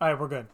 [0.00, 0.46] All right, we're good.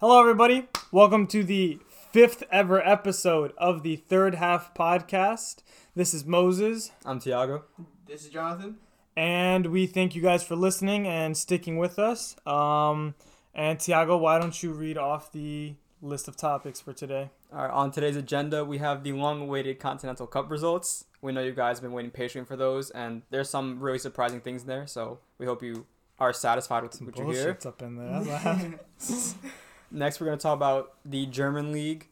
[0.00, 0.66] Hello, everybody.
[0.90, 1.78] Welcome to the
[2.12, 5.62] fifth ever episode of the Third Half Podcast.
[5.94, 7.64] This is Moses, I'm Tiago.
[8.06, 8.78] This is Jonathan.
[9.16, 12.34] and we thank you guys for listening and sticking with us.
[12.46, 13.14] Um,
[13.54, 17.30] and Tiago, why don't you read off the list of topics for today?
[17.52, 21.04] All right, on today's agenda, we have the long-awaited Continental Cup results.
[21.20, 24.40] We know you guys have been waiting patiently for those, and there's some really surprising
[24.40, 24.86] things there.
[24.86, 25.86] So we hope you
[26.20, 27.58] are satisfied with what you hear.
[27.64, 28.10] Up in there.
[28.10, 28.78] That's what happened.
[29.90, 32.08] Next, we're going to talk about the German league,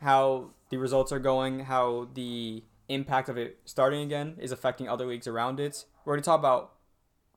[0.00, 5.06] how the results are going, how the impact of it starting again is affecting other
[5.06, 5.84] leagues around it.
[6.04, 6.72] We're going to talk about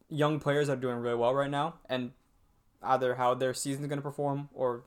[0.09, 2.11] young players that are doing really well right now, and
[2.81, 4.83] either how their season's going to perform or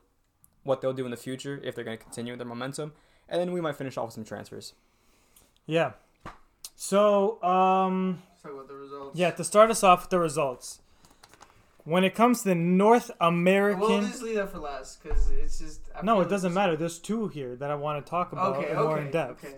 [0.64, 2.92] what they'll do in the future if they're going to continue their momentum.
[3.28, 4.72] And then we might finish off with some transfers.
[5.66, 5.92] yeah.
[6.78, 9.18] So, um, Let's talk about the results.
[9.18, 10.80] yeah, to start us off with the results.
[11.86, 13.80] When it comes to the North American.
[13.80, 15.82] We'll just leave that for last because it's just.
[15.94, 16.76] I No, it doesn't matter.
[16.76, 19.44] There's two here that I want to talk about Okay, in okay, more in depth.
[19.44, 19.56] okay.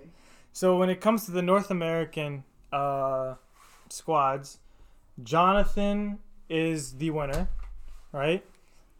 [0.52, 3.36] So when it comes to the North American uh,
[3.88, 4.58] squads,
[5.22, 6.18] Jonathan
[6.50, 7.48] is the winner,
[8.12, 8.44] right?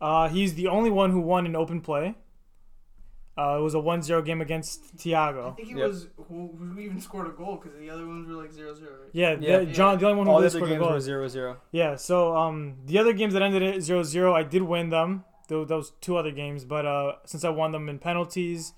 [0.00, 2.14] Uh, he's the only one who won in open play.
[3.39, 4.98] Uh, it was a 1-0 game against Thiago.
[4.98, 5.55] I Tiago.
[5.56, 5.89] think it Yep.
[5.89, 8.91] was who, who even scored a goal because the other ones were like 0 0.
[8.91, 9.11] Right?
[9.12, 9.58] Yeah, Yeah.
[9.61, 10.92] the, John, the only one who All the really other scored a games goal.
[10.94, 11.56] were 0 0.
[11.70, 15.25] Yeah, so um, the other games that ended at 0-0, I did win them.
[15.48, 18.75] Those two other games, but uh, since I won them in penalties,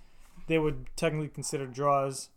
[0.46, 2.28] they would technically consider draws,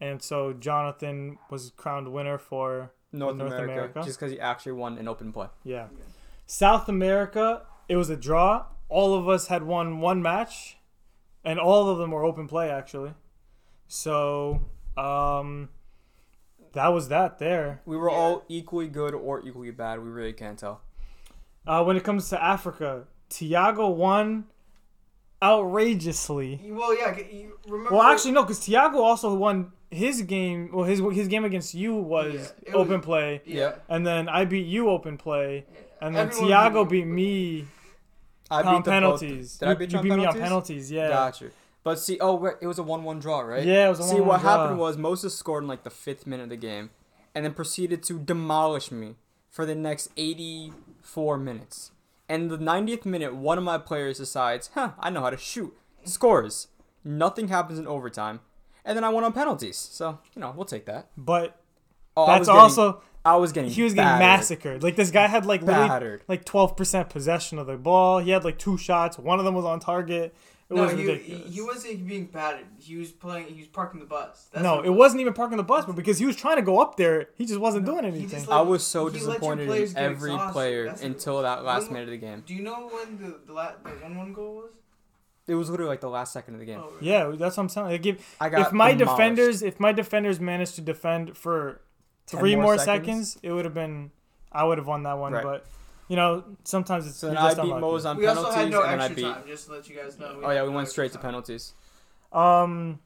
[0.00, 4.02] and so Jonathan was crowned winner for North, North America, America.
[4.04, 5.46] just because he actually won an open play.
[5.64, 5.86] yeah.
[5.96, 6.04] Yeah.
[6.46, 8.66] South America, it was a draw.
[8.88, 10.77] All of us had won one match,
[11.48, 13.12] and all of them were open play actually.
[13.88, 14.60] So
[14.96, 15.70] um,
[16.72, 17.80] that was that there.
[17.86, 18.16] We were Yeah.
[18.16, 20.02] all equally good or equally bad.
[20.02, 20.80] We really can't tell.
[21.66, 24.44] Uh, when it comes to Africa, Tiago won
[25.42, 26.60] outrageously.
[26.64, 27.16] Well, yeah.
[27.18, 27.94] You remember?
[27.96, 30.70] Well, actually, no, because Tiago also won his game.
[30.72, 33.76] Well, his his game against you was Yeah, it open was- play, Yeah.
[33.88, 35.66] and then I beat you open play,
[36.00, 37.06] and then Everyone Tiago beat beat you.
[37.06, 37.66] me
[38.50, 39.58] I on beat both- penalties.
[39.58, 40.42] Did you, I beat you beat me on penalties?
[40.42, 40.92] penalties?
[40.92, 41.08] Yeah.
[41.08, 41.50] Got you.
[41.84, 43.64] But see, oh, wait, it was a one-one draw, right?
[43.64, 44.50] Yeah, it was a See, 1-1 what draw.
[44.62, 46.90] happened was Moses scored in like the fifth minute of the game,
[47.34, 49.14] and then proceeded to demolish me
[49.48, 51.92] for the next 84 minutes.
[52.28, 55.74] And the 90th minute, one of my players decides, "Huh, I know how to shoot."
[56.04, 56.68] Scores.
[57.04, 58.40] Nothing happens in overtime,
[58.84, 59.76] and then I won on penalties.
[59.78, 61.08] So you know, we'll take that.
[61.16, 61.56] But
[62.16, 63.00] Oh, that's getting- also
[63.32, 63.70] I was getting.
[63.70, 64.20] he was getting battered.
[64.40, 64.82] massacred.
[64.82, 66.22] Like this guy had like Battered.
[66.28, 68.18] like twelve percent possession of the ball.
[68.18, 69.18] He had like two shots.
[69.18, 70.34] One of them was on target.
[70.70, 71.46] It no, was he, ridiculous.
[71.46, 72.66] he, he wasn't being battered.
[72.78, 73.46] He was playing.
[73.46, 74.48] He was parking the bus.
[74.52, 76.78] That's no, it wasn't even parking the bus, but because he was trying to go
[76.78, 78.28] up there, he just wasn't doing anything.
[78.28, 80.52] just I was so he let your disappointed in every exhausted.
[80.52, 82.42] player That's- until that last When- minute of the game.
[82.44, 84.70] Do you know when the the, la- the one one goal was?
[85.46, 86.80] It was literally like the last second of the game.
[86.84, 87.02] Oh, right.
[87.02, 87.86] yeah, that's what I'm saying.
[87.86, 89.16] Like, if, I got if my demolished.
[89.16, 91.78] defenders, if my defenders managed to defend for 10
[92.28, 93.32] three more more seconds?
[93.32, 94.10] seconds, it would have been,
[94.52, 95.32] I would have won that one.
[95.32, 95.42] Right.
[95.42, 95.66] But
[96.08, 97.80] you know, sometimes it's So you're then I just beat unlucky.
[97.80, 99.22] Mose on We penalties, also had no and then I extra beat.
[99.34, 99.42] time.
[99.46, 100.40] Just to let you guys know.
[100.42, 101.74] Oh yeah, we no went extra straight to penalties.
[102.32, 102.98] Um,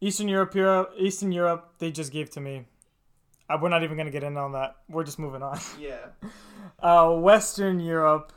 [0.00, 2.64] Eastern Europe, Europe, Eastern Europe, they just gave to me.
[3.48, 4.76] Uh, we're not even gonna get in on that.
[4.88, 5.58] We're just moving on.
[5.78, 5.96] Yeah,
[6.82, 8.32] Uh, Western Europe.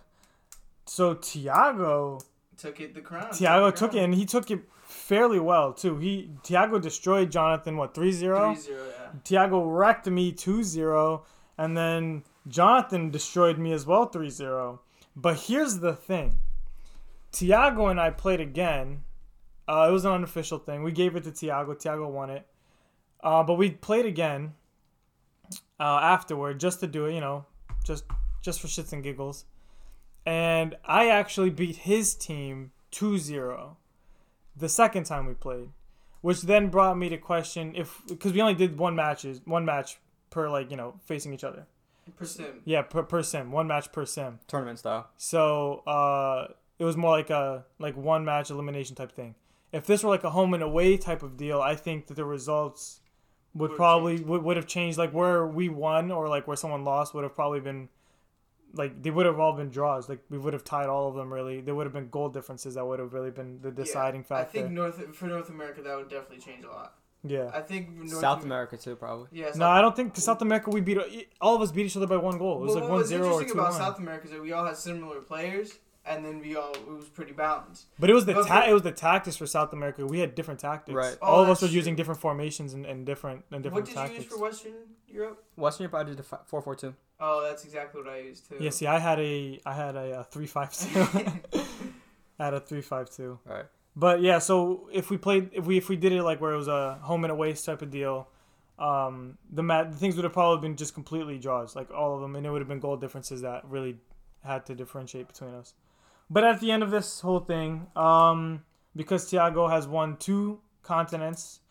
[0.86, 2.20] So Tiago,
[2.58, 3.32] took it the crown.
[3.32, 5.98] Tiago the took it, and he took it fairly well too.
[5.98, 8.22] He Tiago destroyed Jonathan what 3-0?
[8.22, 8.76] 3-0, yeah.
[9.24, 11.22] Tiago wrecked me 2-0,
[11.58, 14.80] and then Jonathan destroyed me as well 3-0.
[15.16, 16.40] But here's the thing.
[17.32, 19.04] Tiago and I played again.
[19.68, 20.84] Uh, it was an unofficial thing.
[20.84, 21.74] We gave it to Tiago.
[21.74, 22.48] Tiago won it.
[23.22, 24.54] Uh, but we played again
[25.80, 27.46] uh, afterward just to do it, you know,
[27.84, 28.06] just
[28.42, 29.46] just for shits and giggles.
[30.26, 33.76] And I actually beat his team 2-0
[34.56, 35.70] the second time we played,
[36.22, 39.98] which then brought me to question if because we only did one matches, one match
[40.30, 41.66] per like, you know, facing each other.
[42.16, 42.62] Per sim.
[42.64, 44.40] Yeah, per, per sim, one match per sim.
[44.48, 45.10] Tournament style.
[45.18, 46.48] So uh,
[46.80, 49.36] it was more like a like one match elimination type thing.
[49.72, 52.24] If this were like a home and away type of deal, I think that the
[52.24, 53.02] results
[53.54, 54.30] would Would've probably changed.
[54.30, 54.98] would, would have changed.
[54.98, 57.90] Like where we won or like where someone lost would have probably been
[58.74, 60.08] like they would have all been draws.
[60.10, 61.32] Like we would have tied all of them.
[61.34, 64.24] Really, there would have been goal differences that would have really been the deciding I
[64.24, 64.60] factor.
[64.60, 66.94] I think North for North America that would definitely change a lot.
[67.24, 67.50] yeah.
[67.54, 69.28] I think North South Am- America too, probably.
[69.32, 69.52] Yeah.
[69.56, 70.98] No, I don't think because South America we beat
[71.42, 72.58] all of us beat each other by one goal.
[72.58, 73.80] It was well, like what one was or interesting two about one.
[73.80, 77.10] South America is that we all had similar players, and then we all it was
[77.10, 77.86] pretty balanced.
[78.00, 80.06] But it was the But ta- for- it was the tactics for South America.
[80.06, 80.96] We had different tactics.
[80.96, 81.18] Right.
[81.22, 83.86] Oh, all Oh, of us that's were using different formations and, and different and different.
[83.88, 84.26] What different did tactics.
[84.26, 84.74] you use for Western
[85.08, 85.44] Europe?
[85.56, 86.94] Western Europe, I did a four four two.
[87.20, 88.58] Oh, that's exactly what I used too.
[88.60, 91.08] Yeah, see, I had a I had a, uh three five two.
[92.40, 93.40] I had a three five two.
[93.46, 93.66] Right.
[93.96, 96.58] But yeah, so if we played, if we if we did it like where it
[96.58, 98.28] was a home and away type of deal,
[98.78, 102.22] um, the mat the things would have probably been just completely draws, like all of
[102.22, 103.98] them, and it would have been goal differences that really
[104.44, 105.74] had to differentiate between us.
[106.30, 108.64] But at the end of this whole thing, um,
[108.96, 111.62] because Thiago has won two continents,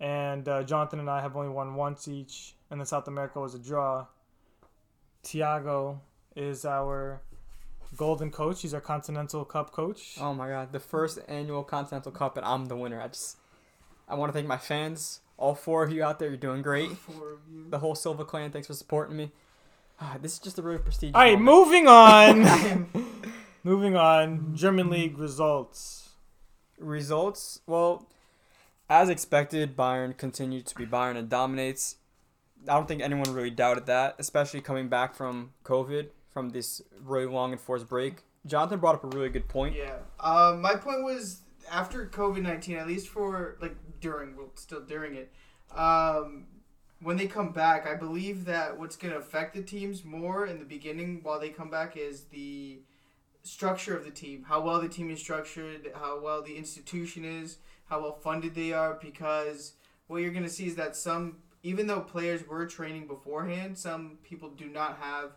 [0.00, 3.54] and uh, Jonathan and I have only won once each, and then South America was
[3.54, 4.06] a draw.
[5.26, 5.98] Thiago
[6.36, 7.20] is our
[7.96, 8.62] golden coach.
[8.62, 10.16] He's our Continental Cup coach.
[10.20, 13.00] Oh my god, the first annual Continental Cup, and I'm the winner.
[13.00, 13.36] I just,
[14.08, 16.28] I want to thank my fans, all four of you out there.
[16.28, 16.92] You're doing great.
[16.92, 17.68] Four of you.
[17.68, 19.32] The whole Silva clan, thanks for supporting me.
[20.00, 21.14] Ah, this is just a really prestigious.
[21.14, 21.66] All right, moment.
[21.66, 22.86] moving on.
[23.64, 24.54] moving on.
[24.54, 26.10] German league results.
[26.78, 28.06] Results, well,
[28.88, 31.96] as expected, Bayern continued to be Bayern and dominates.
[32.68, 37.26] I don't think anyone really doubted that, especially coming back from COVID, from this really
[37.26, 38.24] long enforced break.
[38.46, 39.74] Jonathan brought up a really good point.
[39.76, 39.98] Yeah.
[40.20, 45.14] Um, my point was after COVID nineteen, at least for like during, well, still during
[45.14, 45.32] it,
[45.74, 46.46] um,
[47.00, 50.58] when they come back, I believe that what's going to affect the teams more in
[50.58, 52.80] the beginning while they come back is the
[53.42, 57.58] structure of the team, how well the team is structured, how well the institution is,
[57.88, 58.98] how well funded they are.
[59.00, 59.74] Because
[60.06, 64.18] what you're going to see is that some, even though players were training beforehand, some
[64.22, 65.32] people do not have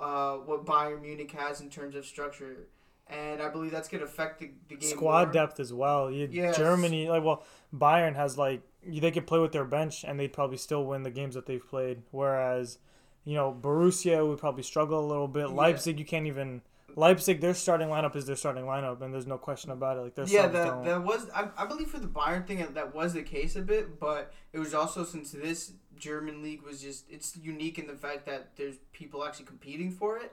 [0.00, 2.68] uh, what Bayern Munich has in terms of structure.
[3.06, 4.88] And I believe that's going to affect the, the game.
[4.88, 5.32] Squad more.
[5.32, 6.10] depth as well.
[6.10, 6.56] You, Yes.
[6.56, 7.44] Germany, like well,
[7.74, 11.10] Bayern has like they could play with their bench and they'd probably still win the
[11.10, 12.02] games that they've played.
[12.12, 12.78] Whereas,
[13.24, 15.48] you know, Borussia would probably struggle a little bit.
[15.48, 15.54] Yeah.
[15.54, 16.62] Leipzig, you can't even.
[16.98, 20.00] Leipzig, their starting lineup is their starting lineup, and there's no question about it.
[20.00, 20.84] Like their Yeah, that, don't.
[20.84, 24.00] that was I, I believe for the Bayern thing that was the case a bit,
[24.00, 28.26] but it was also since this German league was just it's unique in the fact
[28.26, 30.32] that there's people actually competing for it.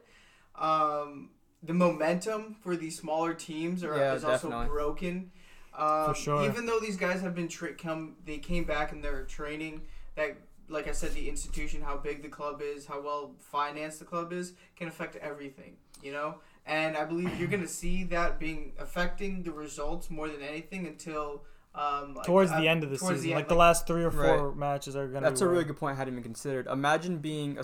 [0.56, 1.30] Um,
[1.62, 5.32] the momentum for these smaller teams are Yeah, is also broken.
[5.78, 6.46] Um, For sure.
[6.46, 9.82] Even though these guys have been tra- come, they came back in their training.
[10.16, 10.38] That,
[10.70, 14.32] like I said, the institution, how big the club is, how well financed the club
[14.32, 15.74] is, can affect everything.
[16.02, 16.36] You know,
[16.66, 21.44] and I believe you're gonna see that being affecting the results more than anything until
[21.74, 24.04] um, like, towards uh, the end of the season, the end, like the last three
[24.04, 25.28] or four matches are gonna.
[25.28, 26.68] That's be a really good point I hadn't even considered.
[26.68, 27.58] Imagine being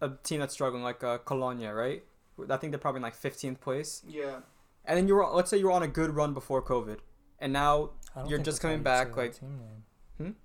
[0.00, 2.02] a team that's struggling, like uh, Cologne, right?
[2.48, 4.02] I think they're probably in like 15th place.
[4.08, 4.40] Yeah.
[4.84, 6.98] And then you're, let's say you're on a good run before COVID.
[7.38, 7.90] And now,
[8.26, 9.60] you're just coming back, like- team
[10.18, 10.36] name.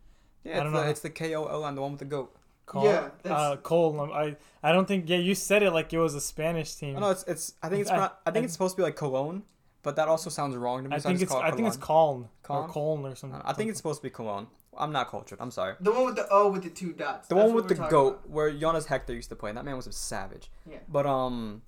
[0.43, 0.89] yeah, I don't the, know.
[0.89, 2.35] it's the KOL and the one with the goat.
[2.65, 3.99] Col- Yeah, that's- uh, Cole.
[3.99, 5.07] um, I I don't think.
[5.07, 6.97] Yeah, you said it like it was a Spanish team.
[6.97, 8.77] Oh, no, it's, it's, I think it's, I- not, I think I- it's supposed to
[8.77, 9.43] be like Cologne,
[9.83, 10.95] but that also sounds wrong to me.
[10.95, 12.29] I so think just it's call it I think it's Cologne.
[12.43, 13.01] Coln or Coln?
[13.03, 13.41] Coln or something.
[13.45, 14.47] I think it's supposed to be Cologne.
[14.77, 15.37] I'm not cultured.
[15.39, 15.75] I'm sorry.
[15.79, 17.27] The one with the O with the two dots.
[17.29, 18.29] The That's one with the goat, about.
[18.29, 19.51] where Jonas Hector used to play.
[19.53, 20.51] That man was a savage.
[20.69, 20.79] Yeah.
[20.89, 21.61] But um,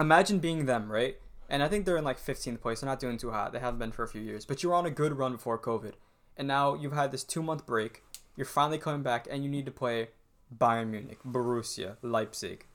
[0.00, 1.16] imagine being them, right?
[1.48, 2.80] And I think they're in like 15th place.
[2.80, 3.52] They're not doing too hot.
[3.52, 4.44] They haven't been for a few years.
[4.44, 5.92] But you were on a good run before COVID,
[6.36, 8.02] and now you've had this two month break.
[8.36, 10.08] You're finally coming back, and you need to play
[10.56, 12.66] Bayern Munich, Borussia, Leipzig,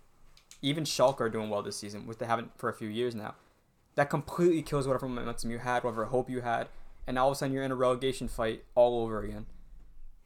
[0.61, 3.35] even Schalke are doing well this season, which they haven't for a few years now.
[3.95, 6.67] That completely kills whatever momentum you had, whatever hope you had,
[7.07, 9.45] and all of a sudden you're in a relegation fight all over again.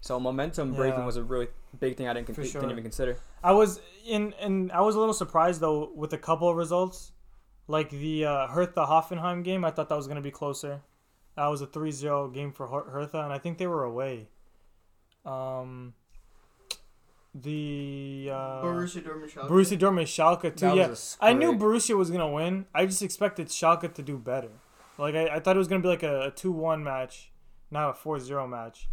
[0.02, 1.48] So momentum breaking was a really
[1.80, 3.18] big thing I didn't, con- For didn't even consider.
[3.44, 7.12] I was in, and I was a little surprised though with a couple of results,
[7.68, 9.66] like the uh, Hertha Hoffenheim game.
[9.66, 10.82] I thought that was gonna be closer.
[11.36, 14.30] That was a 3-0 game for Her- Hertha, and I think they were away.
[15.25, 15.94] Um,
[17.34, 19.29] the uh, Borussia Dortmund.
[19.32, 19.50] Schalke.
[19.50, 20.65] Borussia Dortmund Schalke too.
[20.67, 21.60] That Yeah, was a I knew scrape.
[21.62, 22.65] Borussia was gonna win.
[22.74, 24.51] I just expected Schalke to do better.
[24.98, 27.32] Like I, I thought it was gonna be like a, a two-one match,
[27.72, 28.88] not a 4-0 match.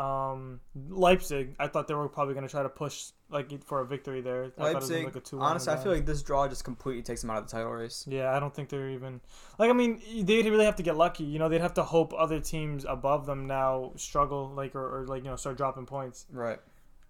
[0.00, 4.22] Um, Leipzig, I thought they were probably gonna try to push like for a victory
[4.22, 4.44] there.
[4.44, 7.02] I thought it Leipzig, like a 2-1 honestly, I feel like this draw just completely
[7.02, 8.06] takes them out of the title race.
[8.08, 9.20] Yeah, I don't think they're even
[9.58, 9.68] like.
[9.68, 11.24] I mean, they'd really have to get lucky.
[11.24, 15.06] You know, they'd have to hope other teams above them now struggle, like or, or
[15.06, 16.26] like you know start dropping points.
[16.32, 16.60] Right.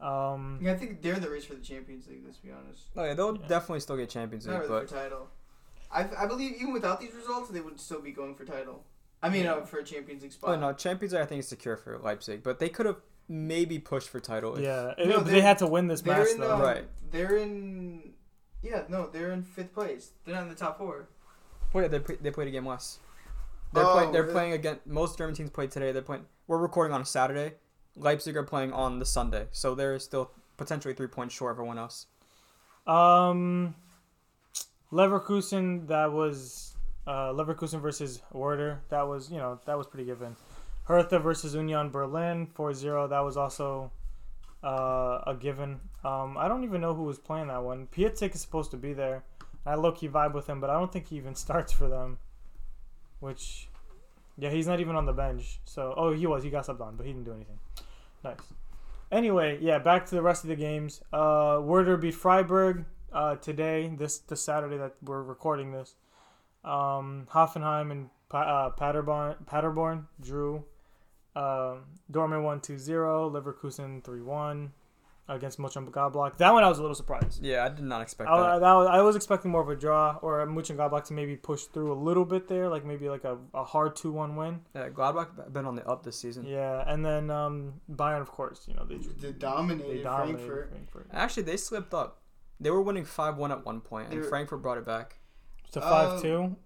[0.01, 2.23] Um, Yeah, I think they're in the race for the Champions League.
[2.25, 2.85] Let's be honest.
[2.97, 3.47] Oh yeah, they'll Yeah.
[3.47, 5.29] definitely still get Champions Not League, really but for title.
[5.93, 8.85] I, I believe even without these results, they would still be going for title.
[9.23, 10.51] I mean, uh, for a Champions League spot.
[10.51, 12.97] oh no, Champions League I think is secure for Leipzig, but they could have
[13.29, 14.57] maybe pushed for title.
[14.57, 16.41] if- yeah, No, it- they they're- had to win this match in.
[16.41, 16.55] though.
[16.55, 16.85] Um, Right.
[17.11, 18.15] They're in.
[18.63, 20.13] Yeah, no, they're in fifth place.
[20.25, 21.09] They're not in the top four.
[21.73, 22.99] Well, yeah, they play, they played a game less.
[23.73, 24.13] They're Oh, playing.
[24.13, 24.33] They're really?
[24.35, 25.93] playing against most German teams played today.
[25.93, 26.27] They're playing.
[26.47, 27.55] We're recording on a Saturday.
[27.97, 31.79] Leipzig are playing on the Sunday, so they're still potentially three points short of everyone
[31.79, 32.07] else.
[32.87, 33.75] Um,
[34.93, 36.70] Leverkusen, that was
[37.11, 38.81] uh, Leverkusen versus Werder.
[38.89, 40.37] That was you know that was pretty given.
[40.85, 43.11] Hertha versus Union Berlin 4-0.
[43.11, 43.93] That was also
[44.65, 45.81] uh, a given.
[46.05, 47.87] Um, I don't even know who was playing that one.
[47.95, 49.25] Piatek is supposed to be there.
[49.67, 52.19] I low key vibe with him, but I don't think he even starts for them.
[53.21, 53.69] Which,
[54.39, 55.61] yeah, he's not even on the bench.
[55.65, 56.43] So, oh, he was.
[56.43, 57.59] He got subbed on, but he didn't do anything.
[58.25, 58.39] Nice.
[59.13, 61.03] Anyway, yeah, back to the rest of the games.
[61.13, 65.95] Uh, Werder beat Freiburg uh, today, this this Saturday that we're recording this.
[66.65, 70.65] Um, Hoffenheim and pa- uh, Paderborn, Paderborn drew.
[71.35, 71.77] Uh,
[72.13, 74.71] Dortmund won 2-0, Leverkusen 3-1
[75.29, 76.37] against Mönchengladbach.
[76.39, 77.43] That one I was a little surprised.
[77.43, 78.59] Yeah, I did not expect I, that.
[78.61, 81.93] that was, I was expecting more of a draw or Mönchengladbach to maybe push through
[81.93, 84.61] a little bit there, like maybe like a, a hard 2-1 win.
[84.75, 86.45] Yeah, Gladbach been on the up this season.
[86.47, 90.71] Yeah, and then um, Bayern, of course, you know they They they dominated, dominated Frankfurt.
[90.73, 91.07] Frankfurt.
[91.13, 92.21] Actually, they slipped up.
[92.59, 95.20] They were winning five one at one point, and They were- Frankfurt brought it back.
[95.73, 96.57] To Uh, five two.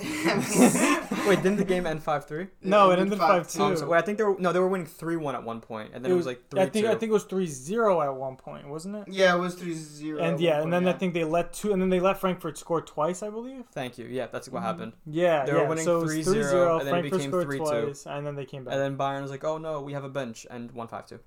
[0.00, 2.46] Wait, didn't the game end five three?
[2.62, 3.60] No, it ended 5-2.
[3.60, 5.60] Oh, so, wait, I think they were no, they were winning three one at one
[5.60, 6.90] point, and then it, was, like three I think two.
[6.90, 9.08] I think it was 3-0 at one point, wasn't it?
[9.08, 10.22] Yeah, it was 3 0.
[10.22, 12.80] And yeah, and then I think they let two, and then they let Frankfurt score
[12.80, 13.64] twice, I believe.
[13.72, 14.06] Thank you.
[14.06, 14.92] Yeah, that's what happened.
[15.04, 15.68] Yeah, They were yeah.
[15.68, 17.82] winning so 3-0, 3-0, and then it Frankfurt became scored 3-2.
[17.84, 18.72] twice, and then they came back.
[18.74, 21.20] And then Bayern was like, "Oh no, we have a bench," and one five two.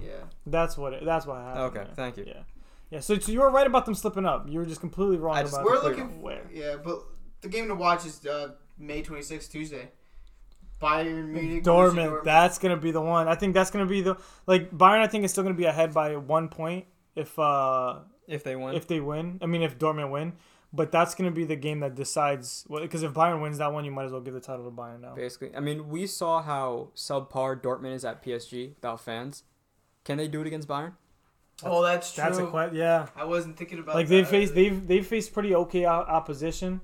[0.00, 0.10] Yeah.
[0.46, 1.60] that's what it, that's what happened.
[1.76, 1.94] Okay, yeah.
[1.94, 2.24] thank you.
[2.28, 2.42] Yeah,
[2.90, 3.00] yeah.
[3.00, 4.46] So, so you were right about them slipping up.
[4.48, 6.22] You were just completely wrong I just- about We're looking.
[6.22, 6.46] where.
[6.52, 7.02] Yeah, but
[7.40, 9.90] the game to watch is uh, May 26th, Tuesday.
[10.80, 11.64] Bayern Munich.
[11.64, 12.24] Dortmund, Dortmund.
[12.24, 13.26] that's gonna be the one.
[13.26, 14.16] I think that's gonna be the
[14.46, 15.00] like Bayern.
[15.00, 18.76] I think is still gonna be ahead by one point if uh If they win,
[18.76, 19.38] if they win.
[19.42, 20.34] I mean, if Dortmund win,
[20.72, 22.64] but that's gonna be the game that decides.
[22.70, 25.00] Because if Bayern wins that one, you might as well give the title to Bayern
[25.00, 25.16] now.
[25.16, 29.42] basically, I mean, we saw how subpar Dortmund is at PSG without fans.
[30.04, 30.92] Can they do it against Bayern?
[31.64, 32.22] Oh, that's true.
[32.24, 33.06] That's a que- yeah.
[33.16, 36.80] I wasn't thinking about Like they've faced they've they've faced pretty okay opposition.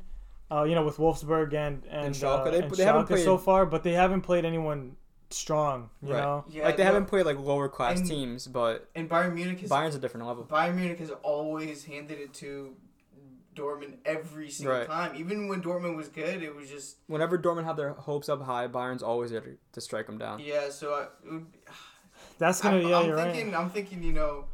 [0.50, 2.46] Uh, you know, with Wolfsburg and and, And Schalke.
[2.46, 4.96] uh, They- and they haven't Schalke so far, but they haven't played anyone
[5.30, 5.90] strong.
[6.02, 6.20] You Right.
[6.20, 9.34] know, Yeah, like they no, haven't played like lower class And- teams, but And Bayern
[9.34, 10.44] Munich has Bayern's a different level.
[10.44, 12.76] Bayern Munich has always handed it to
[13.56, 14.86] Dortmund every single Right.
[14.86, 15.14] time.
[15.16, 18.66] Even when Dortmund was good, it was just Whenever Dortmund had their hopes up high,
[18.66, 20.40] Bayern's always there to, to strike them down.
[20.40, 20.68] yeah.
[20.70, 21.46] So I, it would,
[22.38, 23.52] that's gonna I'm, yeah, I'm you're thinking.
[23.52, 23.60] right.
[23.60, 24.02] I'm thinking.
[24.02, 24.44] You know,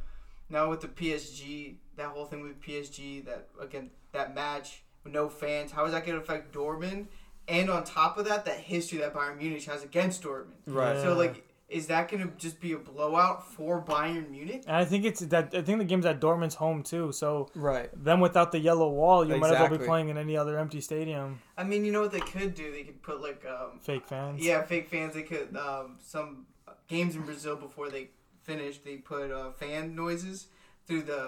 [0.51, 5.29] now with the PSG, that whole thing with PSG, that again, that match with no
[5.29, 5.73] fans.
[5.73, 7.07] How is that going to affect Dortmund?
[7.49, 10.55] And on top of that, that history that Bayern Munich has against Dortmund.
[10.67, 10.95] Right.
[10.95, 11.03] Yeah.
[11.03, 14.65] So like, is that going to just be a blowout for Bayern Munich?
[14.67, 17.13] And I think it's that I think the game's at Dortmund's home too.
[17.13, 17.89] So Right.
[17.95, 20.81] then without the yellow wall, you might as well be playing in any other empty
[20.81, 21.41] stadium.
[21.57, 22.73] I mean, you know what they could do?
[22.73, 24.45] They could put like um, Fake fans.
[24.45, 25.15] Yeah, fake fans.
[25.15, 26.47] They could um, some
[26.89, 28.11] games in Brazil before they
[28.51, 28.85] finished.
[28.85, 30.47] They put uh, fan noises
[30.87, 31.23] through the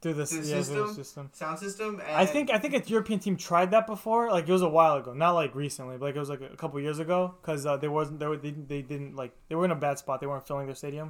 [0.00, 0.94] Through the, Through the yeah, through system?
[1.04, 1.30] system.
[1.32, 1.90] sound system.
[2.06, 4.30] And I think I think a European team tried that before.
[4.30, 6.56] Like it was a while ago, not like recently, but like it was like a
[6.62, 9.64] couple years ago because uh, they wasn't they, were, they they didn't like they were
[9.64, 10.20] in a bad spot.
[10.20, 11.08] They weren't filling their stadium,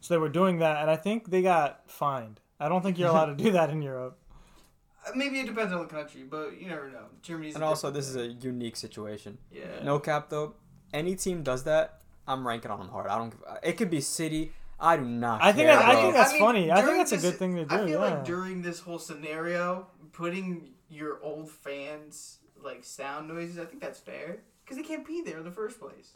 [0.00, 2.40] so they were doing that, and I think they got fined.
[2.60, 4.18] I don't think you're allowed to do that in Europe.
[5.06, 7.06] uh, maybe it depends on the country, but you never know.
[7.22, 9.38] Germany's And also, this is a unique situation.
[9.50, 9.82] yeah.
[9.84, 10.54] No cap though.
[10.92, 13.06] Any team does that, I'm ranking on them hard.
[13.08, 13.30] I don't.
[13.30, 14.52] give- It could be City.
[14.80, 15.42] I do not.
[15.42, 16.02] I think care, that- I bro.
[16.02, 16.70] think that's funny.
[16.70, 17.74] I think during that's a good thing to do.
[17.74, 17.96] I feel yeah.
[17.98, 23.98] like during this whole scenario, putting your old fans like sound noises, I think that's
[24.00, 26.12] fair because they can't be there in the first place.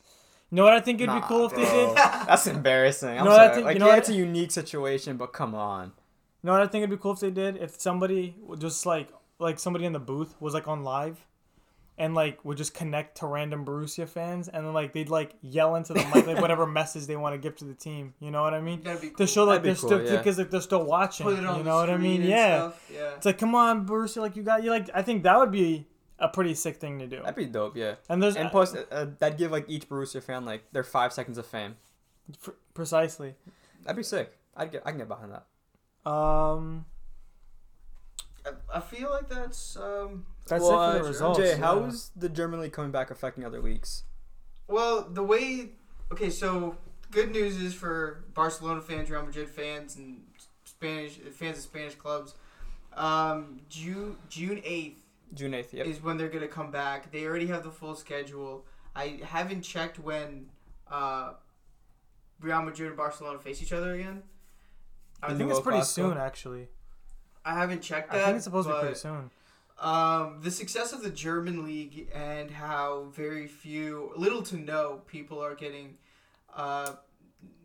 [0.50, 1.97] You know what I think it'd Nah, be cool if they did?
[1.97, 3.19] That's embarrassing.
[3.19, 3.54] I'm No, I sorry.
[3.54, 5.87] think- like, you know yeah, what- it's a unique situation, but come on.
[6.42, 7.57] You know what I think it'd be cool if they did?
[7.57, 11.25] If somebody just like like somebody in the booth was like on live
[11.99, 15.77] and like would just connect to random Borussia fans and then like they'd like yell
[15.77, 18.15] into the mic like whatever message they want to give to the team.
[18.21, 18.83] You know what I mean?
[18.83, 19.17] That'd be cool.
[19.19, 20.19] To show like That'd be they're cool, still yeah.
[20.19, 21.25] because like they're still watching.
[21.25, 22.23] Put it on you the know what I mean?
[22.23, 22.73] Yeah.
[22.93, 23.15] Yeah.
[23.17, 25.87] It's like come on Borussia, like you got you like I think that would be
[26.19, 27.21] a pretty sick thing to do.
[27.21, 27.77] That'd be dope.
[27.77, 27.97] Yeah.
[28.09, 31.13] And there's And plus, uh, uh, that'd give like each Borussia fan like their five
[31.13, 31.77] seconds of fame.
[32.41, 33.35] Pr- precisely.
[33.83, 34.39] That'd be sick.
[34.57, 34.83] I'd get.
[34.87, 36.11] I can get behind that.
[36.11, 36.85] Um,
[38.47, 40.27] I, I feel like that's um.
[40.47, 41.39] that's Well, it for uh, the results.
[41.39, 41.57] Jay, yeah.
[41.57, 44.05] how is the German league coming back affecting other leagues?
[44.69, 45.71] Well, the way
[46.13, 46.77] okay, so
[47.11, 50.23] good news is for Barcelona fans, Real Madrid fans, and
[50.65, 52.35] Spanish fans of Spanish clubs.
[52.97, 55.03] Um, June June eighth
[55.35, 55.73] June eighth.
[55.73, 55.87] Yep.
[55.87, 57.11] is when they're gonna come back.
[57.13, 58.67] They already have the full schedule.
[58.95, 60.47] I haven't checked when
[60.91, 61.33] uh,
[62.41, 64.23] Real Madrid and Barcelona face each other again.
[65.23, 65.85] I The think it's pretty Clasico?
[65.85, 66.69] soon actually.
[67.45, 68.21] I haven't checked that.
[68.21, 69.31] I think it's supposed to be but- pretty soon.
[69.79, 75.43] Um, the success of the German league and how very few, little to no people
[75.43, 75.97] are getting.
[76.55, 76.93] Uh,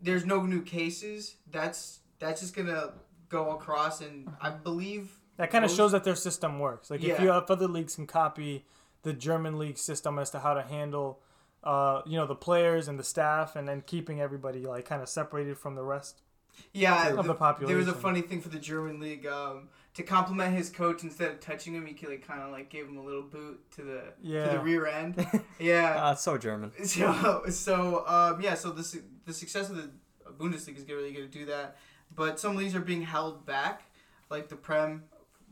[0.02, 1.36] there's no new cases.
[1.52, 2.94] That's that's just gonna
[3.30, 6.90] go across, and I believe That kind of shows that their system works.
[6.90, 8.66] Like if you if other leagues can copy
[9.04, 11.20] the German league system as to how to handle,
[11.64, 15.10] uh, you know, the players and the staff, and then keeping everybody like kind of
[15.10, 16.24] separated from the rest.
[16.74, 19.26] Yeah, of the There was a funny thing for the German league.
[19.26, 22.88] Um, to compliment his coach, instead of touching him, he like kind of like gave
[22.88, 24.54] him a little boot to the to Yeah.
[24.54, 25.16] the rear end.
[25.60, 25.96] Yeah.
[25.98, 26.72] Ah, it's so German.
[26.86, 28.54] So so um, yeah.
[28.54, 29.90] So the the success of the
[30.38, 31.78] Bundesliga is really going to do that,
[32.16, 33.82] but some leagues are being held back,
[34.30, 35.04] like the Prem,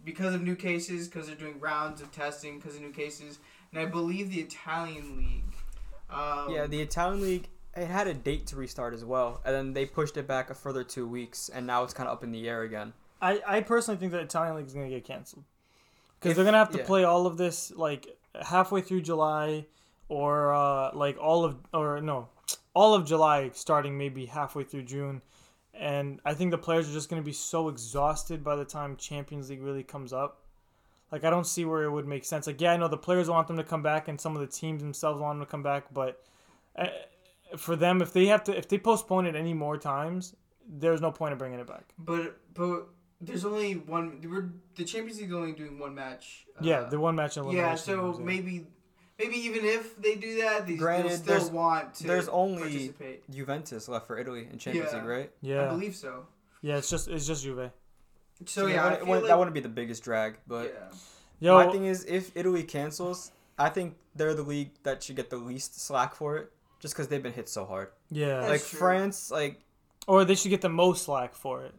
[0.04, 3.40] because of new cases, because they're doing rounds of testing because of new cases,
[3.72, 5.54] and I believe the Italian league.
[6.08, 9.74] Um, yeah, the Italian league it had a date to restart as well, and then
[9.74, 12.32] they pushed it back a further two weeks, and now it's kind of up in
[12.32, 12.94] the air again.
[13.22, 15.44] I, I personally think that Italian league is going to get canceled
[16.20, 16.86] because they're going to have to yeah.
[16.86, 18.08] play all of this like
[18.42, 19.66] halfway through July
[20.10, 22.30] or uh, like all of or no
[22.74, 25.22] all of July starting maybe halfway through June
[25.74, 28.96] and I think the players are just going to be so exhausted by the time
[28.96, 30.42] Champions League really comes up
[31.12, 33.30] like I don't see where it would make sense like yeah I know the players
[33.30, 35.64] want them to come back and some of the teams themselves want them to come
[35.64, 36.22] back but
[36.76, 36.88] uh,
[37.58, 40.36] for them if they have to if they postpone it any more times
[40.68, 42.88] there's no point in bringing it back But but
[43.22, 44.20] there's only one.
[44.30, 46.46] We're the Champions League only doing one match.
[46.58, 47.76] uh, yeah the one match yeah.
[47.76, 48.26] So games, yeah.
[48.26, 48.68] maybe
[49.18, 52.04] maybe even if they do that, they Granted, still there's- want to.
[52.08, 53.30] there's only- participate.
[53.32, 54.98] Juventus left for Italy in Champions Yeah.
[55.00, 55.32] League, right?
[55.42, 56.26] Yeah, I believe so.
[56.62, 56.78] yeah.
[56.78, 57.72] It's just it's just Juve.
[58.46, 60.74] So it yeah, I wouldn't- feel wouldn't- like, that wouldn't be the biggest drag, but
[60.74, 60.98] yeah.
[61.40, 65.30] Yo, my thing is, if Italy cancels, I think they're the league that should get
[65.30, 67.90] the least slack for it, just because they've been hit so hard.
[68.12, 68.40] yeah.
[68.40, 68.80] That's like true.
[68.80, 69.60] France, like
[70.08, 71.74] or they should get the most slack for it.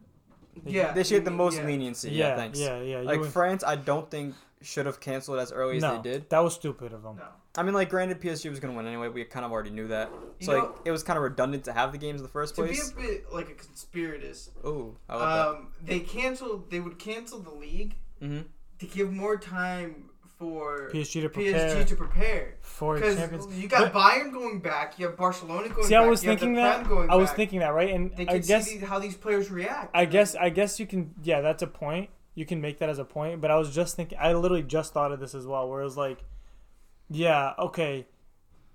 [0.65, 1.65] yeah, they should get the you- most yeah.
[1.65, 2.09] leniency.
[2.11, 2.59] Yeah, Yeah, thanks.
[2.59, 2.99] yeah, yeah.
[3.01, 6.29] Like would- France, I don't think should have canceled as early as they did.
[6.31, 7.17] that was stupid of them.
[7.17, 7.23] No.
[7.59, 9.07] I mean, like, granted, PSG was gonna win anyway.
[9.07, 11.63] We kind of already knew that, You so know- like, it was kind of redundant
[11.65, 12.91] to have the games in the first To be place.
[12.91, 16.69] a bit like a conspiratist, Oh, I like um, they canceled.
[16.71, 17.95] They would cancel the league.
[18.21, 18.41] Mm-hmm.
[18.79, 22.55] to give more time for PSG to prepare PSG to prepare.
[22.61, 23.47] for Champions.
[23.57, 26.03] you got But- Bayern going back, you have Barcelona going See, back.
[26.03, 26.85] I was thinking that.
[26.85, 27.35] I was back.
[27.37, 27.89] thinking that, right?
[27.93, 29.91] And They I guess see how these players react.
[29.95, 32.09] I guess I guess you can yeah, that's a point.
[32.35, 34.93] You can make that as a point, but I was just thinking I literally just
[34.93, 36.19] thought of this as well where it was like
[37.09, 38.05] yeah, okay.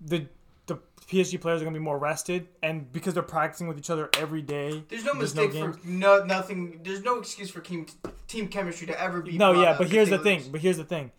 [0.00, 0.26] The
[0.66, 3.90] the PSG players are going to be more rested and because they're practicing with each
[3.90, 4.82] other every day.
[4.88, 6.80] There's no There's no mistake for no nothing.
[6.82, 7.86] There's no excuse for team
[8.26, 9.36] team chemistry to ever be.
[9.38, 10.38] No, yeah, but here's the thing.
[10.40, 10.48] lose.
[10.48, 11.12] But here's the thing.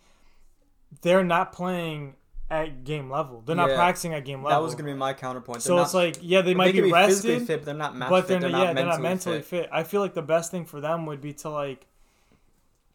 [1.02, 2.16] They're not playing
[2.50, 3.42] at game level.
[3.44, 3.76] They're not Yeah.
[3.76, 4.58] practicing at game level.
[4.60, 5.62] That was gonna be my counterpoint.
[5.62, 7.74] so They're it's not- like yeah, they might can be physically rested, fit, but they're
[7.74, 8.28] not match but fit.
[8.28, 9.64] they're, They're, yeah, not they're not mentally mentally fit.
[9.64, 9.70] fit.
[9.72, 11.86] I feel like the best thing for them would be to like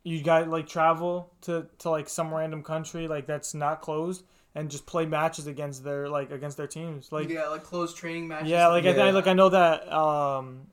[0.03, 4.23] you got like travel to to like some random country like that's not closed
[4.55, 7.11] and just play matches against their like against their teams.
[7.11, 8.49] Like yeah, like closed training matches.
[8.49, 9.05] yeah, like I, Yeah.
[9.05, 10.67] I like I know that um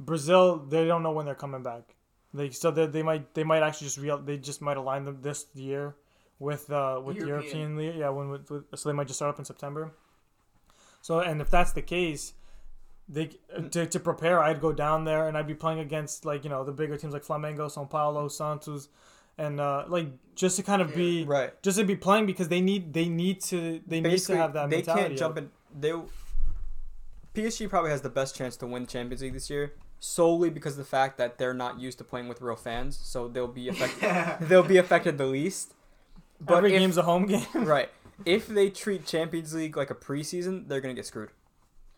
[0.00, 1.82] Brazil they don't know when they're coming back.
[2.32, 5.18] They so they, they might they might actually just real they just might align them
[5.20, 5.94] this year
[6.38, 7.76] with uh with the European.
[7.76, 7.96] League.
[7.96, 9.92] Yeah, when with, with, so they might just start up in September.
[11.02, 12.32] So and if that's the case,
[13.08, 13.30] they
[13.70, 16.64] to, to prepare, I'd go down there and I'd be playing against like you know
[16.64, 18.88] the bigger teams like Flamengo, São Paulo, Santos,
[19.38, 20.96] and uh, like just to kind of Yeah.
[20.96, 21.62] be Right.
[21.62, 24.70] just to be playing because they need they need to they need to have that
[24.70, 25.50] they can't jump in.
[25.78, 25.92] They
[27.34, 30.72] PSG probably has the best chance to win the Champions League this year solely because
[30.72, 33.68] of the fact that they're not used to playing with real fans, so they'll be
[33.68, 34.48] affected.
[34.48, 35.73] They'll be affected the least.
[36.44, 37.46] But Every if- game's a home game.
[37.54, 37.90] right.
[38.24, 41.30] If they treat Champions League like a preseason, they're gonna get screwed.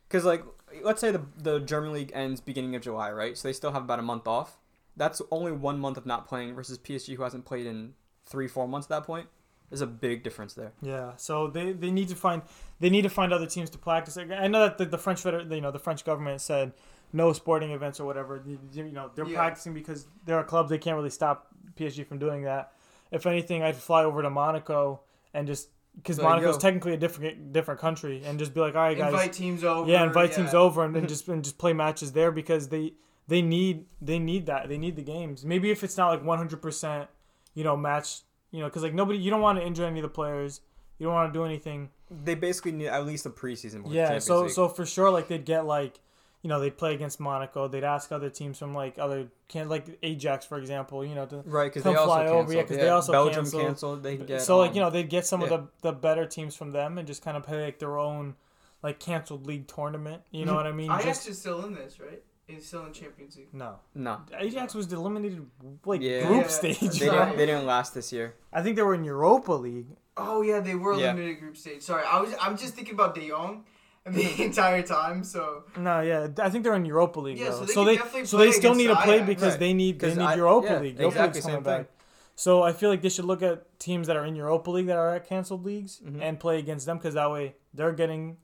[0.08, 0.42] Because like,
[0.82, 3.36] let's say the the German league ends beginning of July, right?
[3.36, 4.58] So they still have about a month off.
[4.96, 7.92] That's only one month of not playing versus PSG, who hasn't played in
[8.24, 9.26] three, four months at that point.
[9.68, 10.72] There's a big difference there.
[10.80, 12.40] Yeah, so they, they need to find
[12.80, 14.16] they need to find other teams to practice.
[14.16, 16.72] I know that the, the French feder- you know the French government said
[17.12, 18.42] no sporting events or whatever.
[18.46, 19.36] You, you know they're Yeah.
[19.36, 22.72] practicing because there are clubs they can't really stop PSG from doing that.
[23.10, 25.00] If anything, I'd fly over to Monaco
[25.32, 28.74] and just because There you Monaco's technically a different different country and just be like,
[28.74, 29.90] all right, guys, invite teams over.
[29.90, 32.92] yeah, invite teams over and, and just and just play matches there because they
[33.28, 35.44] they need they need that they need the games.
[35.44, 37.08] Maybe if it's not like one hundred percent,
[37.54, 40.02] you know, match, you know, because like nobody you don't want to injure any of
[40.02, 40.60] the players.
[40.98, 41.90] You don't want to do anything.
[42.10, 43.82] They basically need at least a preseason.
[43.82, 44.52] with yeah, so League.
[44.52, 46.00] so for sure, like they'd get like,
[46.46, 47.66] you know, they'd play against Monaco.
[47.66, 51.38] They'd ask other teams from like other can like Ajax for example, you know, to
[51.44, 52.38] right because they also fly canceled.
[52.44, 53.62] over, yeah, 'cause yeah, they also Belgium canceled.
[53.64, 54.02] canceled.
[54.04, 55.48] They get so like um, you know they'd get some yeah.
[55.48, 58.36] of the the better teams from them and just kind of play like their own
[58.84, 60.22] like canceled league tournament.
[60.30, 60.88] You know what I mean?
[60.88, 62.22] Ajax Just is still in this, right?
[62.46, 63.52] He's still in Champions League.
[63.52, 63.80] no.
[63.92, 64.20] no.
[64.38, 65.44] Ajax was eliminated
[65.84, 66.28] like Yeah.
[66.28, 66.46] group Yeah.
[66.48, 66.78] stage.
[67.00, 67.24] They right.
[67.24, 68.36] didn't, they didn't last this year.
[68.52, 69.88] I think they were in Europa League.
[70.16, 71.10] Oh yeah, they were Yeah.
[71.10, 71.82] eliminated group stage.
[71.82, 73.64] Sorry, I was I'm just thinking about De Jong
[74.14, 75.24] the entire time.
[75.24, 77.66] So No, yeah, I think they're in Europa League Yeah, though.
[77.66, 79.60] so they so they definitely so play they still need to play because Right.
[79.60, 80.98] they need they 'Cause need I- Europa yeah, League.
[80.98, 81.86] Europa exactly, League's coming same back.
[81.86, 81.92] thing.
[82.38, 84.96] So I feel like they should look at teams that are in Europa League that
[84.98, 86.20] are at canceled leagues Mhm.
[86.22, 88.36] and play against them because that way they're getting,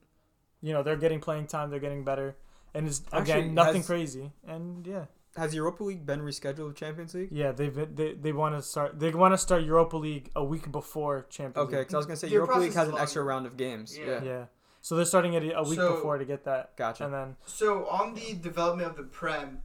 [0.62, 1.70] you know, they're getting playing time.
[1.70, 2.36] They're getting better,
[2.74, 4.32] and it's Actually, again nothing has- crazy.
[4.46, 5.04] And yeah,
[5.36, 7.30] Has Europa League been rescheduled to Champions League?
[7.32, 10.44] yeah, they've been- they they want to start they want to start Europa League a
[10.44, 11.80] week before Champions Okay, League.
[11.86, 13.96] because I was gonna say Their Europa League has is an extra round of games.
[13.96, 14.06] Yeah.
[14.06, 14.44] Yeah, Yeah,
[14.82, 17.04] so they're starting it a week So- before to get that, gotcha.
[17.06, 19.62] and then So on the development of the Prem,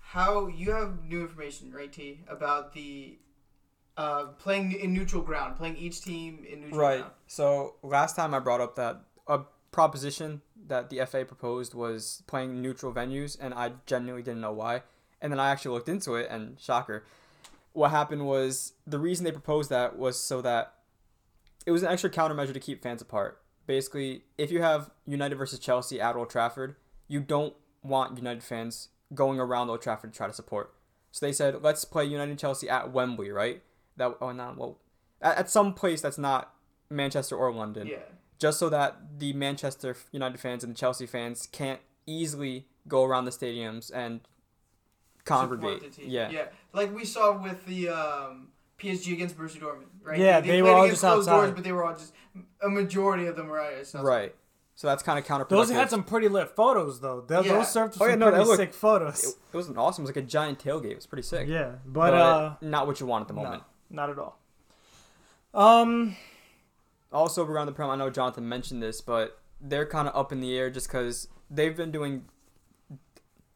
[0.00, 3.18] how you have new information, right, T, about the
[3.96, 6.96] uh, playing in neutral ground, playing each team in neutral Right.
[6.98, 7.02] ground.
[7.10, 7.12] Right.
[7.26, 9.40] So last time I brought up that a
[9.72, 14.84] proposition that the FA proposed was playing neutral venues, and I genuinely didn't know why.
[15.20, 17.04] And then I actually looked into it, and shocker,
[17.72, 20.74] what happened was the reason they proposed that was so that
[21.66, 23.39] it was an extra countermeasure to keep fans apart.
[23.66, 26.76] Basically, if you have United versus Chelsea at Old Trafford,
[27.08, 30.74] you don't want United fans going around Old Trafford to try to support.
[31.12, 33.62] So they said, let's play United and Chelsea at Wembley, right?
[33.96, 34.78] That oh not well,
[35.20, 36.54] at, at some place that's not
[36.88, 37.98] Manchester or London, Yeah.
[38.38, 43.24] just so that the Manchester United fans and the Chelsea fans can't easily go around
[43.24, 44.20] the stadiums and
[45.24, 45.98] congregate.
[45.98, 46.30] Yeah.
[46.30, 46.44] Yeah.
[46.72, 48.48] Like we saw with the um,
[48.80, 50.18] PSG against Borussia Dortmund, right?
[50.18, 51.40] Yeah, they were played all against just closed outside.
[51.46, 52.12] doors, but they were all just
[52.62, 54.02] a majority of them were outside.
[54.02, 54.34] Right.
[54.74, 55.48] So that's kind of counterproductive.
[55.50, 57.20] those had some pretty lit photos though.
[57.20, 57.52] Th- Yeah.
[57.58, 59.22] Those served Oh, some yeah, no, pretty looked- sick photos.
[59.22, 60.02] It, it wasn't awesome.
[60.02, 60.92] It was like a giant tailgate.
[60.92, 61.48] It was pretty sick.
[61.48, 63.62] yeah, but, uh, not what you want at the no, moment.
[63.90, 64.38] not at all.
[65.52, 66.16] Um,
[67.12, 70.40] Also, around the prem, I know Jonathan mentioned this, but they're kind of up in
[70.40, 72.24] the air just because they've been doing.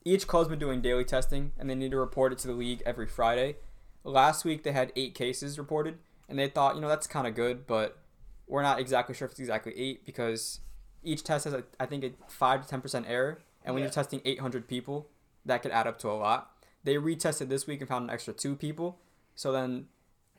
[0.05, 2.83] Each club's been doing daily testing, and they need to report it to the league
[2.85, 3.57] every Friday.
[4.05, 7.35] Last week they had eight cases reported, and they thought, you know, that's kind of
[7.35, 7.99] good, but
[8.47, 10.61] we're not exactly sure if it's exactly eight because
[11.03, 13.87] each test has, a, I think, a five to ten percent error, and when Yeah.
[13.87, 15.09] you're testing 800 people,
[15.47, 16.51] that could add up to a lot.
[16.85, 18.99] They retested this week and found an extra two people,
[19.35, 19.87] so then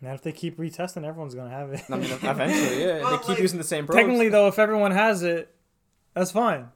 [0.01, 1.82] now, if they keep retesting, everyone's gonna have it.
[1.89, 3.86] I mean, eventually, yeah, Well, they keep like, using the same.
[3.86, 3.97] probes.
[3.97, 5.56] Technically, though, if everyone has it,
[6.13, 6.67] that's fine.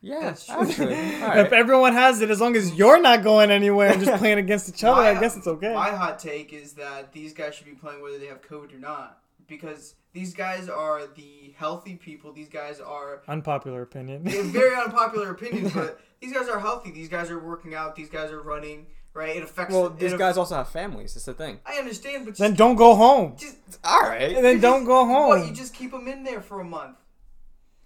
[0.00, 0.54] Yeah, That's true.
[0.60, 0.94] actually.
[1.22, 4.38] All If everyone has it, as long as you're not going anywhere and just playing
[4.38, 5.74] against each other, My- I guess it's okay.
[5.74, 8.78] My hot take is that these guys should be playing whether they have COVID or
[8.78, 12.32] not, because these guys are the healthy people.
[12.32, 14.22] These guys are Unpopular opinion.
[14.24, 16.90] very unpopular opinions, but these guys are healthy.
[16.92, 17.96] These guys are working out.
[17.96, 18.86] These guys are running.
[19.14, 19.36] Right?
[19.36, 19.74] It affects.
[19.74, 21.16] Well, it these aff- guys also have families.
[21.16, 21.58] It's the thing.
[21.66, 23.34] I understand, but just, then don't go home.
[23.36, 24.36] just All right.
[24.36, 25.28] And then don't go home.
[25.28, 25.44] what?
[25.48, 26.96] You just keep them in there for a month.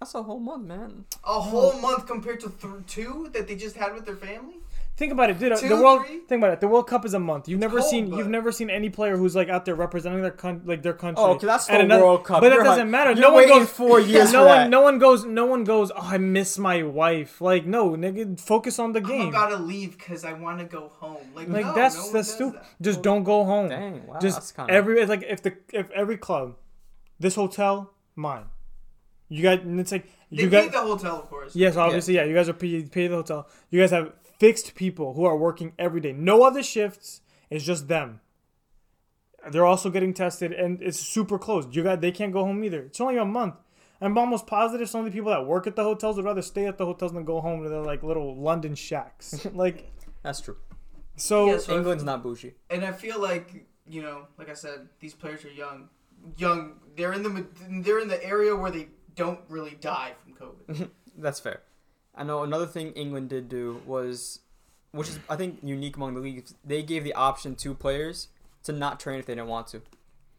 [0.03, 1.05] That's a whole month, man.
[1.25, 4.57] A whole month compared to th- two that they just had with their family.
[4.97, 5.57] Think about it, dude.
[5.57, 6.05] Two, the world.
[6.05, 6.19] three?
[6.29, 6.61] Think about it.
[6.61, 7.49] The World Cup is a month.
[7.49, 8.11] You've never Cold, seen.
[8.11, 10.93] but- You've never seen any player who's like out there representing their con- like their
[10.93, 11.23] country.
[11.25, 12.41] Oh, 'cause that's the another- World Cup.
[12.41, 13.13] But that doesn't matter.
[13.13, 14.59] you're no one goes four years No for one.
[14.59, 14.71] that.
[14.71, 15.25] No one goes.
[15.25, 15.93] No one goes.
[15.93, 17.41] Oh, I miss my wife.
[17.41, 18.41] Like no, nigga.
[18.41, 19.13] Focus on the game.
[19.13, 19.29] I'm game.
[19.29, 21.19] about to leave because I want to go home.
[21.37, 22.61] Like, Like no, that's no one that's does stupid.
[22.61, 22.67] that.
[22.83, 23.69] Just don't go home.
[23.69, 26.57] Dang, wow, Just that's kind of every like if the if every club,
[27.21, 28.47] this hotel, mine.
[29.33, 31.57] You got and it's like They you paid got the hotel, of course.
[31.57, 32.25] yes obviously yeah.
[32.25, 33.49] you guys are pay, pay the hotel.
[33.71, 36.13] You guys have fixed people who are working every day.
[36.13, 37.21] No other shifts.
[37.51, 38.21] It's just them.
[39.51, 41.67] They're also getting tested and it's super close.
[41.71, 42.83] You got they can't go home either.
[42.83, 43.55] It's only a month.
[44.01, 46.67] I'm almost positive some of the people that work at the hotels would rather stay
[46.67, 49.47] at the hotels than go home to their like little London shacks.
[49.55, 49.91] like
[50.23, 50.57] That's true.
[51.17, 52.55] so Yeah, so if- England's not bougie.
[52.71, 55.89] And I feel like you know, like I said, these players are young.
[56.37, 56.75] Young.
[56.97, 57.47] They're in the
[57.83, 60.91] they're in the area where they don't really die from COVID.
[61.17, 61.63] That's fair.
[62.15, 64.41] I know another thing England did do was,
[64.93, 66.55] which is I think unique among the leagues.
[66.65, 68.29] They gave the option to players
[68.65, 69.83] to not train if they didn't want to.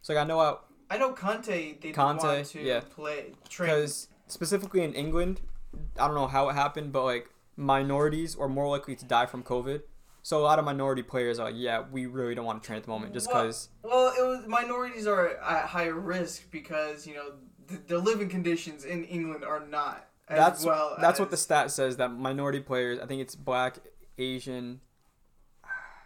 [0.02, 0.60] So like I know how
[0.90, 1.80] I know Kanté.
[1.82, 2.82] They Kanté, want to yeah.
[2.82, 3.70] play train.
[3.70, 5.42] because specifically in England,
[6.00, 9.44] I don't know how it happened, but like minorities are more likely to die from
[9.44, 9.82] COVID.
[10.26, 12.78] So a lot of minority players are like, yeah, we really don't want to train
[12.78, 13.70] at the moment just Well- because.
[13.82, 17.34] Well, it was minorities are at higher risk because you know
[17.68, 20.96] the, the living conditions in England are not as That's well.
[21.00, 23.00] that's what the stat says that minority players.
[23.00, 23.80] I think it's black,
[24.18, 24.80] Asian.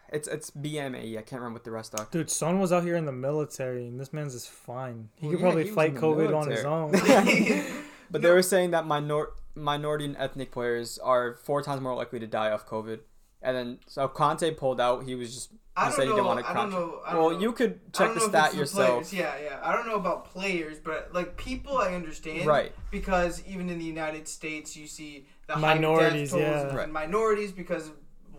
[0.10, 1.18] It's it's BMA.
[1.18, 2.08] I can't remember what the rest are.
[2.12, 5.10] Dude, Son was out here in the military, and this man's is fine.
[5.16, 6.94] He Well, could yeah, probably he fight in the COVID on his own.
[8.10, 12.20] But they were saying that minor minority and ethnic players are four times more likely
[12.20, 13.00] to die of COVID.
[13.42, 15.04] And then so Kanté pulled out.
[15.04, 16.16] He was just I he don't said he know.
[16.16, 17.00] didn't want to I don't know.
[17.06, 17.40] I don't Well, know.
[17.40, 18.90] you could check the stat yourself.
[19.10, 19.14] Players.
[19.14, 19.60] Yeah, yeah.
[19.64, 22.46] I don't know about players, but like people, I understand.
[22.48, 22.74] Right.
[22.92, 26.70] Because even in the United States, you see the Minorities, high death tolls yeah.
[26.72, 26.90] of Right.
[26.90, 27.94] minorities because of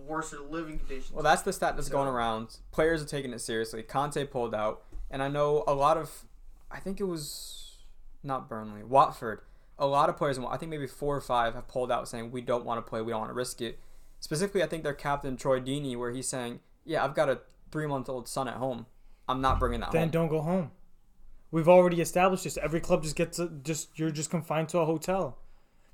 [0.06, 1.12] worse living conditions.
[1.12, 2.56] Well, that's the stat that's So- going around.
[2.72, 3.82] Players are taking it seriously.
[3.82, 6.24] Kanté pulled out, and I know a lot of,
[6.70, 7.76] I think it was
[8.24, 9.42] not Burnley, Watford.
[9.78, 12.40] A lot of players, I think maybe four or five, have pulled out saying we
[12.40, 13.78] don't want to play, we don't want to risk it.
[14.18, 18.28] Specifically, I think their captain Troy Deeney, where he's saying, "Yeah, I've got a three-month-old
[18.28, 18.86] son at home.
[19.28, 20.70] I'm not bringing that then home." don't go home.
[21.50, 22.58] We've already established this.
[22.58, 25.38] Every club just gets a, just you're just confined to a hotel.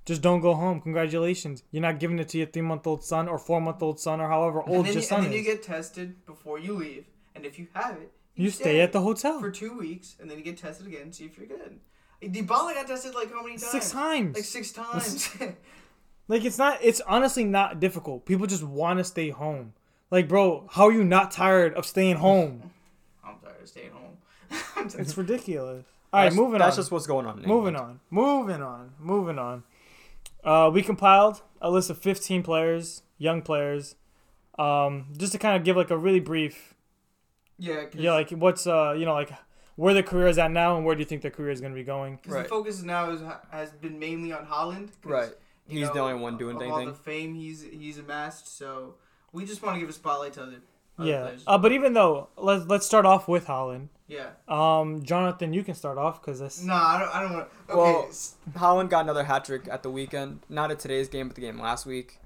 [0.05, 0.81] Just don't go home.
[0.81, 1.63] Congratulations.
[1.71, 4.21] You're not giving it to your three month old son or four month old son
[4.21, 6.75] or however And old then, your you, son and then you get tested before you
[6.75, 9.41] leave, and if you have it, You stay at the hotel.
[9.41, 11.81] for two weeks, and then you get tested again, see if you're good.
[12.23, 13.71] Dybala got tested like how many times?
[13.71, 14.35] Six times.
[14.37, 15.29] Like six times.
[16.27, 16.79] Like it's not.
[16.81, 18.25] It's honestly not difficult.
[18.25, 19.75] People just want to stay home.
[20.15, 22.71] Like, bro, how are you not tired of staying home?
[23.25, 24.17] I'm tired of staying home.
[25.01, 25.85] It's ridiculous.
[26.13, 26.67] All right, That's- moving That's on.
[26.69, 27.43] That's just what's going on.
[27.45, 27.99] moving on.
[28.11, 28.93] Moving on.
[29.01, 29.65] Moving on.
[30.45, 33.97] Uh, we compiled a list of 15 players, young players,
[34.57, 36.75] um, just to kind of give like a really brief,
[37.59, 39.33] yeah, because yeah, like what's uh, you know, like
[39.75, 41.73] where their career is at now and where do you think their career is going
[41.73, 42.21] to be going?
[42.23, 42.47] the Right.
[42.47, 44.91] focus now is, has been mainly on Haaland.
[45.03, 45.33] Right.
[45.67, 46.79] you He's the only one doing of anything.
[46.89, 48.95] All the fame he's he's amassed, so
[49.35, 50.61] we just want to give a spotlight to other,
[50.99, 51.23] other Yeah.
[51.23, 51.45] players.
[51.47, 53.89] Uh, but even though let's let's start off with Haaland.
[54.07, 54.29] yeah.
[54.49, 56.63] Um, Jonathan, you can start off because this.
[56.63, 57.15] No, I don't.
[57.15, 57.49] I don't want.
[57.69, 57.77] Okay.
[57.79, 58.09] Well-
[58.57, 60.41] Haaland got another hat trick at the weekend.
[60.49, 62.21] Not at today's game, but the game last week.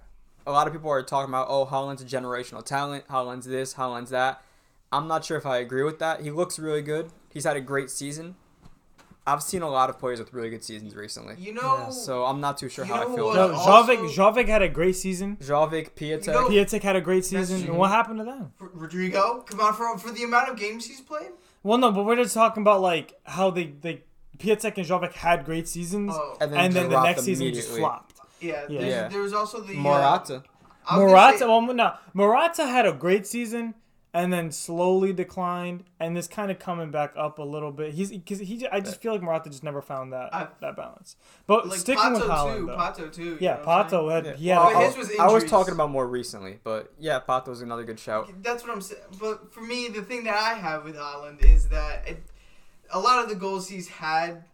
[0.47, 3.07] A lot of people are talking about, oh, Haaland's a generational talent.
[3.09, 4.43] Haaland's this, Haaland's that.
[4.91, 6.23] I'm not sure if I agree with that.
[6.23, 7.11] He looks really good.
[7.31, 8.37] He's had a great season.
[9.33, 11.35] I've seen a lot of players with really good seasons recently.
[11.39, 11.77] you know.
[11.79, 13.37] Yeah, So I'm not too sure how I feel what?
[13.37, 15.37] about also- Jovic, Jovic had a great season.
[15.41, 16.27] Jovic, Piatek.
[16.27, 17.69] You know- Piatek had a great season.
[17.69, 18.53] And what happened to them?
[18.61, 21.31] R- Rodrigo, come on for for the amount of games he's played.
[21.63, 24.05] Well, no, but we're just talking about like how they they
[24.39, 27.71] Piatek and Jovic had great seasons, Oh, and then, and then the next season just
[27.71, 28.15] flopped.
[28.41, 28.65] yeah.
[28.69, 28.81] Yeah.
[28.81, 29.09] Yeah.
[29.09, 30.43] There was also the uh, Morata.
[30.89, 33.75] I was Morata, say- well, no, Morata had a great season
[34.19, 37.95] and then slowly declined, and is kind of coming back up a little bit.
[37.95, 40.75] He's because he, I just uh, feel like Morata just never found that I- that
[40.77, 41.15] balance.
[41.47, 42.29] But like sticking Pato with too.
[42.29, 42.77] Haaland, though.
[43.05, 43.39] Pato too.
[43.41, 44.03] yeah, know what I'm saying?
[44.03, 44.33] Pato had Yeah.
[44.35, 47.21] he had Well, a- I, his was I was talking about more recently, but yeah,
[47.27, 48.29] Pato was another good shout.
[48.43, 49.03] That's what I'm saying.
[49.21, 52.23] But for me, the thing that I have with Haaland is that it,
[52.91, 54.45] a lot of the goals he's had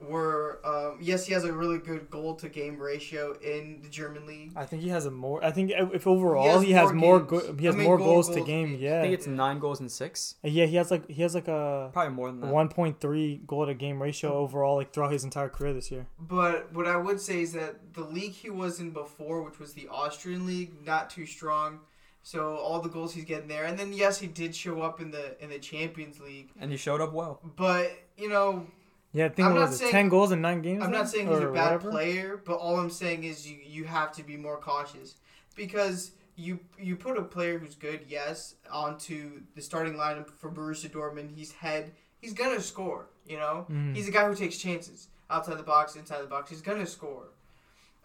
[0.00, 4.26] were um, yes, he has a really good goal to game ratio in the German
[4.26, 4.52] league.
[4.56, 5.44] I think he has a more.
[5.44, 7.98] I think if overall has he has more more go, he has I mean, more
[7.98, 8.68] goal- goals to game.
[8.70, 8.82] games.
[8.82, 10.36] I Yeah, think it's nine goals and six.
[10.42, 12.50] yeah, he has like he has like a Probably more than that.
[12.50, 16.06] 1.3 goal to game ratio overall like throughout his entire career this year.
[16.18, 19.74] But what I would say is that the league he was in before, which was
[19.74, 21.80] the Austrian league, not too strong.
[22.22, 25.10] So all the goals he's getting there, and then yes, he did show up in
[25.10, 26.50] the in the Champions League.
[26.60, 27.40] And he showed up well.
[27.56, 28.66] But you know,
[29.12, 30.82] Yeah, I think I'm not was saying- ten goals in nine games.
[30.84, 31.90] I'm not saying he's a bad whatever?
[31.90, 35.16] player, but all I'm saying is you you have to be more cautious
[35.56, 40.88] because you you put a player who's good, yes, onto the starting lineup for Borussia
[40.90, 41.34] Dortmund.
[41.34, 41.92] He's head.
[42.20, 43.06] He's gonna score.
[43.26, 43.94] You know, Mhm.
[43.94, 46.50] he's a guy who takes chances outside the box, inside the box.
[46.50, 47.28] He's gonna score.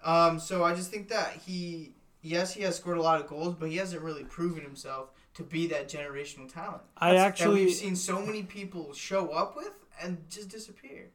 [0.03, 3.55] Um, so I just think that he yes he has scored a lot of goals,
[3.59, 6.81] but he hasn't really proven himself to be that generational talent.
[6.97, 11.11] I that actually, we've seen so many people show up with and just disappear.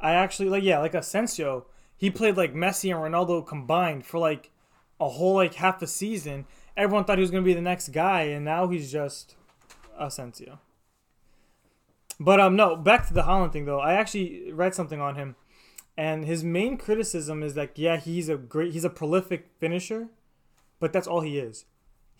[0.00, 1.66] I actually like yeah, like Asensio.
[1.96, 4.50] He played like Messi and Ronaldo combined for like
[5.00, 6.46] a whole like half the season.
[6.76, 9.36] Everyone thought he was gonna be the next guy, and now he's just
[9.98, 10.58] Asensio.
[12.18, 13.80] But um, no, back to the Haaland thing though.
[13.80, 15.36] I actually read something on him,
[15.96, 20.08] and his main criticism is that yeah, he's a great, he's a prolific finisher,
[20.80, 21.64] but that's all he is.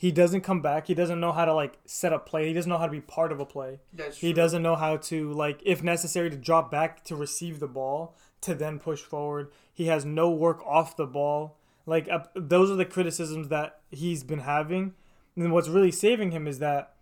[0.03, 0.88] He doesn't come back.
[0.88, 2.49] He doesn't know how to like set up play.
[2.49, 3.79] He doesn't know how to be part of a play.
[3.93, 7.69] That's He doesn't know how to like if necessary to drop back to receive the
[7.69, 9.53] ball to then push forward.
[9.73, 11.57] He has no work off the ball.
[11.87, 14.95] Like uh, those are the criticisms that he's been having.
[15.37, 16.95] And what's really saving him is that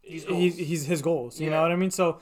[0.00, 1.38] He's he's, he's his goals.
[1.38, 1.56] You Yeah.
[1.56, 1.90] know what I mean?
[1.90, 2.18] So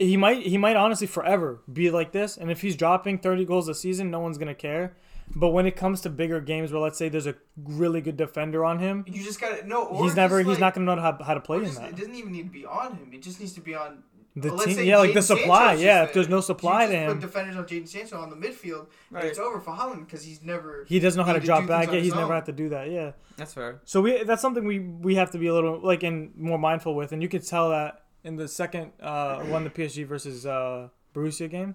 [0.00, 2.36] he might he might honestly forever be like this.
[2.36, 4.96] And if he's dropping 30 goals a season, no one's gonna care.
[5.34, 8.64] But when it comes to bigger games where let's say there's a really good defender
[8.64, 9.84] on him, You just gotta no.
[9.84, 11.66] Or he's never just, he's like, not gonna know how, how to play or in
[11.66, 11.90] just- that.
[11.90, 13.10] It doesn't even need to be on him.
[13.12, 14.02] It just needs to be on
[14.36, 15.68] The let's team, say yeah, like the supply.
[15.68, 18.30] Sancho's Yeah, if there's no supply you to him, Put defenders on Jadon Sancho on
[18.30, 18.86] the midfield.
[19.10, 19.22] Right.
[19.22, 20.84] And it's over for Haaland because he's never.
[20.88, 21.86] he doesn't know how to need to drop back.
[21.86, 22.90] things Yeah, he's his never had to do that.
[22.90, 23.12] Yeah.
[23.36, 23.80] That's fair.
[23.84, 26.94] So we that's something we we have to be a little like and more mindful
[26.94, 30.88] with, and you could tell that in the second uh, one, the PSG versus uh,
[31.14, 31.74] Borussia game.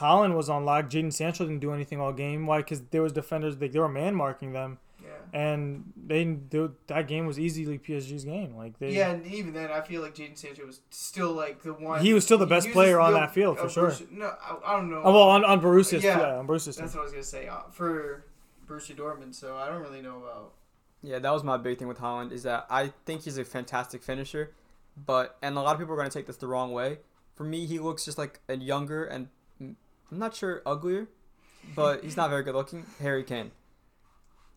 [0.00, 0.90] Haaland was on lock.
[0.90, 2.46] Jadon Sancho didn't do anything all game.
[2.46, 2.58] Why?
[2.58, 3.56] Because there was defenders.
[3.56, 5.08] They, they were man marking them, Yeah.
[5.32, 8.56] and they, they that game was easily PSG's game.
[8.56, 11.72] Like they, Yeah, and even then, I feel like Jadon Sancho was still like the
[11.72, 12.00] one.
[12.02, 13.90] He was still the best player on still that field, for a sure.
[13.90, 15.00] Borussia- No, I, I don't know.
[15.04, 16.18] Oh well, on on Borussia's Yeah.
[16.18, 16.84] yeah, on Borussia's team.
[16.84, 18.24] That's what I was gonna say uh, for
[18.68, 19.34] Borussia Dortmund.
[19.34, 20.52] So I don't really know about.
[21.02, 24.02] Yeah, that was my big thing with Haaland is that I think he's a fantastic
[24.02, 24.52] finisher,
[24.96, 26.98] but and a lot of people are going to take this the wrong way.
[27.34, 29.28] For me, he looks just like a younger and
[30.10, 31.08] I'm not sure uglier,
[31.74, 32.86] but he's not very good looking.
[33.00, 33.50] Harry Kane.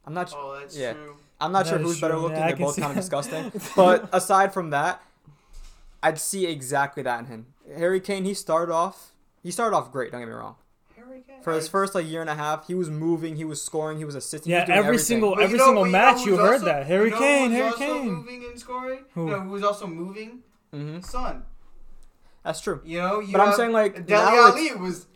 [0.06, 0.32] I'm not.
[0.36, 0.94] Oh, that's Yeah.
[0.94, 1.16] true.
[1.42, 2.22] I'm not That sure is who's better true.
[2.24, 2.38] looking.
[2.38, 3.52] Yeah, They're both see kind of disgusting.
[3.76, 5.02] But aside from that,
[6.04, 7.46] I'd see exactly that in him.
[7.76, 8.26] Harry Kane.
[8.26, 9.12] He started off.
[9.44, 10.12] He started off great.
[10.12, 10.56] Don't get me wrong.
[10.96, 11.42] Harry Harry Kane?
[11.44, 14.06] For his first like year and a half, he was moving, he was scoring, he
[14.06, 14.52] was assisting.
[14.52, 15.06] he Yeah, was doing every everything.
[15.06, 16.86] single But every know- single but match you heard also- that.
[16.88, 18.12] Harry you know Kane, who's Harry also Kane.
[18.14, 19.06] moving and scoring.
[19.14, 19.28] Who?
[19.30, 20.40] No, who's also moving?
[20.72, 21.44] hmm Son.
[22.44, 22.82] That's true.
[22.84, 25.08] You know, you But I'm saying, like, Dele now Ali was good.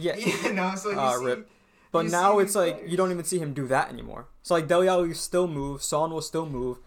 [0.00, 0.16] Yeah.
[0.16, 1.50] you know, so you Uh, see, rip.
[1.92, 2.90] But you now it's these like players.
[2.90, 4.26] you don't even see him do that anymore.
[4.42, 6.78] So like Dele Alli still move, Son will still move,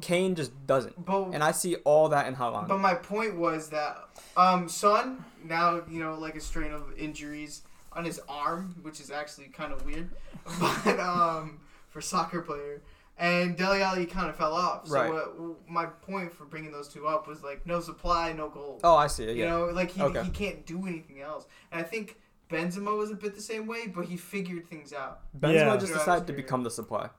[0.00, 1.04] Kane just doesn't.
[1.04, 2.68] But And I see all that in Haaland.
[2.68, 3.98] But my point was that
[4.36, 9.10] um Son now you know like a strain of injuries on his arm, which is
[9.10, 10.10] actually kind of weird,
[10.60, 12.80] but um for soccer player.
[13.18, 14.86] And Dele Alli kind of fell off.
[14.88, 15.10] So Right.
[15.10, 18.78] uh, my point for bringing those two up was like no supply, no goal.
[18.84, 19.36] oh, I see it.
[19.36, 20.22] You know, like he Okay.
[20.22, 21.46] he can't do anything else.
[21.72, 22.18] And I think
[22.50, 25.20] Benzema was a bit the same way, but he figured things out.
[25.38, 25.76] Benzema Yeah.
[25.76, 27.10] just decided to become the supply.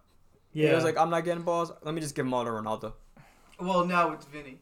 [0.54, 0.70] Yeah.
[0.70, 1.72] He was like, I'm not getting balls.
[1.84, 2.94] Let me just give them all to Ronaldo.
[3.60, 4.60] Well, now it's Vinny.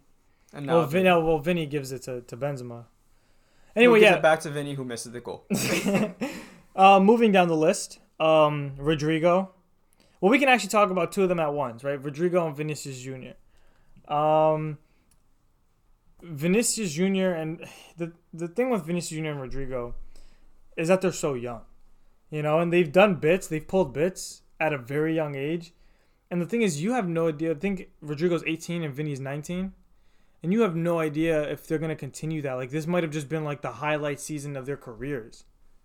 [0.53, 2.85] And now well, Vin, no, well, Vinny gives it to, to Benzema.
[3.75, 4.17] Anyway, Who gives yeah.
[4.17, 5.45] it back to Vinny who misses the goal.
[6.75, 9.51] uh, moving down the list, um, Rodrigo.
[10.21, 12.01] Well, we can actually talk about two of them at once, right?
[12.01, 13.35] Rodrigo and Vinicius Junior.
[14.07, 14.77] Um,
[16.21, 17.65] Vinicius Junior and
[17.97, 19.95] the the thing with Vinicius Junior and Rodrigo
[20.75, 21.61] is that they're so young,
[22.29, 25.73] you know, and they've done bits, they've pulled bits at a very young age.
[26.31, 27.51] And the thing is, you have no idea.
[27.51, 29.73] I think Rodrigo's 18 and Vinny's 19.
[30.43, 32.53] And you have no idea if they're going to continue that.
[32.53, 35.43] Like, this might have just been like the highlight season of their careers,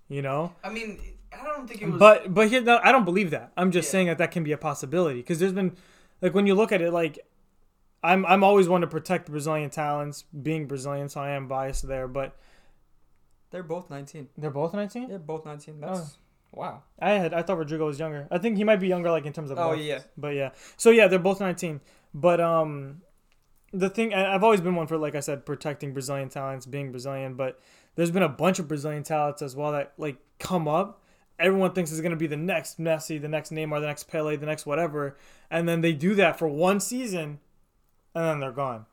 [0.08, 0.54] you know?
[0.62, 0.98] I mean,
[1.32, 1.98] I don't think it was.
[1.98, 3.52] But but here, no, I don't believe that.
[3.56, 3.92] I'm just Yeah.
[3.92, 5.76] saying that that can be a possibility because there's been,
[6.20, 7.18] like, when you look at it, like,
[8.02, 12.08] I'm I'm always one to protect Brazilian talents, being Brazilian, so I am biased there.
[12.08, 12.36] But
[13.50, 14.28] They're both 19.
[14.38, 15.08] they're both 19.
[15.08, 15.80] They're both 19.
[15.80, 16.16] That's
[16.52, 16.82] wow.
[16.98, 18.28] I had I thought Rodrigo was younger.
[18.30, 19.58] I think he might be younger, like in terms of.
[19.58, 20.00] Oh yeah.
[20.16, 21.80] But yeah, so yeah, they're both 19.
[22.14, 23.02] But um,
[23.72, 26.90] the thing and I've always been one for, like I said, protecting Brazilian talents, being
[26.90, 27.34] Brazilian.
[27.34, 27.60] But
[27.96, 31.02] there's been a bunch of Brazilian talents as well that like come up.
[31.38, 34.46] Everyone thinks is gonna be the next Messi, the next Neymar, the next Pele, the
[34.46, 35.16] next whatever,
[35.50, 37.40] and then they do that for one season,
[38.14, 38.86] and then they're gone.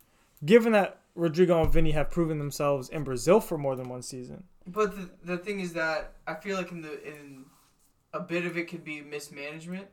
[0.46, 4.43] Given that Rodrigo and Vinny have proven themselves in Brazil for more than one season.
[4.67, 7.45] But the, the thing is that I feel like in the in
[8.13, 9.88] a bit of it could be mismanagement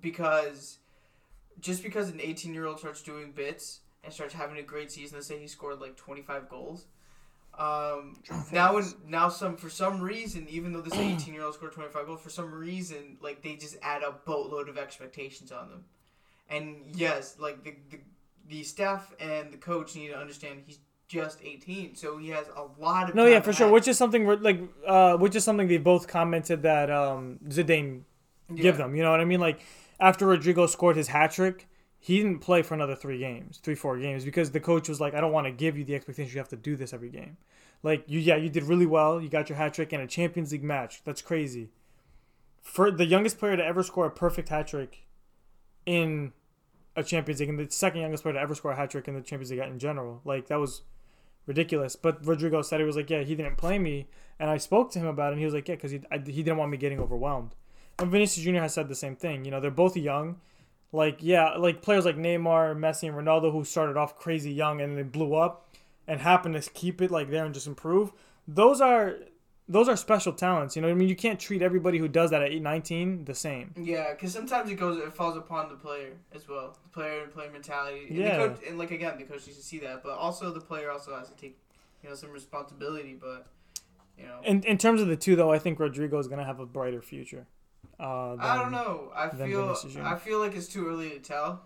[0.00, 0.78] because
[1.58, 5.16] just because an 18 year old starts doing bits and starts having a great season,
[5.16, 6.86] let's say he scored like 25 goals.
[7.58, 11.72] Um, now and now some for some reason, even though this 18 year old scored
[11.72, 15.84] 25 goals, for some reason like they just add a boatload of expectations on them.
[16.48, 17.98] And yes, like the, the
[18.50, 22.80] the staff and the coach need to understand he's just 18, so he has a
[22.80, 23.66] lot of No, yeah, for sure.
[23.66, 23.72] act.
[23.74, 28.02] Which is something we're, like, uh, which is something they both commented that um, Zidane
[28.54, 28.94] give them.
[28.94, 29.40] You know what I mean?
[29.40, 29.60] Like
[29.98, 33.98] after Rodrigo scored his hat trick, he didn't play for another three games, three four
[33.98, 36.38] games, because the coach was like, I don't want to give you the expectation you
[36.38, 37.36] have to do this every game.
[37.82, 39.20] Like you, yeah, you did really well.
[39.20, 41.02] You got your hat trick in a Champions League match.
[41.04, 41.70] That's crazy.
[42.62, 45.06] For the youngest player to ever score a perfect hat trick
[45.86, 46.32] in
[47.00, 49.14] a Champions League, and the second youngest player to ever score a hat trick in
[49.14, 50.82] the Champions League in general, like that was
[51.46, 51.96] ridiculous.
[51.96, 54.08] But Rodrigo said he was like, yeah, he didn't play me,
[54.38, 56.42] and I spoke to him about it, and he was like, yeah, because he he
[56.42, 57.54] didn't want me getting overwhelmed.
[57.98, 59.44] And Vinicius Junior has said the same thing.
[59.44, 60.40] You know, they're both young.
[60.92, 64.98] Like yeah, like players like Neymar, Messi, and Ronaldo who started off crazy young and
[64.98, 65.68] they blew up
[66.08, 68.12] and happened to keep it like there and just improve.
[68.48, 69.16] Those are
[69.70, 70.74] those are special talents.
[70.74, 71.08] You know what I mean?
[71.08, 73.72] You can't treat everybody who does that at 19 the same.
[73.80, 77.32] Yeah, because sometimes it goes, it falls upon the player as well, the player and
[77.32, 78.06] player mentality.
[78.08, 78.36] And Yeah.
[78.36, 81.16] Coach, and like again, the coach needs to see that, but also the player also
[81.16, 81.56] has to take,
[82.02, 83.16] you know, some responsibility.
[83.18, 83.46] But
[84.18, 86.58] you know, In in terms of the two though, I think Rodrigo is gonna have
[86.58, 87.46] a brighter future.
[88.00, 89.12] Uh, I don't know.
[89.14, 91.62] I feel, I feel like it's too early to tell.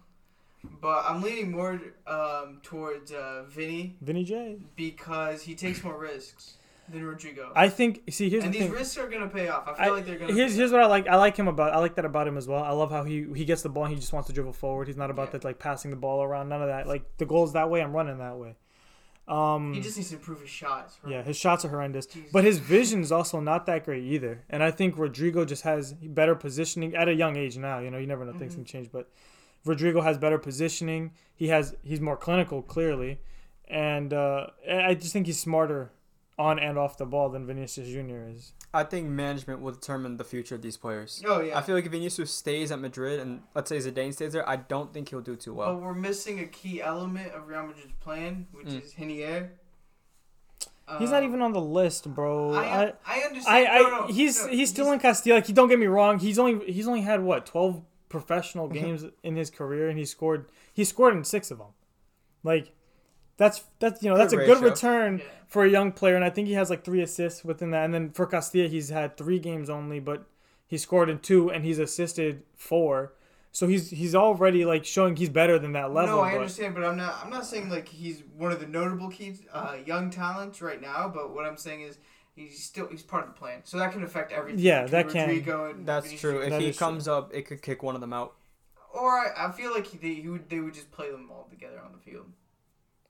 [0.81, 4.57] But I'm leaning more um, towards uh, Vinny Vinny J.
[4.77, 6.57] because he takes more risks
[6.89, 7.53] than Rodrigo.
[7.57, 8.03] I think.
[8.11, 8.77] See, here's and the these thing.
[8.77, 9.69] risks are gonna pay off.
[9.69, 10.33] I feel I- like they're gonna.
[10.33, 10.77] Here's pay here's off.
[10.77, 11.07] what I like.
[11.09, 11.73] I like him about.
[11.73, 12.63] I like that about him as well.
[12.63, 13.85] I love how he he gets the ball.
[13.85, 14.87] and He just wants to dribble forward.
[14.89, 15.33] He's not about Yeah.
[15.33, 16.49] that like passing the ball around.
[16.49, 16.87] None of that.
[16.87, 17.83] Like the goal's that way.
[17.83, 18.57] I'm running that way.
[19.27, 20.99] Um, He just needs to improve his shots.
[21.03, 21.13] right?
[21.13, 22.31] yeah, his shots are horrendous, Jesus.
[22.31, 24.45] but his vision is also not that great either.
[24.51, 27.79] And I think Rodrigo just has better positioning at a young age now.
[27.79, 28.57] You know, you never know things Mhm.
[28.57, 29.11] can change, but
[29.65, 31.13] Rodrigo has better positioning.
[31.35, 33.19] He has he's more clinical, clearly,
[33.67, 35.91] and uh, I just think he's smarter
[36.39, 38.53] on and off the ball than Vinicius Junior is.
[38.73, 41.23] I think management will determine the future of these players.
[41.27, 41.57] Oh yeah.
[41.57, 44.57] I feel like if Vinicius stays at Madrid and let's say Zidane stays there, I
[44.57, 45.75] don't think he'll do too well.
[45.75, 48.83] But we're missing a key element of Real Madrid's plan, which Mm.
[48.83, 49.51] is Reinier.
[50.99, 52.53] He's not even on the list, bro.
[52.53, 53.67] I, I, I understand.
[53.69, 55.37] I, I no, no, he's no, he's still in Castilla.
[55.37, 56.19] Like, he don't get me wrong.
[56.19, 57.81] He's only he's only had what twelve
[58.11, 61.69] professional games in his career, and he scored he scored in six of them.
[62.43, 62.75] Like
[63.37, 64.69] that's that's you know Good that's a good ratio.
[64.71, 65.25] return Yeah.
[65.49, 67.85] for a young player, and I think he has like three assists within that.
[67.85, 70.25] And then for Castilla, he's had three games only, but
[70.67, 73.13] he scored in two, and he's assisted four.
[73.53, 76.17] So he's he's already like showing he's better than that level.
[76.17, 77.21] no, I but- understand, but I'm not.
[77.23, 81.09] I'm not saying like he's one of the notable key uh, young talents right now.
[81.09, 81.99] But what I'm saying is
[82.35, 84.59] he's still he's part of the plan, so that can affect everything.
[84.61, 85.29] Yeah, that can.
[85.29, 86.21] Rodrigo and That's Vinicius.
[86.21, 86.39] true.
[86.41, 86.87] If That he is true.
[86.87, 88.35] comes up, it could kick one of them out.
[88.93, 91.81] Or I, I feel like they he would they would just play them all together
[91.85, 92.27] on the field.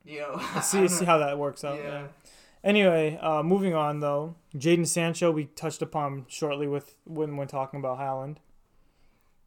[0.05, 1.78] You know, see see how that works out.
[1.78, 1.90] yeah.
[1.90, 2.07] Yeah.
[2.62, 7.80] Anyway, uh, moving on though, Jadon Sancho we touched upon shortly with when when talking
[7.80, 8.36] about Haaland.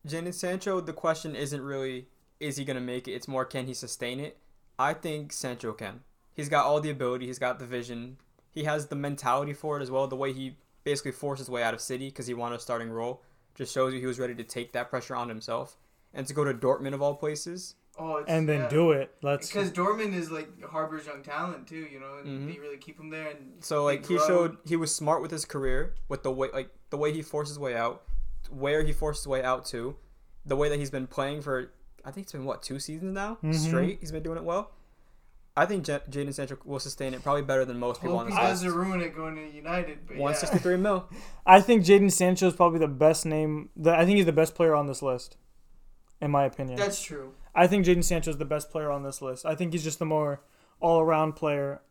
[0.07, 2.07] Jadon Sancho, the question isn't really
[2.39, 3.13] is he gonna make it.
[3.13, 4.37] It's more can he sustain it.
[4.79, 6.01] I think Sancho can.
[6.33, 7.25] He's got all the ability.
[7.25, 8.17] He's got the vision.
[8.51, 10.07] He has the mentality for it as well.
[10.07, 12.89] The way he basically forced his way out of City because he wanted a starting
[12.91, 13.23] role
[13.55, 15.75] just shows you he was ready to take that pressure on himself
[16.13, 17.75] and to go to Dortmund of all places.
[17.99, 18.69] Oh, it's, And then yeah.
[18.69, 19.11] do it.
[19.21, 21.87] Let's because Dortmund is like harbors young talent too.
[21.91, 22.53] You know, and Mhm.
[22.53, 23.29] they really keep him there.
[23.29, 26.49] And So like they he showed he was smart with his career with the way
[26.53, 28.03] like the way he forced his way out,
[28.49, 29.95] where he forced his way out to,
[30.45, 31.71] the way that he's been playing for
[32.05, 33.55] I think it's been what two seasons now Mhm.
[33.55, 33.97] straight.
[33.99, 34.71] He's been doing it well.
[35.57, 38.31] I think J- Jadon Sancho will sustain it probably better than most people Hope on
[38.31, 40.05] he this doesn't ruin it going to United.
[40.07, 40.75] But One yeah.
[40.77, 41.09] mil.
[41.47, 43.69] I think Jadon Sancho is probably the best name.
[43.75, 45.35] The, I think he's the best player on this list,
[46.21, 46.77] in my opinion.
[46.77, 47.33] That's true.
[47.57, 49.45] I think Jadon Sancho is the best player on this list.
[49.45, 50.41] I think he's just the more
[50.79, 51.81] all-around player.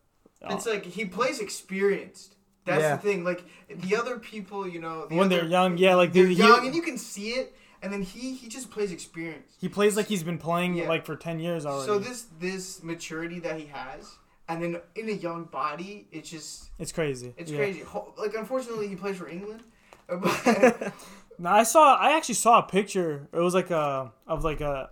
[0.49, 2.35] It's like he plays experienced.
[2.65, 2.95] That's Yeah.
[2.95, 3.23] the thing.
[3.23, 6.31] Like the other people, you know, the when other, they're young, yeah, like they're they,
[6.33, 7.53] young, he, and you can see it.
[7.81, 9.55] And then he he just plays experienced.
[9.59, 10.87] he plays like he's been playing Yeah.
[10.89, 11.85] like for ten years already.
[11.85, 14.15] So this this maturity that he has,
[14.49, 17.33] and then in a young body, it's just it's crazy.
[17.37, 17.57] it's Yeah.
[17.57, 17.83] crazy.
[18.17, 19.63] Like unfortunately, he plays for England.
[20.07, 20.93] But
[21.39, 23.27] Now I saw, I actually saw a picture.
[23.31, 24.89] It was like a of like a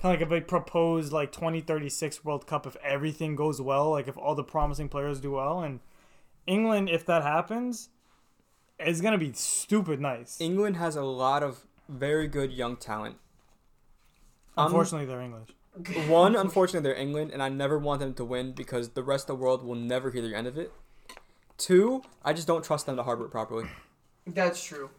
[0.00, 4.08] kind of like a big proposed like 2036 World Cup if everything goes well, like
[4.08, 5.80] if all the promising players do well, and
[6.46, 7.88] England, if that happens,
[8.78, 10.40] is gonna be stupid nice.
[10.40, 13.16] England has a lot of very good young talent.
[14.56, 15.48] Um, Unfortunately, they're English.
[16.08, 19.38] One, unfortunately, they're England, and I never want them to win because the rest of
[19.38, 20.72] the world will never hear the end of it.
[21.56, 23.66] Two, I just don't trust them to harbor it properly.
[24.26, 24.90] that's true.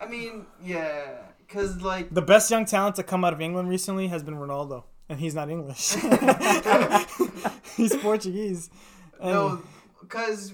[0.00, 4.08] I mean, yeah, because like The best young talent to come out of England recently
[4.08, 5.94] has been Ronaldo, and he's not English.
[7.76, 8.70] he's Portuguese.
[9.20, 9.62] And no,
[10.00, 10.52] because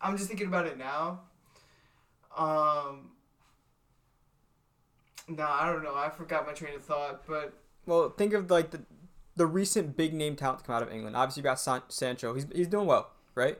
[0.00, 1.20] I'm just thinking about it now.
[2.36, 3.10] Um.
[5.28, 5.94] No, I don't know.
[5.94, 7.52] I forgot my train of thought, but
[7.84, 8.82] Well, think of like the
[9.34, 11.16] the recent big name talent to come out of England.
[11.16, 12.34] Obviously, you got San- Sancho.
[12.34, 13.58] He's he's doing well, right?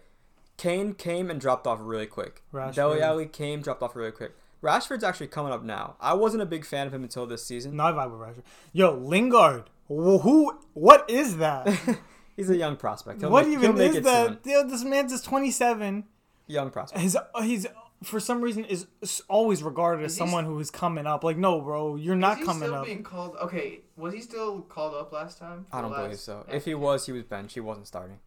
[0.57, 2.43] Kane came and dropped off really quick.
[2.53, 2.74] Rashford.
[2.74, 4.33] Dele Alli came, dropped off really quick.
[4.67, 5.97] Rashford's actually coming up now.
[6.01, 7.77] I wasn't a big fan of him until this season.
[7.77, 8.43] No, I vibe with Rashford.
[8.73, 9.64] Yo, Lingard.
[9.89, 10.59] Who?
[10.75, 11.69] What is that?
[12.37, 13.21] He's a young prospect.
[13.21, 14.45] He'll what make, even he'll make is it that?
[14.45, 14.53] soon.
[14.53, 16.05] Yo, this man's just 27.
[16.49, 17.01] Young prospect.
[17.03, 17.67] He's he's
[18.05, 21.25] for some reason is is always regarded as Is he someone who is coming up.
[21.25, 22.85] Like, no, bro, you're not is he coming still up.
[22.85, 23.37] being called?
[23.41, 25.67] Okay, was he still called up last time?
[25.73, 26.45] I don't Last- believe so.
[26.53, 27.55] If he was, he was benched.
[27.55, 28.19] He wasn't starting.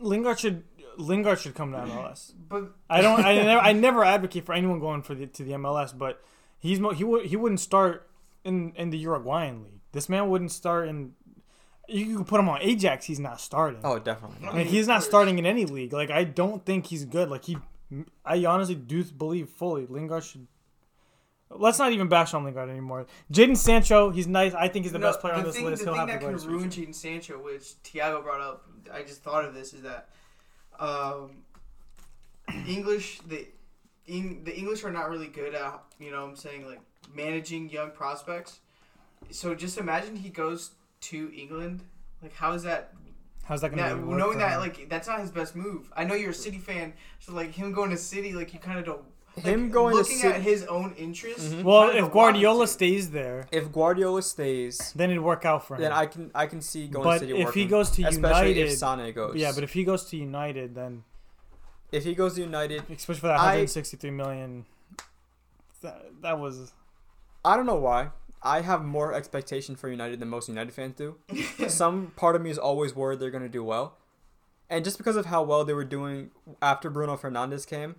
[0.00, 0.64] Lingard should
[0.96, 2.32] Lingard should come to MLS.
[2.48, 3.24] but I don't.
[3.24, 3.60] I never.
[3.60, 6.22] I never advocate for anyone going for the to the MLS, but
[6.58, 8.08] he's mo- he would he wouldn't start
[8.44, 9.80] in in the Uruguayan league.
[9.92, 11.12] This man wouldn't start in.
[11.88, 13.06] You could put him on Ajax.
[13.06, 13.80] He's not starting.
[13.82, 14.46] Oh, definitely.
[14.46, 15.92] Like he's not starting in any league.
[15.92, 17.28] Like I don't think he's good.
[17.28, 17.56] Like he,
[18.24, 20.46] I honestly do believe fully Lingard should.
[21.52, 23.06] Let's not even bash on Lingard anymore.
[23.32, 24.54] Jadon Sancho, he's nice.
[24.54, 25.84] I think he's the No, best player on this thing, list.
[25.84, 26.70] The He'll thing have the that can ruin.
[26.70, 30.08] Jadon Sancho, which Thiago brought up, I just thought of this, is that
[30.78, 31.42] um,
[32.66, 33.46] English the
[34.06, 36.80] in, the English are not really good at you know what I'm saying like
[37.14, 38.60] managing young prospects.
[39.30, 40.72] So just imagine he goes
[41.02, 41.82] to England.
[42.22, 42.94] Like how is that?
[43.44, 44.60] How's that gonna that work knowing that him?
[44.60, 45.90] like that's not his best move.
[45.96, 48.78] I know you're a City fan, so like him going to City, like you kind
[48.78, 49.02] of don't.
[49.44, 51.48] Like, Him going to looking City- at his own interests.
[51.48, 51.64] Mhm.
[51.64, 55.66] Well, if don't want him Guardiola stays there, If Guardiola stays, then it'd work out
[55.66, 55.82] for him.
[55.82, 58.50] then I can I can see going But to City if he goes to especially
[58.52, 59.36] United- if Sane goes.
[59.36, 61.04] yeah, but if he goes to United, then
[61.92, 64.66] if he goes to United, especially for that I- 163 million,
[65.82, 66.72] that, that was
[67.44, 68.10] I don't know why.
[68.42, 71.16] I have more expectation for United than most United fans do.
[71.68, 73.96] Some part of me is always worried they're going to do well.
[74.70, 76.30] And just because of how well they were doing
[76.62, 77.96] after Bruno Fernandes came,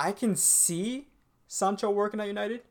[0.00, 1.08] I can see
[1.46, 2.62] Sancho working at United.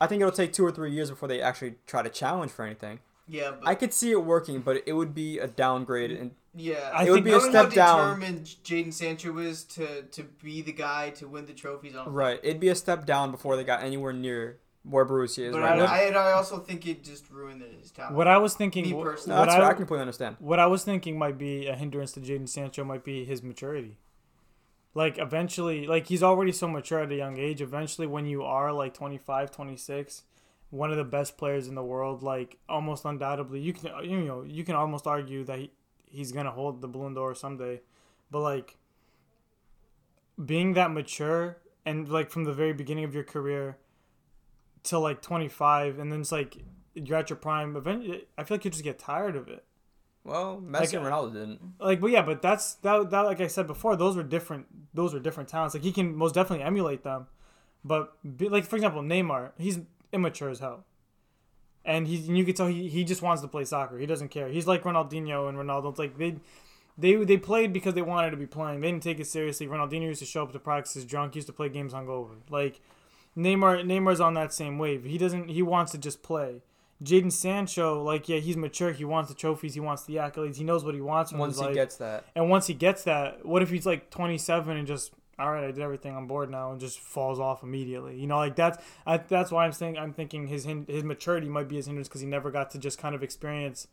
[0.00, 2.64] I think it'll take two or three years before they actually try to challenge for
[2.64, 3.00] anything.
[3.28, 6.10] Yeah, but I could see it working, but it would be a downgrade.
[6.10, 8.18] And Yeah, I It would think be a knowing step how down.
[8.20, 12.10] determined Jadon Sancho is to to be the guy to win the trophies on.
[12.12, 15.60] right, it'd be a step down before they got anywhere near where Borussia is But
[15.60, 15.84] right I, now.
[15.84, 18.16] I, and I also think it just ruined his talent.
[18.16, 19.34] What I was thinking, Me personally.
[19.36, 19.64] No, what that's fair.
[19.64, 20.36] I I, can completely understand.
[20.38, 23.98] what I was thinking might be a hindrance to Jadon Sancho might be his maturity.
[24.94, 27.62] Like eventually, like he's already so mature at a young age.
[27.62, 30.24] Eventually, when you are like 25, 26,
[30.70, 34.42] one of the best players in the world, like almost undoubtedly, you can you know
[34.42, 35.70] you can almost argue that he,
[36.06, 37.80] he's gonna hold the Ballon d'Or someday.
[38.30, 38.76] But like
[40.44, 43.78] being that mature and like from the very beginning of your career
[44.82, 46.56] till like 25, and then it's like
[46.94, 47.76] you're at your prime.
[47.76, 49.64] Eventually, I feel like you just get tired of it.
[50.24, 51.60] Well, Messi Like, and Ronaldo didn't.
[51.78, 53.10] Like, but yeah, but that's that.
[53.10, 54.66] That like I said before, those were different.
[54.94, 55.74] Those were different talents.
[55.74, 57.26] Like he can most definitely emulate them,
[57.84, 59.80] but be, like for example, Neymar, he's
[60.12, 60.84] immature as hell,
[61.84, 63.98] and he you can tell he, he just wants to play soccer.
[63.98, 64.48] He doesn't care.
[64.48, 65.90] He's like Ronaldinho and Ronaldo.
[65.90, 66.36] It's like they.
[66.98, 68.80] They, they played because they wanted to be playing.
[68.80, 69.66] They didn't take it seriously.
[69.66, 71.32] Ronaldinho used to show up to practices drunk.
[71.32, 72.34] He used to play games on hungover.
[72.50, 72.82] Like
[73.34, 75.04] Neymar, Neymar's on that same wave.
[75.04, 75.48] He doesn't.
[75.48, 76.60] He wants to just play.
[77.02, 78.92] Jadon Sancho, like yeah, he's mature.
[78.92, 79.74] He wants the trophies.
[79.74, 80.56] He wants the accolades.
[80.56, 81.32] He knows what he wants.
[81.32, 81.74] Once he life.
[81.74, 85.50] gets that, And once he gets that, what if he's like 27 and just all
[85.50, 88.20] right, I did everything I'm bored now and just falls off immediately?
[88.20, 88.76] You know, like that's
[89.06, 92.20] I, that's why I'm saying I'm thinking his his maturity might be his hindrance because
[92.20, 93.88] he never got to just kind of experience.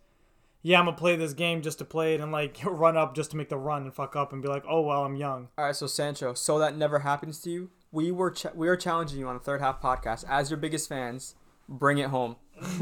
[0.62, 3.32] Yeah, I'm gonna play this game just to play it and like run up just
[3.32, 5.48] to make the run and fuck up and be like, oh well, I'm young.
[5.58, 5.76] all right.
[5.76, 7.70] So Sancho, so that never happens to you.
[7.94, 10.90] We were ch- we are challenging you on the third half podcast as your biggest
[10.90, 11.36] fans.
[11.70, 12.36] Bring it home.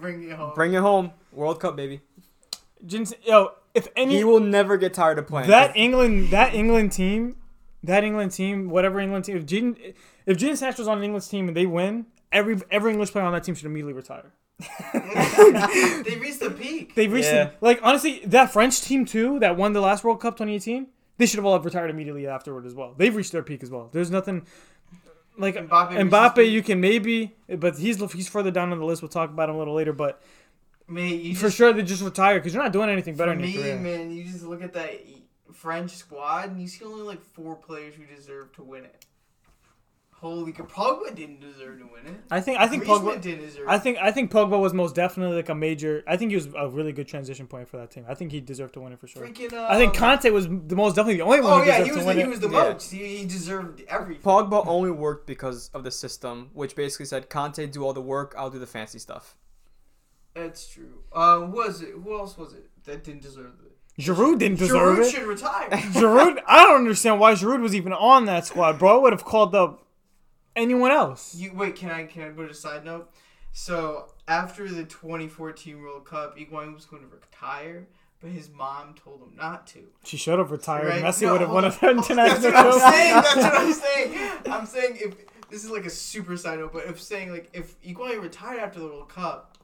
[0.00, 0.52] Bring it home.
[0.54, 1.12] Bring it home.
[1.32, 2.00] World Cup, baby.
[2.84, 5.48] Jin- Yo, if any He will never get tired of playing.
[5.48, 7.36] that England that England team,
[7.84, 9.94] that England team, whatever England team, if Jadon
[10.26, 13.32] if Jadon Sancho's on an England team and they win, every every English player on
[13.32, 14.32] that team should immediately retire.
[14.94, 16.94] they reached the peak.
[16.94, 17.44] They reached Yeah.
[17.44, 20.86] the- like honestly that French team too that won the last World Cup 2018.
[21.18, 22.94] They should have all have retired immediately afterward as well.
[22.96, 23.90] They've reached their peak as well.
[23.92, 24.46] There's nothing
[25.40, 26.50] like Mbappe Mbappe.
[26.50, 29.02] You can maybe, but he's he's further down on the list.
[29.02, 29.92] We'll talk about him a little later.
[29.92, 30.22] But
[30.86, 33.52] Man, for just, sure they just retire because you're not doing anything better for me,
[33.54, 33.78] career.
[33.78, 35.00] man, you just look at that
[35.52, 39.04] French squad and you see only like four players who deserve to win it.
[40.20, 42.20] Holy, cow, Pogba didn't deserve to win it.
[42.30, 43.20] I think I think Griezmann Pogba.
[43.22, 43.66] didn't deserve.
[43.66, 46.04] I think I think Pogba was most definitely like a major.
[46.06, 48.04] I think he was a really good transition point for that team.
[48.06, 49.26] I think he deserved to win it for sure.
[49.26, 49.52] Freaking.
[49.54, 51.84] Um, I think Kanté was the most definitely the only one Oh who yeah, deserved
[51.86, 52.24] he to was win the, it.
[52.24, 52.72] he was the Yeah.
[52.72, 52.90] most.
[52.92, 54.22] He, he deserved everything.
[54.22, 58.34] Pogba only worked because of the system, which basically said Kanté do all the work,
[58.36, 59.36] I'll do the fancy stuff.
[60.34, 61.02] That's true.
[61.12, 61.90] Uh, was it?
[62.04, 64.02] Who else was it that didn't deserve it?
[64.02, 65.00] Giroud didn't deserve Giroud it.
[65.06, 65.68] Giroud should retire.
[65.70, 68.98] Giroud, I don't understand why Giroud was even on that squad, bro.
[68.98, 69.86] I would have called up
[70.56, 71.34] anyone else.
[71.34, 71.76] You wait.
[71.76, 73.10] Can I can I put a side note?
[73.52, 77.86] So after the 2014 World Cup, Higuain was going to retire,
[78.20, 79.80] but his mom told him not to.
[80.04, 80.86] She should have retired.
[80.88, 81.02] Right?
[81.02, 81.72] Messi No, would have won on.
[81.72, 83.14] an That's what I'm saying.
[83.14, 84.28] That's what I'm saying.
[84.46, 85.14] I'm saying if
[85.50, 88.78] this is like a super side note, but if saying like if Higuain retired after
[88.78, 89.56] the World Cup,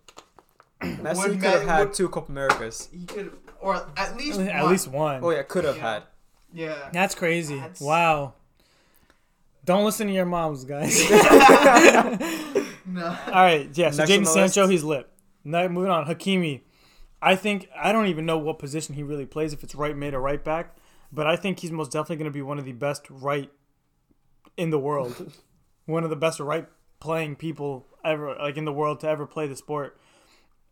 [0.83, 2.89] Messi could have had would- two Copa Americas.
[2.93, 4.73] he could, or at least At one.
[4.73, 5.21] least one.
[5.23, 5.93] Oh yeah, could have Yeah.
[5.93, 6.03] had.
[6.53, 6.89] yeah.
[6.93, 7.57] That's crazy.
[7.57, 8.35] That's- Wow.
[9.67, 10.99] Don't listen to your moms, guys.
[12.87, 13.07] No.
[13.27, 13.91] All right, yeah.
[13.91, 14.71] So Next Jadon Sancho, list.
[14.71, 15.09] he's lit.
[15.45, 16.61] Now moving on, Hakimi.
[17.21, 20.15] I think I don't even know what position he really plays, if it's right mid
[20.15, 20.77] or right back,
[21.13, 23.51] but I think he's most definitely going to be one of the best right
[24.57, 25.33] in the world,
[25.87, 26.69] one of the best right
[27.01, 29.99] playing people ever, like in the world to ever play the sport.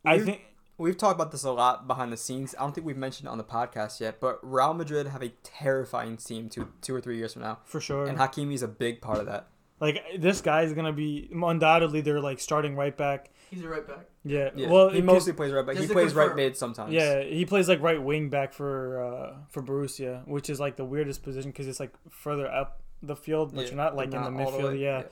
[0.05, 0.43] I think
[0.77, 2.55] We've talked about this a lot behind the scenes.
[2.59, 5.29] I don't think we've mentioned it on the podcast yet, but Real Madrid have a
[5.45, 8.07] terrifying team two two or three years from now, for sure.
[8.07, 9.49] and Hakimi is a big part of that.
[9.81, 13.31] Like this guy is going to be undoubtedly they're like starting right back.
[13.51, 14.07] He's a right back.
[14.25, 14.51] Yeah.
[14.57, 15.75] Yeah, Well, he mostly plays right back.
[15.77, 16.93] He Just to plays right confirm- mid sometimes.
[16.93, 20.85] Yeah, he plays like right wing back for uh, for Borussia, which is like the
[20.85, 24.23] weirdest position because it's like further up the field, but Yeah, you're not like in
[24.23, 24.81] the not all midfield.
[24.81, 25.03] yeah.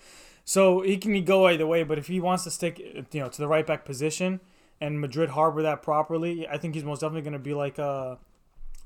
[0.44, 1.82] so he can go either way.
[1.84, 4.40] But if he wants to stick, you know, to the right back position,
[4.82, 8.18] and Madrid harbor that properly, I think he's most definitely going to be like a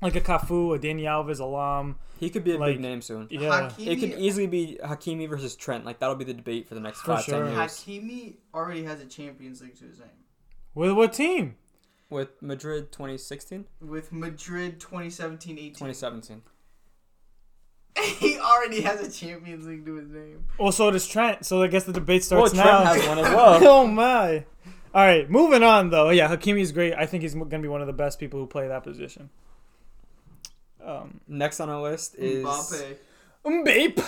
[0.01, 1.95] like a Cafu, a Dani Alves, a Lahm.
[2.19, 3.27] He could be a Like- big name soon.
[3.31, 5.85] Yeah, Hakimi, It could easily be Hakimi versus Trent.
[5.85, 7.49] Like that'll be the debate for the next For five, ten sure.
[7.49, 7.57] years.
[7.59, 10.09] Hakimi already has a Champions League to his name.
[10.75, 11.55] with what team?
[12.09, 15.73] With Madrid 2016, With Madrid 2017-18.
[15.73, 16.41] 2017.
[18.19, 20.45] he already has a Champions League to his name.
[20.59, 21.45] Well, so does Trent.
[21.45, 22.83] So I guess the debate Well, starts Trent now.
[22.93, 23.59] has one as well.
[23.67, 24.45] oh my!
[24.93, 26.09] All right, moving on though.
[26.09, 26.93] Yeah, Hakimi's great.
[26.93, 29.29] I think he's going to be one of the best people who play that position.
[30.83, 32.95] Um, Next on our list is Mbappe.
[33.45, 34.05] Mbappe.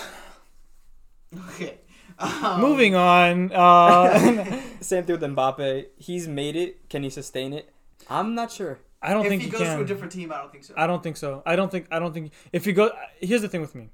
[1.50, 1.78] Okay.
[2.18, 3.52] Um, Moving on.
[3.52, 5.86] Uh, same thing with Mbappe.
[5.98, 6.90] He's made it.
[6.90, 7.72] Can he sustain it?
[8.10, 8.80] I'm not sure.
[9.02, 9.56] I don't If think he can.
[9.56, 9.78] If he, goes can.
[9.78, 10.74] to a different team, I don't think so.
[10.76, 11.44] I don't think so.
[11.46, 11.88] I don't think.
[11.92, 12.34] I don't think.
[12.52, 13.90] If he go, here's the thing with me.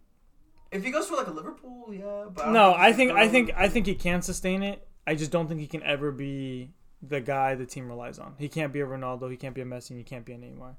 [0.71, 2.25] If he goes to like a Liverpool, yeah.
[2.33, 3.11] But No, don't I think.
[3.11, 3.51] I think.
[3.55, 4.87] I think he can sustain it.
[5.07, 8.35] I just don't think he can ever be the guy the team relies on.
[8.37, 9.29] He can't be a Ronaldo.
[9.29, 9.91] He can't be a Messi.
[9.91, 10.75] And he can't be a Neymar.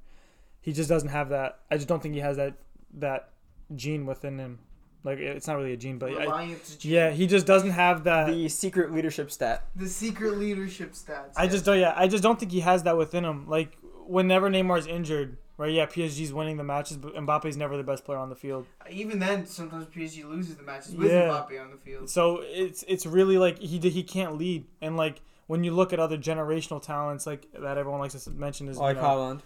[0.60, 1.60] He just doesn't have that.
[1.70, 2.54] I just don't think he has that
[2.94, 3.30] that
[3.74, 4.58] gene within him.
[5.04, 6.84] Like it's not really a gene, but I, Reliance.
[6.84, 8.26] yeah, he just doesn't have that.
[8.26, 9.64] The secret leadership stat.
[9.76, 11.34] The secret leadership stats.
[11.36, 11.50] I yeah.
[11.50, 11.78] just don't.
[11.78, 13.48] Yeah, I just don't think he has that within him.
[13.48, 15.72] Like whenever Neymar's injured, right?
[15.72, 18.66] Yeah, PSG's winning the matches, but Mbappe's never the best player on the field.
[18.90, 21.28] Even then, sometimes PSG loses the matches with Yeah.
[21.28, 22.08] Mbappe on the field.
[22.10, 26.00] So it's it's really like he he can't lead, and like when you look at
[26.00, 29.40] other generational talents like that everyone likes to mention is Like you know, Haaland.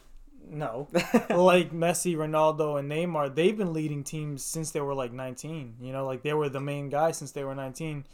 [0.49, 0.89] no,
[1.31, 3.35] like Messi, Ronaldo, and Neymar.
[3.35, 5.77] They've been leading teams since they were like 19.
[5.81, 8.05] You know, like they were the main guy since they were 19.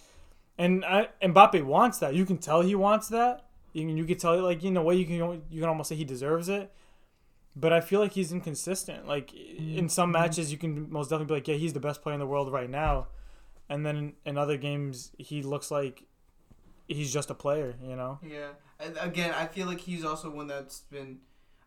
[0.58, 2.14] And I, Mbappe wants that.
[2.14, 3.44] You can tell he wants that.
[3.72, 5.94] You can, you can tell like in a way you can you can almost say
[5.96, 6.72] he deserves it.
[7.58, 9.08] But I feel like he's inconsistent.
[9.08, 9.78] Like mm-hmm.
[9.78, 10.22] in some mm-hmm.
[10.22, 12.52] matches, you can most definitely be like, yeah, he's the best player in the world
[12.52, 13.08] right now,
[13.68, 16.04] and then in, in other games, he looks like
[16.86, 17.76] he's just a player.
[17.82, 18.18] You know.
[18.22, 18.50] Yeah.
[18.78, 21.18] And again, I feel like he's also one that's been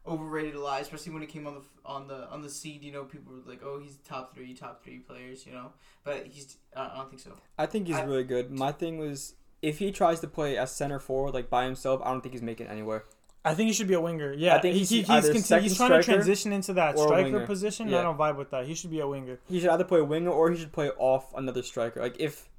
[0.08, 2.84] overrated a lot, especially when it came on the on the on the seed.
[2.84, 5.72] You know, people were like, "Oh, he's top three, top three players." You know,
[6.04, 7.34] but he's I I don't think so.
[7.58, 8.52] I think he's I- really good.
[8.52, 12.12] My thing was if he tries to play as center forward like by himself, I
[12.12, 13.06] don't think he's making it anywhere.
[13.46, 14.34] I think he should be a winger.
[14.34, 17.00] Yeah, I think he, he's he, he's, either conti- he's trying to transition into that
[17.00, 17.88] striker position.
[17.88, 18.00] Yeah.
[18.00, 18.66] I don't vibe with that.
[18.66, 19.40] He should be a winger.
[19.48, 22.02] He should either play a winger or he should play off another striker.
[22.02, 22.50] Like if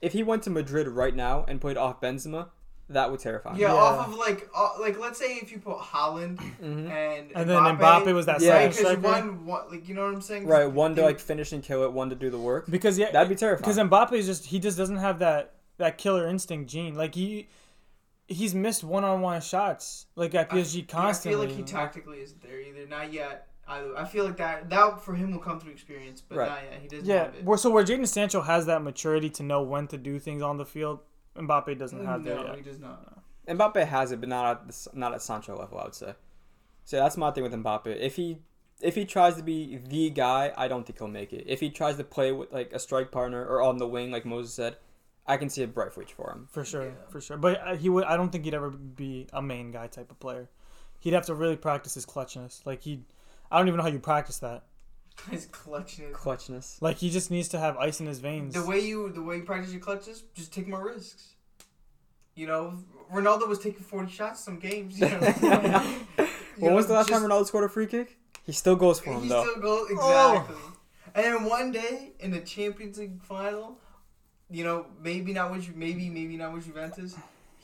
[0.00, 2.48] if he went to Madrid right now and played off Benzema,
[2.88, 3.60] that would terrify me.
[3.60, 3.80] Yeah, Yeah.
[3.80, 6.90] off of like uh, like let's say if you put Haaland Mhm.
[6.90, 8.70] and And then Mbappe was that Yeah.
[8.70, 10.46] second Because one, one like you know what I'm saying?
[10.46, 12.64] Right, one to like finish and kill it, one to do the work.
[12.70, 13.62] Because yeah, That'd be terrifying.
[13.62, 16.94] because Mbappe is just he just doesn't have that that killer instinct gene.
[16.94, 17.48] Like he
[18.26, 21.46] he's missed one on one shots like at PSG I constantly.
[21.46, 22.86] I feel like he tactically isn't there either.
[22.86, 23.48] Not yet.
[23.66, 23.96] Either.
[23.98, 26.48] I feel like that that for him will come through experience, but Right.
[26.48, 26.80] not yet.
[26.82, 27.58] He doesn't yeah, have it.
[27.58, 30.66] so where Jadon Sancho has that maturity to know when to do things on the
[30.66, 31.00] field,
[31.36, 32.56] Mbappe doesn't have that no, yet.
[32.56, 33.22] he does not.
[33.48, 35.78] Mbappe has it, but not at the, not at Sancho level.
[35.78, 36.14] I would say.
[36.84, 37.86] So that's my thing with Mbappe.
[37.86, 38.38] If he
[38.80, 41.44] if he tries to be the guy, I don't think he'll make it.
[41.46, 44.24] If he tries to play with like a strike partner or on the wing, like
[44.24, 44.76] Moses said,
[45.26, 46.48] I can see a bright future for him.
[46.50, 46.90] For sure, Yeah.
[47.08, 47.36] for sure.
[47.36, 48.04] But uh, he would.
[48.04, 50.50] I don't think he'd ever be a main guy type of player.
[51.00, 52.64] He'd have to really practice his clutchness.
[52.66, 53.02] Like he,
[53.50, 54.64] I don't even know how you practice that.
[55.30, 56.12] His clutchness.
[56.12, 56.82] Clutchness.
[56.82, 58.54] Like he just needs to have ice in his veins.
[58.54, 61.34] The way you the way you practice your clutches, just take more risks.
[62.34, 62.78] You know,
[63.12, 64.98] Ronaldo was taking forty shots some games.
[65.00, 65.20] You know?
[66.56, 68.16] When know, was the last just- time Ronaldo scored a free kick?
[68.44, 69.42] He still goes for him He though.
[69.42, 70.34] He still goes Oh.
[70.36, 70.56] exactly.
[71.16, 73.78] And then one day in the Champions League final,
[74.54, 77.14] you know, maybe not with Ju- maybe maybe not with Juventus,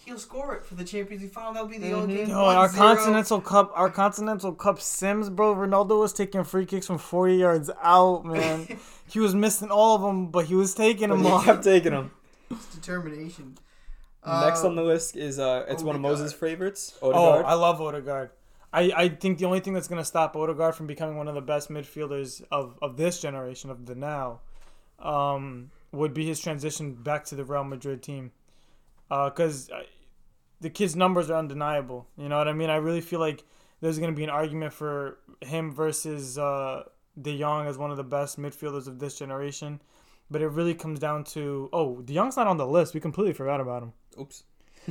[0.04, 1.52] he'll score it for the Champions League final.
[1.52, 2.16] That'll be the only Mhm.
[2.18, 2.28] game.
[2.30, 2.76] Yo, our 1-0.
[2.76, 5.54] continental cup, our continental cup Sims, bro.
[5.54, 8.66] Ronaldo was taking free kicks from forty yards out, man.
[9.08, 11.42] he was missing all of them, but he was taking But them he all.
[11.42, 12.10] kept taking him.
[12.50, 13.56] It's determination.
[14.26, 16.20] Next Uh, on the list is uh, it's one of Odegaard.
[16.20, 16.98] Moses' favorites.
[17.00, 18.30] Oh, I love Odegaard.
[18.72, 21.34] I, I think the only thing that's going to stop Odegaard from becoming one of
[21.34, 24.40] the best midfielders of, of this generation, of the now,
[25.00, 28.32] um, would be his transition back to the Real Madrid team.
[29.08, 29.70] Because
[30.60, 32.06] the kid's numbers are undeniable.
[32.16, 32.70] You know what I mean?
[32.70, 33.42] I really feel like
[33.80, 36.84] there's going to be an argument for him versus uh,
[37.20, 39.80] De Jong as one of the best midfielders of this generation.
[40.30, 42.94] But it really comes down to oh, De Jong's not on the list.
[42.94, 43.92] We completely forgot about him.
[44.20, 44.44] Oops.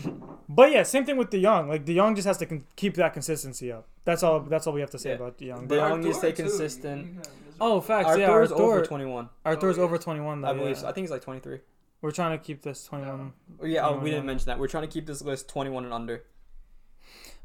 [0.51, 1.69] But yeah, same thing with De Jong.
[1.69, 3.87] Like De Jong just has to con- keep that consistency up.
[4.03, 4.39] That's all.
[4.39, 5.15] That's all we have to say Yeah.
[5.17, 5.67] about De Jong.
[5.67, 7.05] De But Jong needs to stay consistent.
[7.05, 7.31] You can-
[7.61, 8.17] oh, facts.
[8.17, 8.63] yeah, Arthur's Arthur.
[8.63, 9.29] over 21.
[9.45, 9.85] Arthur's Oh, yeah.
[9.85, 10.43] over twenty one.
[10.43, 10.69] I believe.
[10.69, 10.81] yeah.
[10.81, 10.87] so.
[10.87, 11.59] I think he's like 23.
[12.01, 13.33] We're trying to keep this twenty one.
[13.61, 14.57] Oh, yeah, oh, No, we didn't mention that.
[14.57, 16.23] We're trying to keep this list 21 and under.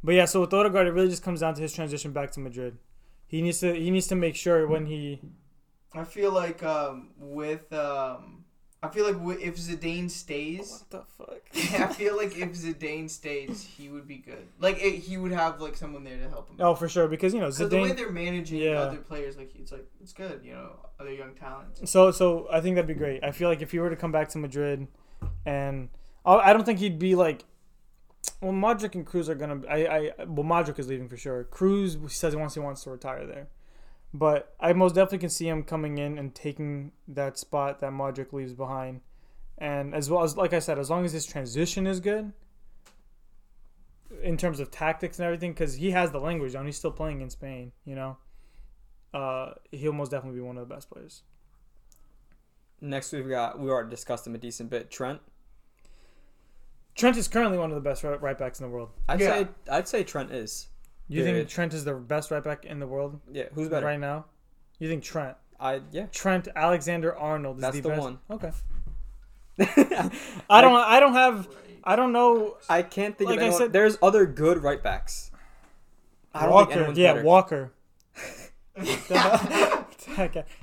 [0.02, 2.40] But yeah, so with Odegaard, it really just comes down to his transition back to
[2.40, 2.78] Madrid.
[3.26, 3.74] He needs to.
[3.74, 5.20] He needs to make sure when he.
[5.92, 8.43] I feel like um, with um,
[8.90, 11.40] I feel like if Zidane stays, the fuck?
[11.54, 14.46] I feel like if Zidane stays, he would be good.
[14.60, 16.56] Like it, he would have like someone there to help him.
[16.60, 18.80] Oh, for sure, because you know 'Cause the way they're managing Yeah.
[18.80, 20.70] other players, like it's like it's good, you know,
[21.00, 21.90] other young talents.
[21.90, 23.24] So so I think that'd be great.
[23.24, 24.86] I feel like if he were to come back to Madrid,
[25.46, 25.88] and
[26.24, 27.44] I I don't think he'd be like.
[28.40, 29.60] Well, Modric and Kroos are gonna.
[29.68, 29.86] I
[30.18, 31.44] I well, Modric is leaving for sure.
[31.50, 33.48] Kroos says he wants he wants to retire there,
[34.14, 38.32] but I most definitely can see him coming in and taking that spot that Modric
[38.32, 39.00] leaves behind,
[39.58, 42.32] and as well as like I said, as long as his transition is good.
[44.22, 47.20] In terms of tactics and everything, because he has the language down, he's still playing
[47.20, 47.72] in Spain.
[47.84, 48.16] You know,
[49.12, 51.22] uh, he'll most definitely be one of the best players.
[52.80, 54.90] Next, we've got, we already discussed him a decent bit.
[54.90, 55.20] Trent.
[56.94, 58.90] Trent is currently one of the best right, right backs in the world.
[59.08, 59.26] I'd Yeah.
[59.30, 60.68] say I'd say Trent is.
[61.08, 61.36] You Period.
[61.42, 63.84] think Trent is the best right back in the world Yeah, who's better?
[63.86, 64.24] right now?
[64.78, 65.36] You think Trent?
[65.60, 66.06] I yeah.
[66.06, 68.00] Trent Alexander Arnold is That's the, the best.
[68.00, 68.18] one.
[68.30, 68.50] Okay.
[70.50, 70.74] I don't.
[70.74, 71.48] I don't have.
[71.84, 72.56] I don't know.
[72.68, 75.30] I can't think Like of I said- There's other good right backs.
[76.34, 77.24] I don't think Walker, anyone's yeah, better.
[77.24, 77.72] Walker.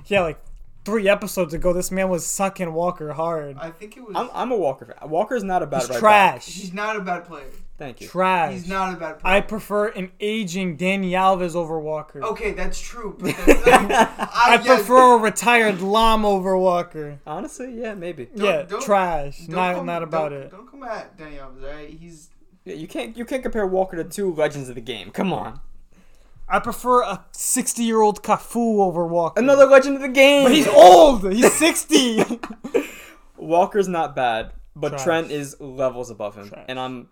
[0.06, 0.38] yeah, like
[0.84, 3.56] three episodes ago, this man was sucking Walker hard.
[3.58, 4.14] I think it was.
[4.16, 5.08] I'm, I'm a Walker fan.
[5.08, 6.46] Walker's not a bad He's right trash.
[6.46, 7.46] he's not a bad player.
[7.78, 7.86] Back.
[7.86, 8.08] Thank you.
[8.08, 8.52] Trash.
[8.52, 9.34] He's not a bad player.
[9.34, 12.22] I prefer an aging Dani Alves over Walker.
[12.22, 13.16] okay, that's true.
[13.18, 17.18] But that's, I yes, prefer a retired Lahm over Walker.
[17.26, 18.26] Honestly, yeah, maybe.
[18.26, 19.38] Don't- yeah, don't- trash.
[19.40, 20.50] don't Not come- not about don't- it.
[20.50, 21.90] Don't come at Dani Alves, alright?
[21.90, 22.28] He's
[22.64, 25.10] Yeah, you can't you can't compare Walker to two legends of the game.
[25.10, 25.58] Come on.
[26.48, 29.40] I prefer a 60 year old Cafu over Walker.
[29.40, 30.44] Another legend of the game.
[30.44, 31.32] But he's old.
[31.32, 32.24] He's 60.
[33.38, 35.02] Walker's not bad, but Trash.
[35.04, 36.66] Trent is levels above him, Trash.
[36.68, 37.08] and I'm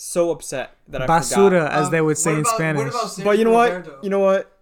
[0.00, 1.72] so upset that I Basura, forgot.
[1.72, 2.78] as Um, they would say what in about- Spanish.
[2.78, 3.72] What about Sergio But you know what?
[3.72, 3.98] Roberto?
[4.02, 4.58] You know what?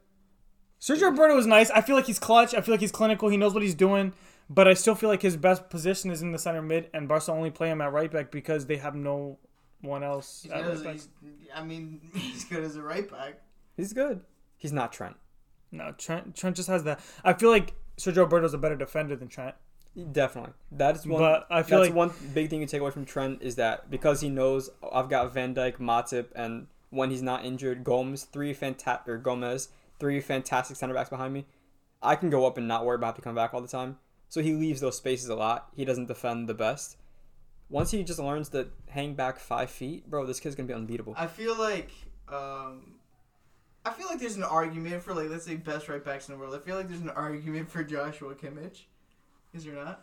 [0.80, 1.70] Sergio Roberto was nice.
[1.70, 2.54] I feel like he's clutch.
[2.54, 3.28] I feel like he's clinical.
[3.28, 4.12] He knows what he's doing.
[4.48, 7.32] But I still feel like his best position is in the center mid, and Barca
[7.32, 9.38] only play him at right back because they have no
[9.80, 11.08] one else He's at good right he's-
[11.54, 13.40] I mean, he's good as a right back.
[13.76, 14.20] He's good.
[14.56, 15.16] He's not Trent.
[15.72, 16.36] No, Trent.
[16.36, 17.00] Trent just has that.
[17.24, 19.54] I feel like Sergio Roberto's a better defender than Trent.
[20.12, 20.52] Definitely.
[20.72, 21.20] That is one.
[21.20, 23.90] But I feel that's like one big thing you take away from Trent is that
[23.90, 28.52] because he knows I've got Van Dijk, Matip, and when he's not injured, Gomez, three
[28.52, 31.46] fantastic or Gomez, three fantastic center backs behind me.
[32.02, 33.98] I can go up and not worry about having to come back all the time.
[34.28, 35.68] So he leaves those spaces a lot.
[35.74, 36.96] He doesn't defend the best.
[37.68, 41.14] Once he just learns to hang back five feet, bro, this kid's gonna be unbeatable.
[41.16, 41.90] I feel like
[42.28, 42.96] um,
[43.84, 46.40] I feel like there's an argument for like let's say best right backs in the
[46.40, 46.54] world.
[46.54, 48.82] I feel like there's an argument for Joshua Kimmich.
[49.56, 50.02] Is there not?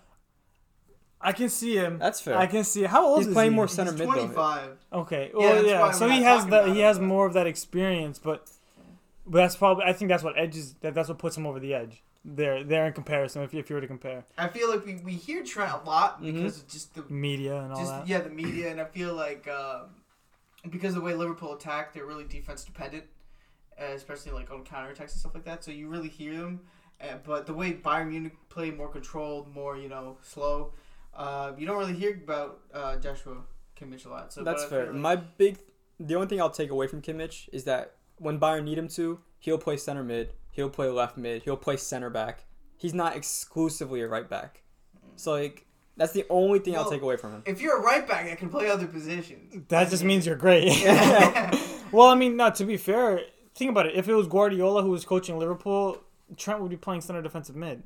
[1.21, 1.99] I can see him.
[1.99, 2.37] That's fair.
[2.37, 2.83] I can see.
[2.83, 3.55] How old He's is playing he?
[3.55, 4.13] more center He's mid though.
[4.13, 4.69] 25.
[4.91, 5.31] Okay.
[5.33, 5.91] Yeah, Well, that's yeah.
[5.91, 8.49] So he has talking the he has more of that experience, but
[9.25, 11.73] but that's probably I think that's what edges that that's what puts him over the
[11.73, 12.03] edge.
[12.25, 13.41] There, there in comparison.
[13.43, 15.85] If you, if you were to compare I feel like we, we hear Trent a
[15.85, 16.33] lot Mhm.
[16.35, 18.07] because of just the media and all just that.
[18.07, 19.87] yeah the media and I feel like um,
[20.69, 23.03] because of the way Liverpool attack, they're really defense dependent,
[23.79, 25.63] uh, especially like on counterattacks and stuff like that.
[25.65, 26.61] So you really hear them.
[27.03, 30.73] Uh, but the way Bayern Munich play more controlled, more you know slow,
[31.15, 33.37] uh, you don't really hear about uh, Joshua
[33.79, 34.31] Kimmich a lot.
[34.33, 34.85] So That's fair.
[34.85, 35.57] feel like- My big,
[35.99, 39.19] the only thing I'll take away from Kimmich is that when Bayern need him to,
[39.39, 42.45] he'll play center mid, he'll play left mid, he'll play center back.
[42.77, 44.63] He's not exclusively a right back.
[45.15, 47.43] So like that's the only thing I'll take away from him.
[47.45, 50.69] if you're a right back that can play other positions, That just means you're great.
[51.91, 53.21] well, I mean, not to be fair.
[53.55, 53.95] Think about it.
[53.95, 56.01] If it was Guardiola who was coaching Liverpool,
[56.37, 57.83] Trent would be playing center defensive mid.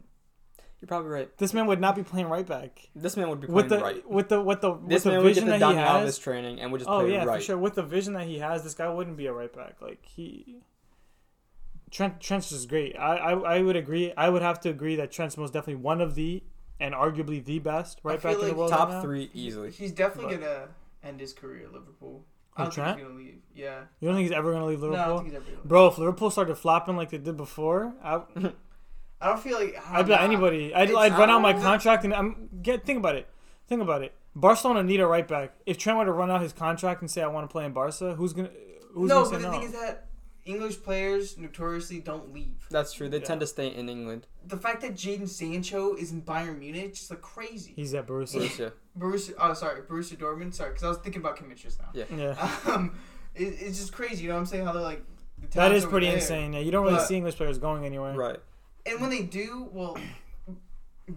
[0.79, 1.37] You're probably right.
[1.39, 2.89] This man would not be playing right back.
[2.95, 4.07] This man would be playing With the right.
[4.09, 5.87] with the with the with This the man would get vision the that he Dani
[5.87, 6.17] Alves has.
[6.19, 7.39] training and would just Oh play yeah, right.
[7.39, 7.57] for sure.
[7.57, 9.81] With the vision that he has, this guy wouldn't be a right back.
[9.81, 10.57] Like he,
[11.89, 12.95] Trent Trent's just great.
[12.97, 14.13] I, I I would agree.
[14.15, 16.43] I would have to agree that Trent's most definitely one of the
[16.79, 18.69] and arguably the best right feel back in the like world.
[18.69, 19.01] Top right now.
[19.01, 19.71] three easily.
[19.71, 20.67] he's definitely But- gonna
[21.03, 22.23] end his career at Liverpool.
[22.57, 23.35] I don't think he's gonna leave.
[23.55, 23.81] Yeah.
[23.99, 25.17] You don't think he's ever gonna leave No, I don't Liverpool?
[25.17, 25.67] think he's ever gonna leave.
[25.69, 28.21] Bro, if Liverpool started flopping like they did before, I,
[29.21, 30.73] I don't feel like I'd bet anybody.
[30.75, 32.85] I'd, I'd run out my contract and I'm get.
[32.85, 33.27] Think about it.
[33.67, 34.13] Think about it.
[34.35, 35.53] Barcelona need a right back.
[35.65, 37.73] If Trent were to run out his contract and say I want to play in
[37.73, 38.51] Barca, who's gonna?
[38.93, 39.51] Who's no, gonna but say the no?
[39.51, 40.07] thing is that
[40.47, 42.65] English players notoriously don't leave.
[42.71, 43.09] That's true.
[43.09, 43.25] They Yeah.
[43.25, 44.25] tend to stay in England.
[44.45, 47.73] The fact that Jadon Sancho is in Bayern Munich is like crazy.
[47.75, 48.39] He's at Borussia.
[48.41, 48.71] Borussia.
[48.99, 50.53] Borussia, oh sorry, Borussia Dortmund.
[50.53, 51.89] Sorry, because I was thinking about Kimmich just now.
[51.93, 52.05] Yeah.
[52.15, 52.49] Yeah.
[52.65, 52.97] Um,
[53.35, 54.23] it, it's just crazy.
[54.23, 54.65] You know what I'm saying?
[54.65, 55.03] How they're like.
[55.37, 56.15] the That talent's is over pretty there.
[56.15, 56.53] insane.
[56.53, 58.13] Yeah, you don't really But- see English players going anywhere.
[58.15, 58.39] Right.
[58.85, 59.97] And when they do, well,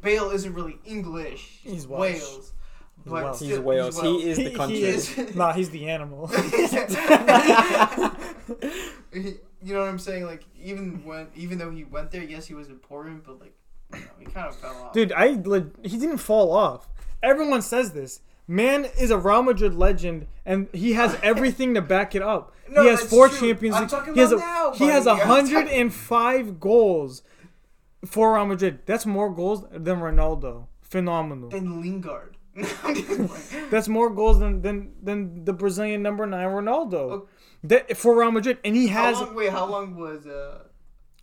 [0.02, 1.60] Bale isn't really English.
[1.62, 2.00] He's Welsh.
[2.20, 2.52] Wales.
[2.96, 3.38] He's But Welsh.
[3.40, 4.00] He's still- Wales.
[4.00, 4.76] He is the country.
[4.76, 5.34] He is.
[5.36, 6.28] nah, he's the animal.
[9.62, 10.24] You know what I'm saying?
[10.24, 13.52] Like even when, even though he went there, yes, he was important, but like,
[13.92, 14.92] you know, he kind of fell off.
[14.94, 15.32] Dude, I
[15.82, 16.88] he didn't fall off.
[17.22, 18.20] Everyone says this.
[18.48, 22.54] Man is a Real Madrid legend, and he has everything to back it up.
[22.70, 23.48] No, he has four true.
[23.48, 23.90] Champions I'm League.
[23.90, 25.20] talking He has a about now, he has buddy.
[25.20, 27.22] I'm talking- 105 goals
[28.06, 28.80] for Real Madrid.
[28.86, 30.68] That's more goals than Ronaldo.
[30.80, 31.50] Phenomenal.
[31.50, 32.36] Then Lingard.
[33.70, 36.94] That's more goals than than, than the Brazilian number nine Ronaldo.
[36.94, 37.32] Okay.
[37.62, 39.34] That, for Real Madrid, and he how has long?
[39.34, 40.64] Wait, how long was uh,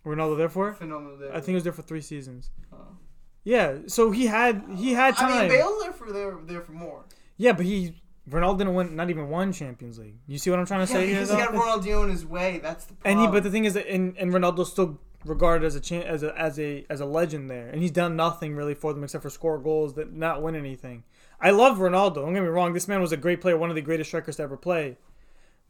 [0.04, 0.72] Ronaldo there for.
[0.72, 1.30] phenomenal there?
[1.30, 2.50] I think he was there for three seasons.
[2.72, 2.96] Oh.
[3.44, 5.32] Yeah, so he had he had time.
[5.32, 7.04] I mean, Bale's there for there there for more.
[7.36, 7.94] Yeah, but he
[8.28, 10.18] Ronaldo didn't win not even one Champions League.
[10.26, 12.58] You see what I'm trying to Yeah, say he got Ronaldinho in his way.
[12.62, 15.74] That's the And he, but the thing is that, and, and Ronaldo's still regarded as
[15.74, 18.74] a cha- as a as a as a legend there, and he's done nothing really
[18.74, 21.04] for them except for score goals, that not win anything.
[21.40, 22.16] I love Ronaldo.
[22.16, 22.72] Don't get me wrong.
[22.72, 24.98] This man was a great player, one of the greatest strikers to ever play.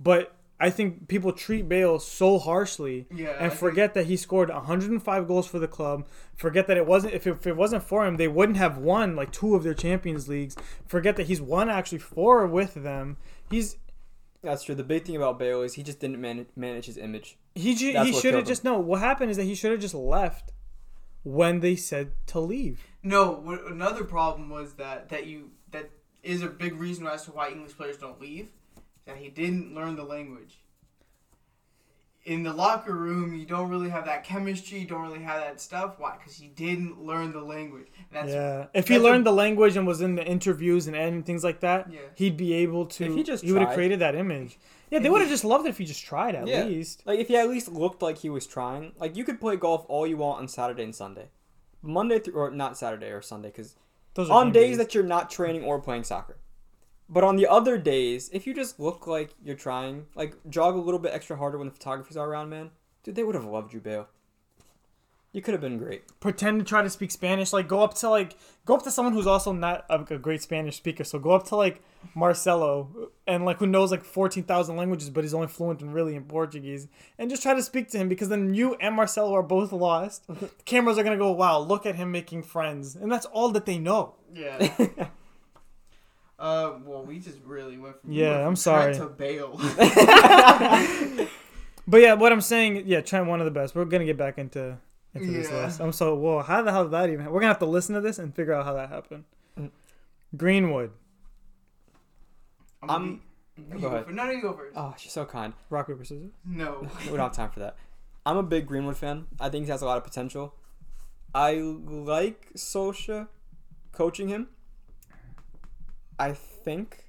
[0.00, 4.16] But I think people treat Bale so harshly Yeah, I and think- forget that he
[4.16, 6.06] scored 105 goals for the club.
[6.34, 9.14] Forget that it wasn't if it, if it wasn't for him, they wouldn't have won
[9.14, 10.56] like two of their Champions Leagues.
[10.86, 13.18] Forget that he's won actually four with them.
[13.50, 13.76] He's
[14.42, 14.74] That's true.
[14.74, 17.38] The big thing about Bale is he just didn't man- manage his image.
[17.54, 18.78] he ju- he should have just no.
[18.78, 20.52] What happened is that he should have just left
[21.22, 22.84] when they said to leave.
[23.02, 25.90] No, what, another problem was that that you that
[26.22, 28.50] is a big reason as to why English players don't leave.
[29.08, 30.58] That he didn't learn the language.
[32.24, 34.80] In the locker room, you don't really have that chemistry.
[34.80, 35.94] You don't really have that stuff.
[35.98, 36.16] Why?
[36.18, 37.86] Because he didn't learn the language.
[38.12, 40.94] That's, yeah, if he that's a- learned the language and was in the interviews and,
[40.94, 42.00] and things like that, Yeah.
[42.16, 43.04] he'd be able to.
[43.06, 44.58] If he just he would have created that image.
[44.90, 46.64] Yeah, they would have just loved it if he just tried at Yeah.
[46.64, 47.02] least.
[47.06, 48.92] Like if he at least looked like he was trying.
[48.98, 51.28] Like you could play golf all you want on Saturday and Sunday,
[51.80, 53.74] Monday through or not Saturday or Sunday because
[54.28, 56.36] on game days that you're not training or playing soccer.
[57.08, 60.80] But on the other days, if you just look like you're trying, like jog a
[60.80, 62.70] little bit extra harder when the photographers are around, man,
[63.02, 64.08] dude, they would have loved you, Bale.
[65.32, 66.04] You could have been great.
[66.20, 67.52] pretend to try to speak Spanish.
[67.52, 68.34] Like go up to like
[68.64, 71.04] go up to someone who's also not a, a great Spanish speaker.
[71.04, 71.82] So go up to like
[72.14, 76.16] Marcelo and like who knows like fourteen thousand languages, but he's only fluent in really
[76.16, 76.88] in Portuguese,
[77.18, 80.26] and just try to speak to him because then you and Marcelo are both lost.
[80.28, 83.66] the cameras are gonna go, wow, look at him making friends, and that's all that
[83.66, 84.14] they know.
[84.34, 84.70] yeah.
[86.38, 88.98] Uh, well, we just really went from we Yeah, went from I'm Trent sorry.
[88.98, 89.58] to Bale.
[91.90, 93.74] But yeah, what I'm saying, yeah, Trent one of the best.
[93.74, 94.76] We're gonna get back into
[95.14, 95.80] into this list.
[95.80, 97.24] I'm so whoa, how the hell did that even?
[97.26, 99.24] We're gonna have to listen to this and figure out how that happened.
[99.58, 99.70] Mm.
[100.36, 100.90] Greenwood,
[102.82, 102.90] I'm.
[102.90, 103.22] I'm-
[103.70, 104.04] gonna go be- you ahead.
[104.04, 104.14] first.
[104.16, 104.76] No, no, you go first.
[104.76, 105.54] oh, she's so kind.
[105.70, 106.30] rock paper scissors.
[106.44, 106.86] No.
[107.06, 107.76] we don't have time for that.
[108.26, 109.26] I'm a big Greenwood fan.
[109.40, 110.54] I think he has a lot of potential.
[111.34, 113.28] I like Solskjaer
[113.92, 114.48] coaching him.
[116.18, 117.04] I think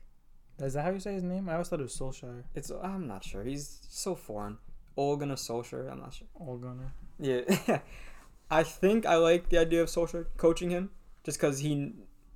[0.59, 1.49] Is that how you say his name?
[1.49, 2.43] I always thought it was Solskjaer.
[2.53, 2.71] it's.
[2.71, 3.43] I'm not sure.
[3.43, 4.57] He's so foreign.
[4.97, 5.91] Ole Gunnar Solskjaer.
[5.91, 6.27] I'm not sure.
[6.37, 6.93] Gunnar.
[7.19, 7.79] Yeah,
[8.51, 10.89] I think I like the idea of Solskjaer coaching him,
[11.23, 11.93] just because he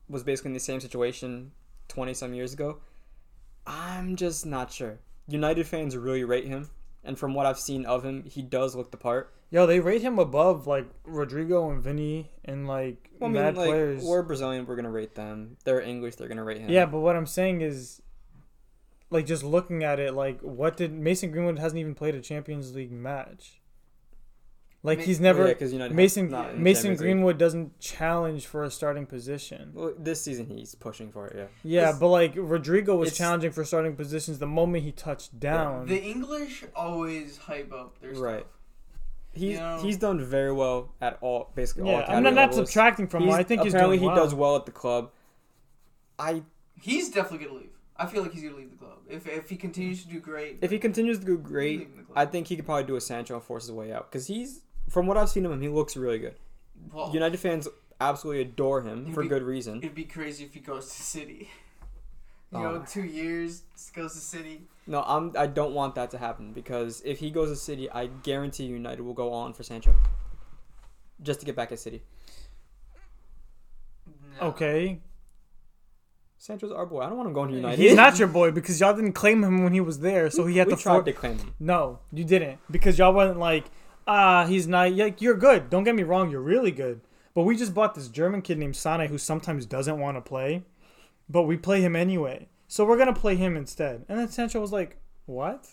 [0.10, 1.52] was basically in the same situation
[1.88, 2.80] twenty some years ago.
[3.68, 5.00] I'm just not sure.
[5.28, 6.70] United fans really rate him,
[7.04, 9.34] and from what I've seen of him, he does look the part.
[9.54, 13.56] Yo, they rate him above like Rodrigo and Vinny and like Well, I mean, mad
[13.56, 14.04] like players.
[14.04, 15.58] we're Brazilian, we're gonna rate them.
[15.64, 16.72] They're English, they're gonna rate him.
[16.72, 18.02] Yeah, but what I'm saying is,
[19.12, 22.74] like, just looking at it, like, what did Mason Greenwood hasn't even played a Champions
[22.74, 23.62] League match?
[24.82, 27.06] Like, Ma- he's Well, never yeah, 'cause United Mason not in the Mason Champions League.
[27.14, 29.70] Greenwood doesn't challenge for a starting position.
[29.76, 31.36] Well, this season he's pushing for it.
[31.38, 31.46] Yeah.
[31.64, 35.86] Yeah, It's- but like Rodrigo was challenging for starting positions the moment he touched down.
[35.86, 38.40] The English always hype up their Right.
[38.40, 38.50] stuff.
[39.34, 42.34] He's You know- he's done very well at all basically all yeah, academy I'm not,
[42.36, 42.68] not levels.
[42.70, 43.32] subtracting from him.
[43.32, 44.24] I think he's apparently doing he well.
[44.26, 45.12] does well at the club.
[46.20, 46.44] I
[46.80, 47.70] He's definitely gonna leave.
[47.96, 50.60] I feel like he's gonna leave the club if if he continues to do great.
[50.62, 52.18] if he continues to do great, leaving the club.
[52.18, 54.62] I think he could probably do a Sancho and force his way out because he's
[54.90, 56.36] from what I've seen of him, he looks really good.
[56.92, 57.68] well, United fans
[58.02, 59.78] absolutely adore him for be- good reason.
[59.78, 61.50] it'd be crazy if he goes to City.
[62.52, 62.86] You oh know, Oh.
[62.88, 63.64] two years
[63.96, 64.68] goes to City.
[64.86, 68.08] No, I'm I don't want that to happen because if he goes to City, I
[68.08, 69.96] guarantee United will go on for Sancho.
[71.22, 72.02] Just to get back at City.
[74.42, 74.48] No.
[74.48, 75.00] Okay,
[76.38, 77.02] Sancho's our boy.
[77.02, 77.80] I don't want him going to United.
[77.80, 80.58] he's not your boy because y'all didn't claim him when he was there, so he
[80.58, 80.82] had we to.
[80.82, 81.54] tried For- to claim him.
[81.60, 83.66] no, you didn't because y'all wasn't like,
[84.08, 84.92] ah, he's not.
[84.92, 85.70] Like, you're good.
[85.70, 87.00] Don't get me wrong, you're really good.
[87.34, 90.64] But we just bought this German kid named Sane who sometimes doesn't want to play,
[91.30, 92.48] but we play him anyway.
[92.74, 94.04] So we're gonna play him instead.
[94.10, 94.98] And then Sancho was like,
[95.28, 95.68] "What?"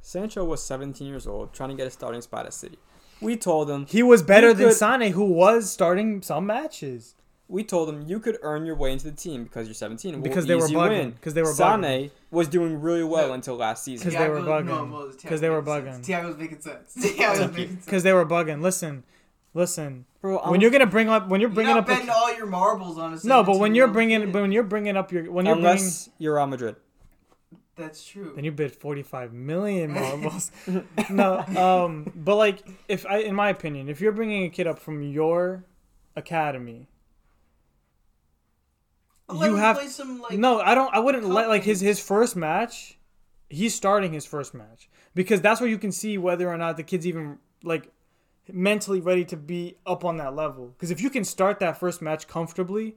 [0.00, 2.78] Sancho was 17 years old, trying to get a starting spot at City.
[3.20, 7.16] We told him He was better You than could- Sane, who was starting some matches.
[7.48, 10.14] we told him you could earn your way into the team because you're 17.
[10.14, 11.14] We'll Because they were bugging.
[11.16, 11.82] Because they were bugging.
[11.82, 13.34] Sane was doing really well No.
[13.34, 14.04] until last season.
[14.08, 14.66] 'Cause they were Thiago- bugging.
[14.66, 15.08] no, well,
[15.40, 16.06] they were Thiago making bugging.
[16.06, 16.94] Thiago's making sense.
[16.96, 17.84] Thiago's making sense.
[17.84, 18.62] Because they were bugging.
[18.62, 19.02] Listen,
[19.54, 20.04] listen.
[20.22, 22.46] Bro, when you're gonna bring up, when you're You're bringing not up, a, all your
[22.46, 24.32] marbles on a no, but when you're bringing, kid.
[24.32, 26.76] but when you're bringing up your, when you're unless you're Real Madrid.
[27.74, 28.32] That's true.
[28.36, 30.52] then you bid 45 million marbles.
[31.10, 34.78] no, um, but like, if I, in my opinion, if you're bringing a kid up
[34.78, 35.64] from your
[36.14, 36.88] academy,
[39.28, 40.94] Let you him have- play some like no, I don't.
[40.94, 42.98] I wouldn't let like his his first match.
[43.48, 46.82] He's starting his first match because that's where you can see whether or not the
[46.82, 47.91] kid's even like
[48.50, 50.68] mentally ready to be up on that level.
[50.76, 52.96] Because if you can start that first match comfortably,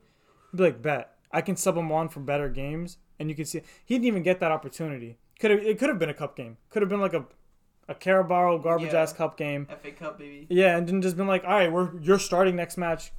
[0.56, 3.62] be like, bet I can sub him on for better games, and you can see
[3.84, 5.18] he didn't even get that opportunity.
[5.40, 6.58] Could have it could have been a cup game.
[6.70, 7.26] Could have been like a
[7.88, 9.02] a Carabao garbage Yeah.
[9.02, 9.68] ass cup game.
[9.84, 10.48] FA Cup, baby.
[10.50, 13.12] Yeah, and then just been like, all right, we're you're starting next match.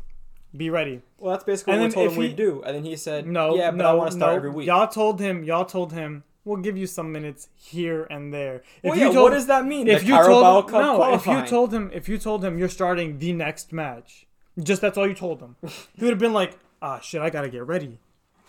[0.57, 1.03] Be ready.
[1.19, 2.63] Well, that's basically And what we told him we'd do.
[2.65, 4.37] And then he said, No, yeah, but no, I want to start no.
[4.37, 4.67] every week.
[4.67, 5.45] Y'all told him.
[5.45, 8.63] Y'all told him we'll give you some minutes here and there.
[8.83, 9.87] If Well, you yeah, told, what does that mean?
[9.89, 12.59] if the you Carabao told Cup no, if you told him if you told him
[12.59, 14.27] you're starting the next match,
[14.63, 15.57] just that's all you told him,
[15.95, 17.99] he would have been like, ah shit, I gotta get ready.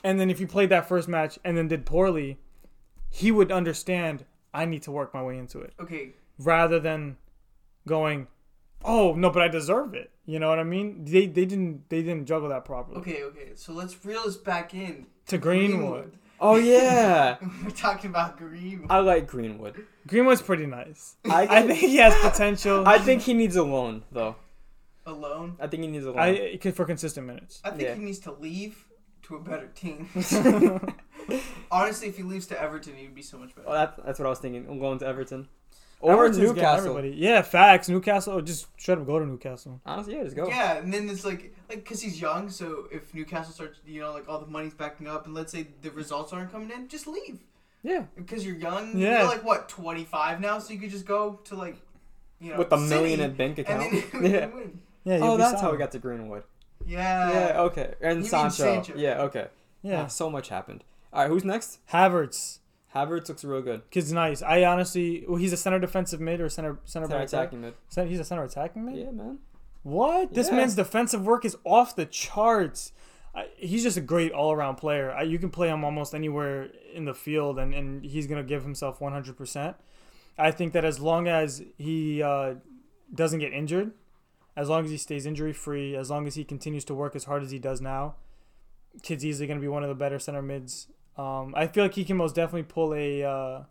[0.03, 2.37] And then if you played that first match and then did poorly,
[3.09, 4.23] he would understand
[4.53, 7.17] I need to work my way into it Okay, rather than
[7.87, 8.27] going,
[8.85, 10.11] oh no, but I deserve it.
[10.25, 11.03] You know what I mean?
[11.05, 12.97] They they didn't they didn't juggle that properly.
[12.99, 13.51] okay, okay.
[13.55, 15.07] So let's reel this back in.
[15.27, 16.17] To Greenwood.
[16.39, 18.91] Oh yeah, We're talking about Greenwood.
[18.91, 19.85] I like Greenwood.
[20.07, 21.15] Greenwood's pretty nice.
[21.29, 22.87] I, I think he has potential.
[22.87, 24.35] I think he needs a loan though.
[25.05, 25.55] A loan?
[25.59, 26.19] I think he needs a loan.
[26.19, 27.61] I for consistent minutes.
[27.63, 27.95] I think Yeah.
[27.95, 28.85] he needs to leave
[29.23, 30.09] to a better team.
[31.71, 33.67] Honestly, if he leaves to Everton, he'd be so much better.
[33.67, 34.65] oh, that's that's what I was thinking.
[34.69, 35.47] I'm going to Everton
[35.99, 36.89] or Everton's Newcastle.
[36.89, 37.15] everybody.
[37.17, 37.89] Yeah, facts.
[37.89, 38.37] Newcastle.
[38.37, 39.81] Or just straight up go to Newcastle.
[39.85, 40.47] Honestly, yeah, just go.
[40.47, 42.49] Yeah, and then it's like, like, cause he's young.
[42.49, 45.67] So if Newcastle starts, you know, like all the money's backing up, and let's say
[45.81, 47.39] the results aren't coming in, just leave
[47.83, 48.97] Yeah, because you're young.
[48.97, 49.19] Yeah.
[49.19, 51.77] You're like what, 25 now, so you could just go to like,
[52.39, 54.11] you know, with a million in bank and account.
[54.13, 54.45] then yeah.
[54.47, 54.79] win.
[55.03, 55.19] Yeah.
[55.21, 56.43] Oh, be that's how we got to Greenwood.
[56.85, 57.31] Yeah.
[57.31, 57.61] yeah.
[57.61, 57.95] Okay.
[58.01, 58.63] And you mean Sancho.
[58.63, 58.93] Sancho.
[58.97, 59.21] Yeah.
[59.23, 59.47] Okay.
[59.81, 59.91] Yeah.
[59.91, 60.07] Yeah.
[60.07, 60.83] So much happened.
[61.11, 61.29] All right.
[61.29, 61.79] Who's next?
[61.91, 62.59] Havertz.
[63.05, 63.81] Havertz looks real good.
[63.91, 64.41] Kid's nice.
[64.41, 67.27] I honestly, well, he's a center defensive mid or center center Center back.
[67.27, 67.73] attacking mid.
[68.07, 68.95] He's a center attacking mid.
[68.97, 69.39] Yeah, man.
[69.83, 70.33] What?
[70.33, 70.55] This Yeah.
[70.57, 72.91] man's defensive work is off the charts.
[73.35, 75.11] I, he's just a great all around player.
[75.11, 78.47] I, you can play him almost anywhere in the field, and, and he's going to
[78.47, 79.75] give himself 100%.
[80.39, 82.55] I think that as long as he uh,
[83.13, 83.91] doesn't get injured,
[84.55, 87.25] as long as he stays injury free, as long as he continues to work as
[87.25, 88.15] hard as he does now,
[89.03, 90.87] kid's easily going to be one of the better center mids.
[91.17, 93.63] Um, I feel like he can most definitely pull a uh,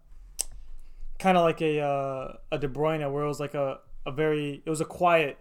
[1.18, 4.62] kind of like a uh, a De Bruyne, where it was like a, a very
[4.64, 5.38] it was a quiet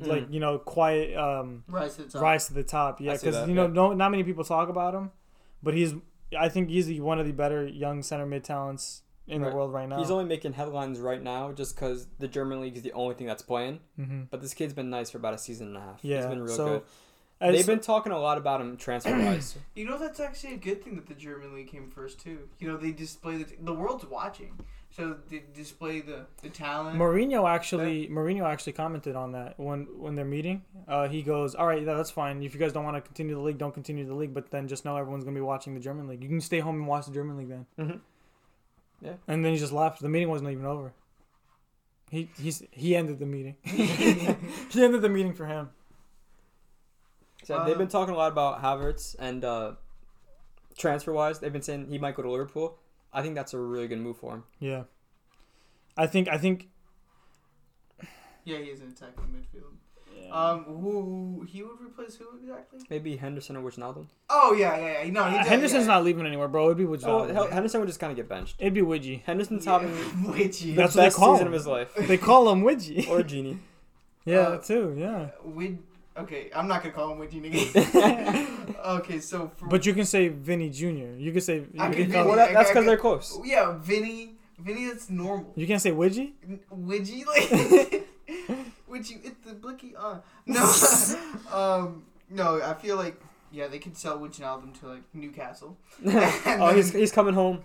[0.00, 0.32] like Mm.
[0.34, 2.22] you know quiet um Rise to the top.
[2.22, 3.72] rise to the top yeah because that, you know yeah.
[3.72, 5.12] no not many people talk about him
[5.62, 5.94] but he's
[6.36, 9.50] i think he's one of the better young center mid talents in Right.
[9.50, 12.76] the world right now He's only making headlines right now just because the German league
[12.76, 13.80] is the only thing that's playing.
[13.96, 16.00] hmm But this kid's been nice for about a season and a half.
[16.02, 16.82] yeah He's been real so good.
[17.44, 19.56] As- They've been talking a lot about him transfer wise.
[19.74, 22.48] You know that's actually a good thing that the German league came first too.
[22.58, 24.58] You know they display the the world's watching,
[24.90, 26.98] so they display the the talent.
[26.98, 30.62] Mourinho actually Mourinho actually commented on that when when they're meeting.
[30.88, 32.42] Uh, he goes, "All right, yeah, that's fine.
[32.42, 34.32] If you guys don't want to continue the league, don't continue the league.
[34.32, 36.22] But then just know everyone's gonna be watching the German league.
[36.22, 38.00] You can stay home and watch the German league then." Mhm.
[39.02, 39.14] Yeah.
[39.28, 40.00] And then he just left.
[40.00, 40.92] The meeting wasn't even over.
[42.10, 43.56] He he's he ended the meeting.
[43.64, 45.70] he ended the meeting for him.
[47.44, 49.72] So Uh, they've been talking a lot about Havertz and uh,
[50.76, 51.38] transfer wise.
[51.40, 52.78] They've been saying he might go to Liverpool.
[53.12, 54.44] I think that's a really good move for him.
[54.58, 54.84] Yeah.
[55.96, 56.68] I think I think.
[58.44, 59.70] yeah, he is an attacking midfield.
[60.32, 62.80] Um, who he would replace who exactly?
[62.90, 64.06] Maybe Henderson or Wijnaldum.
[64.30, 65.10] Oh yeah, yeah, yeah.
[65.12, 65.92] No, he Uh, Henderson's yeah.
[65.94, 66.64] not leaving anywhere, bro.
[66.66, 67.04] It'd be Widgie.
[67.06, 68.56] Oh, Hel- Henderson would just kind of get benched.
[68.58, 69.22] It'd be Widgie.
[69.22, 69.78] Henderson's Yeah.
[69.80, 69.92] having
[70.32, 70.70] Witchy.
[70.70, 71.52] the That's what they best call season him.
[71.52, 71.94] of his life.
[71.94, 73.06] They call him Widgie.
[73.08, 73.58] or Gini.
[74.24, 74.94] yeah, Uh, too.
[74.96, 75.28] Yeah.
[75.44, 75.78] Wid.
[76.16, 78.76] Okay, I'm not gonna call him Witchy nigga.
[79.00, 81.16] okay, so for But you can say Vinny Jr.
[81.18, 82.96] You can say you I can can call- Well, that, that's I- I because they're
[82.96, 83.38] close.
[83.44, 85.52] yeah, Vinny, Vinny, that's normal.
[85.56, 86.32] you can't say Widgie.
[86.72, 88.06] Widgy like
[88.86, 90.62] would you hit the blicky on no
[91.52, 96.72] um no I feel like yeah they could sell Wijnaldum to like Newcastle And oh,
[96.74, 97.64] he's, then- he's coming home.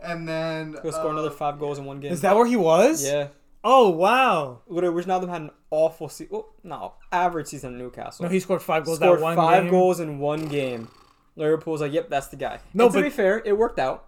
[0.00, 2.12] and then He'll score uh, another five goals in one game.
[2.12, 3.04] Is that where he was?
[3.04, 3.28] Yeah.
[3.64, 4.62] Oh wow.
[4.66, 6.36] Literally, Wijnaldum had an awful season.
[6.36, 8.24] Oh, no, average season in Newcastle.
[8.24, 9.70] No, he scored five goals scored that one five game.
[9.70, 10.88] goals in one game.
[11.36, 12.60] Liverpool's like, yep, that's the guy.
[12.74, 14.06] No, And to but- be fair, it worked out.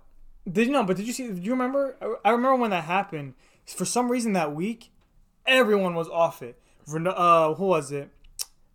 [0.51, 0.85] Did you know?
[0.85, 1.29] But did you see?
[1.31, 1.97] Do you remember?
[2.25, 3.35] I- remember when that happened.
[3.67, 4.91] For some reason that week,
[5.47, 6.59] everyone was off it.
[6.93, 8.11] Uh, who was it?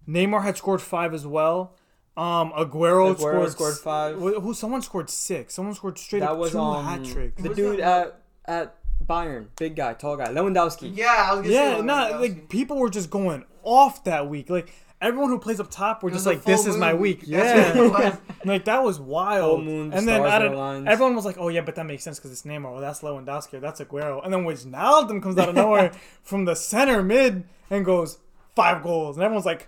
[0.08, 1.76] Neymar had scored five as well.
[2.16, 4.16] Um, Aguero, Aguero scored, scored five.
[4.18, 4.54] Who?
[4.54, 5.54] Someone scored six.
[5.56, 7.42] Someone scored straight That up was two um, hat tricks.
[7.42, 10.96] the dude that- at at Bayern, big guy, tall guy, Lewandowski.
[10.96, 14.50] yeah I was gonna Yeah, say not like people were just going off that week.
[14.50, 17.30] Like everyone who plays up top were just like, "This is my week." week.
[17.30, 18.18] Yeah, what it was.
[18.46, 19.64] like that was wild.
[19.64, 22.32] Moon, and then out of, everyone was like, "Oh yeah, but that makes sense because
[22.32, 22.72] it's Neymar.
[22.72, 23.56] Well, that's Lewandowski.
[23.56, 25.92] Or that's Aguero." And then Wijnaldum comes out of nowhere
[26.24, 28.18] from the center mid and goes
[28.56, 29.68] five goals, and everyone's like,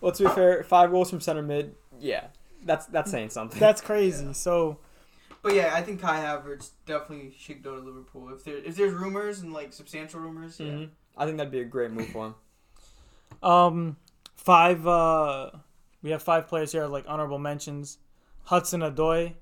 [0.00, 1.74] Well, to be fair, five goals from center mid.
[2.00, 2.28] Yeah,
[2.64, 3.60] that's that's saying something.
[3.60, 4.32] "That's crazy." Yeah.
[4.32, 4.78] So
[5.42, 8.92] but yeah I think Kai Havertz definitely should go to Liverpool if there if there's
[8.94, 10.90] rumors and like substantial rumors yeah Mhm.
[11.16, 12.34] I think that'd be a great move for him.
[13.42, 13.96] Um,
[14.34, 14.86] five.
[14.86, 15.50] Uh,
[16.02, 17.98] we have five players here like honorable mentions.
[18.44, 19.34] Hudson Odoi.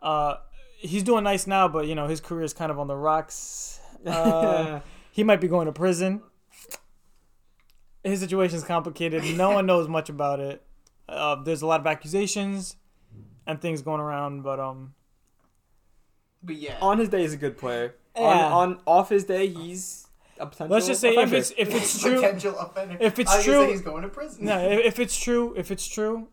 [0.00, 0.36] Uh,
[0.78, 3.80] he's doing nice now, but you know his career is kind of on the rocks.
[4.06, 4.80] Uh,
[5.10, 6.22] he might be going to prison.
[8.04, 9.24] His situation is complicated.
[9.36, 10.62] No one knows much about it.
[11.08, 12.76] Uh, there's a lot of accusations
[13.46, 14.94] and things going around, but um,
[16.42, 17.94] But yeah, On his day, he's a good player.
[18.16, 18.22] Yeah.
[18.22, 20.06] On, on off his day, he's
[20.38, 20.74] a potential.
[20.74, 22.96] Let's just say if it's if it's true, potential offender.
[23.00, 24.44] if it's I true- say he's going to prison.
[24.46, 26.28] no, if, if it's true, if it's true,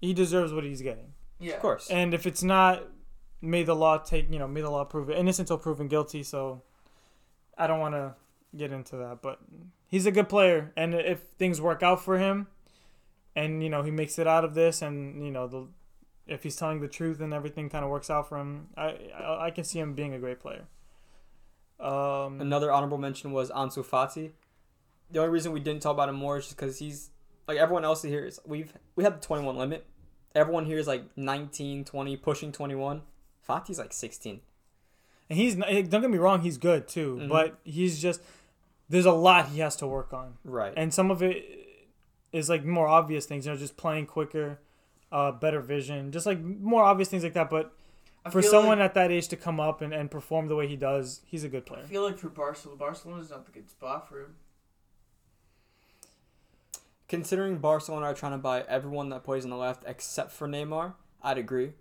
[0.00, 1.12] he deserves what he's getting.
[1.40, 1.88] yeah, of course.
[1.90, 2.82] And if it's not,
[3.40, 6.22] may the law take you know may the law prove it innocent until proven guilty.
[6.22, 6.62] So
[7.58, 8.14] I don't want to
[8.56, 9.40] get into that, but
[9.88, 12.46] he's a good player, and if things work out for him,
[13.34, 15.66] and you know he makes it out of this, and you know the
[16.26, 19.46] if he's telling the truth and everything kind of works out for him, I, I
[19.46, 20.64] I can see him being a great player.
[21.78, 24.32] Um, Another honorable mention was Ansu Fati.
[25.10, 27.10] The only reason we didn't talk about him more is just because he's
[27.46, 29.86] like everyone else here is we've we have the 21 limit.
[30.34, 33.02] Everyone here is like 19, 20, pushing 21.
[33.48, 34.40] Fati's like 16.
[35.30, 37.28] And he's don't get me wrong, he's good too, Mhm.
[37.28, 38.20] but he's just
[38.88, 40.72] there's a lot he has to work on, Right.
[40.76, 41.44] and some of it
[42.32, 44.60] is like more obvious things, you know, just playing quicker,
[45.12, 47.50] uh, better vision, just like more obvious things like that.
[47.50, 47.72] But
[48.24, 50.66] I for someone like, at that age to come up and, and perform the way
[50.66, 51.82] he does, he's a good player.
[51.84, 54.34] I feel like for Barcelona, Barcelona's not the good spot for him.
[57.08, 60.94] Considering Barcelona are trying to buy everyone that plays on the left except for Neymar,
[61.22, 61.72] I'd agree.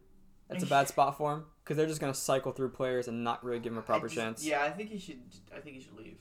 [0.47, 3.43] That's a bad spot for him because they're just gonna cycle through players and not
[3.43, 4.45] really give him a proper just- chance.
[4.45, 5.21] Yeah, I think he should.
[5.55, 6.17] I think he should leave.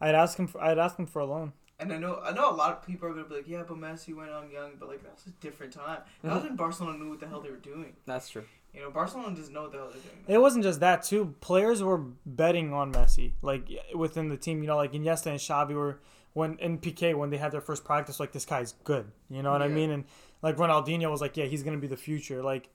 [0.00, 0.46] I'd ask him.
[0.46, 1.54] For, I'd ask him for a loan.
[1.80, 3.76] And I know, I know a lot of people are gonna be like, "Yeah, but
[3.76, 6.00] Messi went on young," but like that was a different time.
[6.22, 6.34] That mm-hmm.
[6.34, 7.94] was when Barcelona knew what the hell they were doing.
[8.04, 8.44] That's true.
[8.74, 10.24] You know, Barcelona doesn't know what the hell they're doing.
[10.26, 11.36] It wasn't just that too.
[11.40, 14.60] Players were betting on Messi, like within the team.
[14.62, 16.00] You know, like Iniesta and Xavi were
[16.32, 18.18] when in PK when they had their first practice.
[18.18, 19.10] Like this guy's good.
[19.30, 19.90] You know what I mean?
[19.90, 20.04] And
[20.42, 22.42] like Ronaldinho was like, yeah, he's gonna be the future.
[22.42, 22.70] Like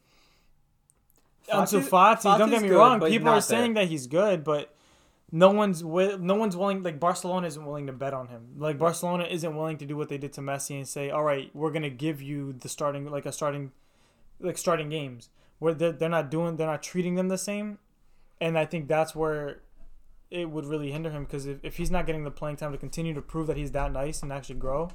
[1.47, 3.01] Fati- Ansu Fati, don't get me good, wrong.
[3.01, 4.73] People are not saying that he's good, but
[5.36, 6.84] no one's wi- no one's willing.
[6.84, 8.49] Like Barcelona isn't willing to bet on him.
[8.55, 11.49] Like Barcelona isn't willing to do what they did to Messi and say, all right,
[11.55, 13.71] we're gonna give you the starting like a starting
[14.39, 17.79] like starting games where they're, they're not doing they're not treating them the same,
[18.39, 19.61] and I think that's where
[20.29, 22.77] it would really hinder him because if, if he's not getting the playing time to
[22.77, 24.89] continue to prove that he's that nice and actually grow.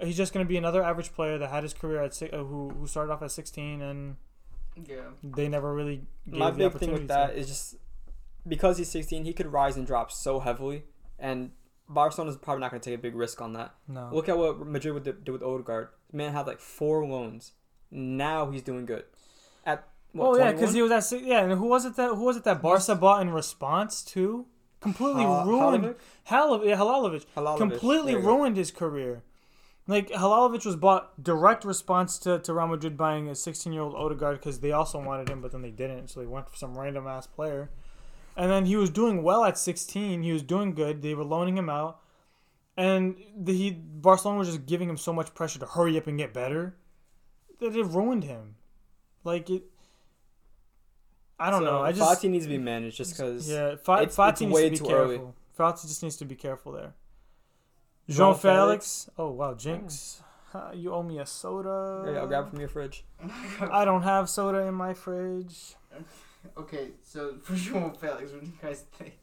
[0.00, 2.38] He's just going to be another average player that had his career at si- uh,
[2.42, 4.16] who who started off at 16 and
[4.88, 7.14] Yeah, they never really gave My the big thing opportunity with to.
[7.14, 7.76] that is just
[8.46, 10.84] because he's 16, he could rise and drop so heavily,
[11.18, 11.50] and
[11.88, 13.74] Barcelona's probably not going to take a big risk on that.
[13.88, 14.08] No.
[14.12, 15.88] Look at what Madrid would do- did with Odegaard.
[16.12, 17.52] Man had like four loans.
[17.90, 19.04] Now he's doing good.
[19.66, 22.24] At what, oh yeah, because he was at yeah, and who was it that who
[22.24, 24.46] was it that Barca bought in response to?
[24.80, 25.96] Completely Ha- ruined Halovic?
[26.24, 27.24] Hal- yeah, Halilovic.
[27.36, 27.58] Halilovic.
[27.58, 29.22] Completely ruined his career.
[29.86, 33.94] Like Halilovic was bought direct response to, to Real Madrid buying a 16 year old
[33.94, 36.78] Odegaard because they also wanted him, but then they didn't, so they went for some
[36.78, 37.70] random ass player.
[38.36, 40.22] And then he was doing well at 16.
[40.22, 41.02] He was doing good.
[41.02, 42.00] They were loaning him out,
[42.76, 46.16] and the, he Barcelona was just giving him so much pressure to hurry up and
[46.16, 46.74] get better
[47.60, 48.56] that it ruined him.
[49.24, 49.64] Like it.
[51.38, 51.82] I don't So, know.
[51.82, 53.48] I just Fati needs to be managed just because.
[53.50, 54.94] yeah, Fa- it's- Fati it's needs to be careful.
[55.14, 55.20] early.
[55.58, 56.94] Fati just needs to be careful there.
[58.08, 59.10] João João Felix.
[59.18, 60.22] Oh wow, Jinx.
[60.52, 62.02] Huh, you owe me a soda.
[62.06, 63.04] Here, I'll grab from your fridge.
[63.60, 65.74] I don't have soda in my fridge.
[66.56, 69.14] Okay, so for João Felix, what do you guys think?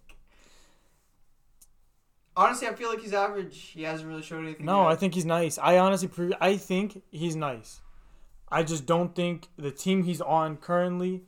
[2.35, 3.57] Honestly, I feel like he's average.
[3.73, 4.65] He hasn't really showed anything.
[4.65, 4.91] No, yet.
[4.91, 5.57] I think he's nice.
[5.57, 7.81] I honestly, pre- I think he's nice.
[8.51, 11.23] I just don't think the team he's on currently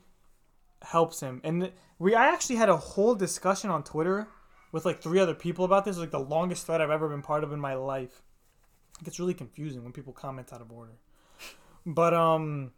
[0.82, 1.42] helps him.
[1.44, 4.28] And we, I actually had a whole discussion on Twitter
[4.72, 5.98] with like three other people about this.
[5.98, 8.22] Like the longest thread I've ever been part of in my life.
[9.00, 10.94] It gets really confusing when people comment out of order.
[11.86, 12.72] But um,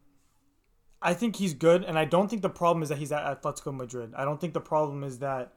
[1.03, 3.75] I think he's good, and I don't think the problem is that he's at Atletico
[3.75, 4.13] Madrid.
[4.15, 5.53] I don't think the problem is that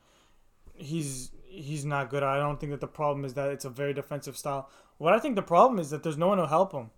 [0.74, 2.22] he's he's not good.
[2.22, 4.68] I don't think that the problem is that it's a very defensive style.
[4.98, 6.90] What I think the problem is that there's no one to help him.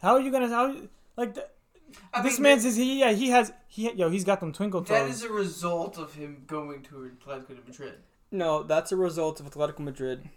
[0.00, 0.76] How are you gonna how
[1.16, 1.46] like th-
[2.12, 4.82] I this mean, man's is he yeah he has he yo he's got them twinkle
[4.82, 4.88] toes.
[4.88, 7.94] That is a result of him going to Atletico Madrid.
[8.30, 10.28] No, that's a result of Atletico Madrid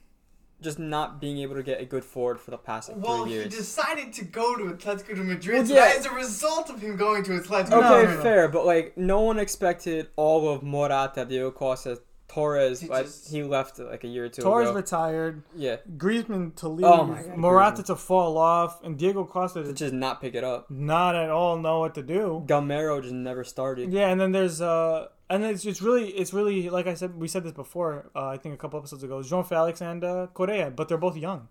[0.62, 3.44] just not being able to get a good forward for the past like, Well, three
[3.44, 5.86] he decided to go to Atletico de Madrid, Well, so yeah.
[5.90, 7.70] that is a result of him going to Atletico.
[7.70, 8.22] No, Okay, no, no.
[8.22, 12.82] fair, but like no one expected all of Morata, Diego Costa, Torres.
[12.82, 14.76] He Like, just- he left like a year or two Torres ago.
[14.76, 17.86] retired, yeah, Griezmann to leave, Oh my God, Morata Griezmann.
[17.86, 20.70] to fall off, and Diego Costa to to just not pick it up.
[20.70, 22.44] not at all know what to do.
[22.48, 23.94] Gameiro just never started.
[23.94, 27.28] Yeah, and then there's uh, and it's it's really it's really like I said we
[27.28, 28.10] said this before.
[28.16, 31.18] Uh, I think a couple episodes ago, João Felix and uh, Correa, but they're both
[31.18, 31.48] young.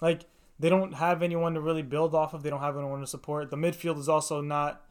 [0.00, 0.24] Like
[0.58, 2.42] they don't have anyone to really build off of.
[2.42, 3.50] They don't have anyone to support.
[3.50, 4.84] The midfield is also not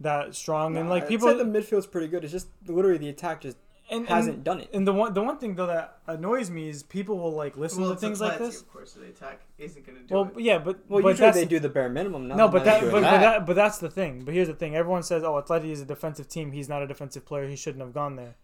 [0.00, 2.24] that strong, and like people say the midfield's pretty good.
[2.24, 3.56] It's just literally the attack just
[3.90, 4.70] and, hasn't and, done it.
[4.72, 7.82] and the one the one thing though that annoys me is people will like listen
[7.82, 8.60] Well, to things like this.
[8.60, 10.40] Of course, so the attack isn't gonna do Well, it.
[10.40, 12.28] yeah, but Well, but usually that's they do the bare minimum.
[12.28, 14.24] Not no, but that, doing but, but that but that's the thing.
[14.24, 16.52] But here's the thing: everyone says, "Oh, Atleti is a defensive team.
[16.52, 17.48] He's not a defensive player.
[17.48, 18.36] He shouldn't have gone there."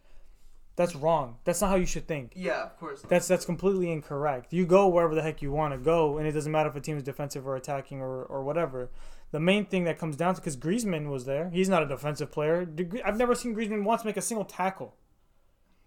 [0.77, 1.37] That's wrong.
[1.45, 2.33] That's not how you should think.
[2.35, 3.03] Yeah, of course.
[3.03, 4.53] That's that's completely incorrect.
[4.53, 6.81] You go wherever the heck you want to go, and it doesn't matter if a
[6.81, 8.91] team is defensive or attacking or, or whatever.
[9.31, 12.33] The main thing that comes down to because Griezmann was there, he's not a defensive
[12.33, 12.69] player.
[13.05, 14.95] I've never seen Griezmann once make a single tackle,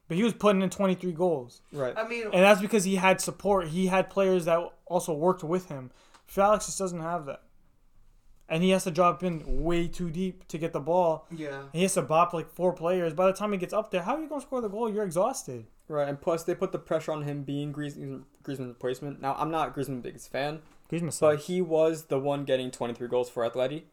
[0.07, 1.93] but he was putting in 23 goals, right.
[1.97, 3.67] I mean, and that's because he had support.
[3.67, 5.91] He had players that also worked with him.
[6.25, 7.43] Felix just doesn't have that,
[8.49, 11.27] and he has to drop in way too deep to get the ball.
[11.35, 11.63] yeah.
[11.73, 13.13] He has to bop like four players.
[13.13, 14.89] By the time he gets up there, how are you gonna score the goal?
[14.89, 15.67] You're exhausted.
[15.89, 19.21] Right, and plus they put the pressure on him being Griezmann, Griezmann's replacement.
[19.21, 20.59] Now I'm not Griezmann's biggest fan,
[20.91, 23.83] Griezmann but he was the one getting 23 goals for Atleti,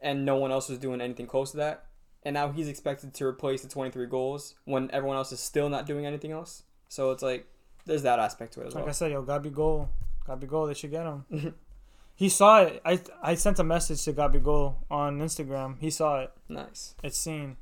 [0.00, 1.86] and no one else was doing anything close to that.
[2.24, 5.86] And now he's expected to replace the 23 goals when everyone else is still not
[5.86, 6.64] doing anything else.
[6.88, 7.46] So it's like
[7.86, 8.84] there's that aspect to it as Like well.
[8.86, 9.88] Like I said, yo, Gabigol,
[10.26, 11.54] Gabigol, they should get him.
[12.14, 12.82] he saw it.
[12.84, 15.76] I I sent a message to Gabigol on Instagram.
[15.80, 16.32] He saw it.
[16.48, 16.94] Nice.
[17.02, 17.56] It's seen.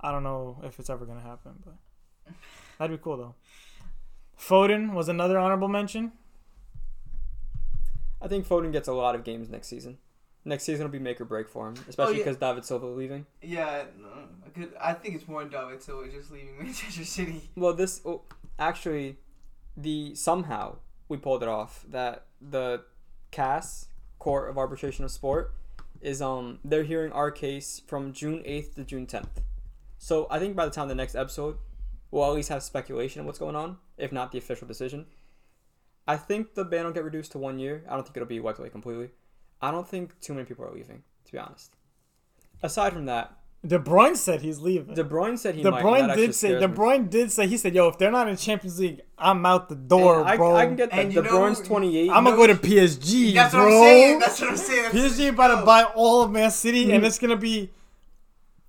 [0.00, 2.34] I don't know if it's ever gonna happen, but
[2.78, 3.34] that'd be cool though.
[4.38, 6.12] Foden was another honorable mention.
[8.20, 9.98] I think Foden gets a lot of games next season.
[10.44, 12.24] Next season will be make or break for him, especially yeah.
[12.24, 13.26] because David Silva leaving.
[13.42, 17.50] Yeah, no, I, I think it's more David Silva just leaving Manchester City.
[17.54, 18.22] Well, this oh,
[18.58, 19.16] actually,
[19.76, 20.76] the somehow
[21.08, 22.82] we pulled it off that the
[23.30, 23.88] CAS
[24.18, 25.54] Court of Arbitration of Sport
[26.00, 29.42] is um they're hearing our case from June eighth to June tenth.
[29.98, 31.58] So I think by the time the next episode,
[32.10, 35.06] we'll at least have speculation of what's going on, if not the official decision.
[36.06, 37.84] I think the ban will get reduced to one year.
[37.88, 39.10] I don't think it'll be wiped away completely.
[39.60, 41.72] I don't think too many people are leaving, to be honest.
[42.62, 43.34] Aside from that,
[43.66, 44.94] De Bruyne said he's leaving.
[44.94, 45.70] De Bruyne said he De.
[45.70, 46.48] Bruyne and that actually did say.
[46.48, 46.74] scares De me.
[46.76, 47.46] Bruyne did say.
[47.48, 50.36] He said, "Yo, if they're not in Champions League, I'm out the door, And I,
[50.36, 50.54] bro.
[50.54, 50.98] I can get that.
[51.00, 52.08] And De you know- Bruyne's 28.
[52.10, 53.64] I'm gonna go to PSG, That's bro.
[53.64, 54.18] what I'm saying.
[54.20, 54.82] That's what I'm saying.
[54.92, 57.70] That's PSG about to buy all of Man City, and it's gonna be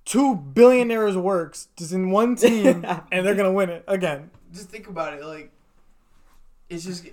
[0.04, 4.30] two billionaires' works just in one team, and they're gonna win it again.
[4.52, 5.24] Just think about it.
[5.24, 5.52] Like,
[6.68, 7.06] it's just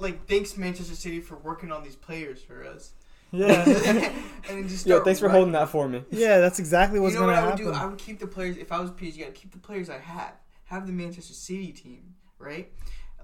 [0.00, 2.92] like thanks Manchester City for working on these players for us.
[3.32, 4.14] Yeah, and
[4.48, 6.02] then just Yo, thanks for right- holding that for me.
[6.10, 7.72] yeah, that's exactly what's you know gonna what I would happen.
[7.74, 7.78] do?
[7.78, 8.56] I would keep the players.
[8.56, 10.32] If I was PSG, I'd keep the players I had.
[10.64, 12.70] Have the Manchester City team, right?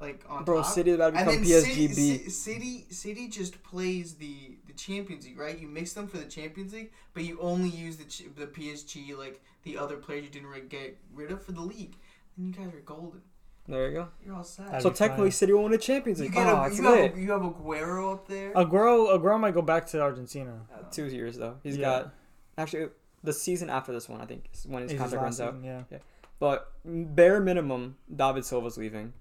[0.01, 0.67] Like on Bro, top.
[0.73, 5.25] City is about to become then PSG City, City, City just plays the the Champions
[5.27, 5.59] League, right?
[5.59, 8.05] You mix them for the Champions League, but you only use the
[8.37, 11.97] the PSG like the other players you didn't really get rid of for the league.
[12.37, 13.23] Then you guys are golden.
[13.69, 14.09] There you go.
[14.25, 14.67] You're all set.
[14.67, 15.33] That'd So be technically, fine.
[15.33, 16.35] City will win the Champions You League.
[16.35, 17.11] get Oh, a, it's you, lit.
[17.11, 18.53] have, you have Aguero up there.
[18.55, 20.61] Aguero, Aguero might go back to Argentina.
[20.73, 21.57] Uh, Two years though.
[21.63, 21.85] He's Yeah.
[22.03, 22.15] got
[22.59, 22.89] actually
[23.25, 24.21] the season after this one.
[24.21, 25.55] I think is when his Is his contract runs last out.
[25.57, 25.99] season, Yeah.
[26.39, 29.15] But bare minimum, David Silva's leaving.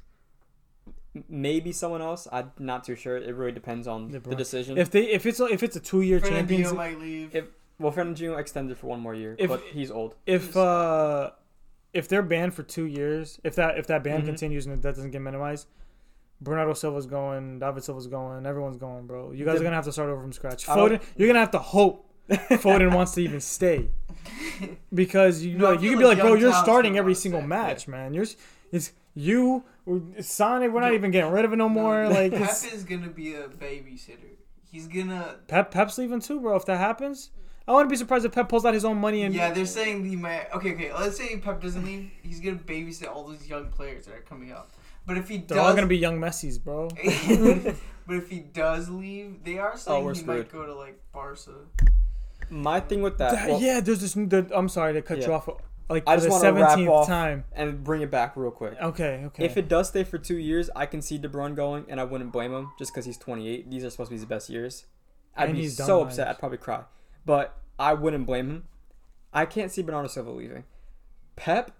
[1.15, 2.27] M- Maybe someone else.
[2.31, 3.17] I'm not too sure.
[3.17, 4.37] It really depends on De the Bruyne.
[4.37, 4.77] decision.
[4.77, 7.33] If they if it's a, if it's a two year Champions Fernandinho might leave.
[7.35, 7.45] If-
[7.79, 10.15] well, Fernandinho extended for one more year, If- but he's old.
[10.25, 11.31] if uh
[11.95, 14.25] if they're banned for two years, if that if that ban Mhm.
[14.25, 15.67] continues and that doesn't get minimized,
[16.41, 19.31] Bernardo Silva's going, David Silva's going, everyone's going, bro.
[19.31, 20.65] You guys are gonna have to start over from scratch.
[20.67, 23.89] Foden, you're gonna have to hope Foden wants to even stay
[24.93, 27.47] because you No, like you can be like bro, you're starting every single stay.
[27.47, 28.13] match, man.
[28.13, 28.25] You're
[28.71, 29.63] it's you,
[30.19, 30.71] Sonic.
[30.71, 32.09] We're not even getting rid of it no more.
[32.09, 34.35] Like Pep is gonna be a babysitter.
[34.71, 35.35] He's gonna.
[35.47, 36.55] Pep Pep's leaving too, bro.
[36.57, 37.29] If that happens,
[37.67, 40.05] I wouldn't be surprised if Pep pulls out his own money and Yeah, they're saying
[40.05, 40.47] he might.
[40.53, 40.93] Okay, okay.
[40.93, 42.11] Let's say Pep doesn't leave.
[42.21, 44.71] He's gonna babysit all these young players that are coming up.
[45.07, 46.89] But if he does they're does, all gonna be young Messi's, bro.
[48.07, 50.99] but if he does leave, they are Oh, saying we're he might go to like
[51.11, 51.51] Barca.
[52.49, 54.13] My thing with that, That- well, yeah, there's this.
[54.13, 55.49] The, I'm sorry to cut you off.
[55.89, 57.43] Like I for just the wanna wrap seventeenth off- time.
[57.53, 58.75] and bring it back real quick.
[58.81, 59.45] Okay, okay.
[59.45, 62.03] If it does stay for two years, I can see De Bruyne going, and I
[62.03, 63.69] wouldn't blame him just because he's 28.
[63.69, 64.85] These are supposed to be his best years.
[65.35, 66.07] I'd And be so life.
[66.07, 66.27] upset.
[66.27, 66.83] I'd probably cry,
[67.25, 68.63] but I wouldn't blame him.
[69.33, 70.63] I can't see Bernardo Silva leaving.
[71.35, 71.71] Pep,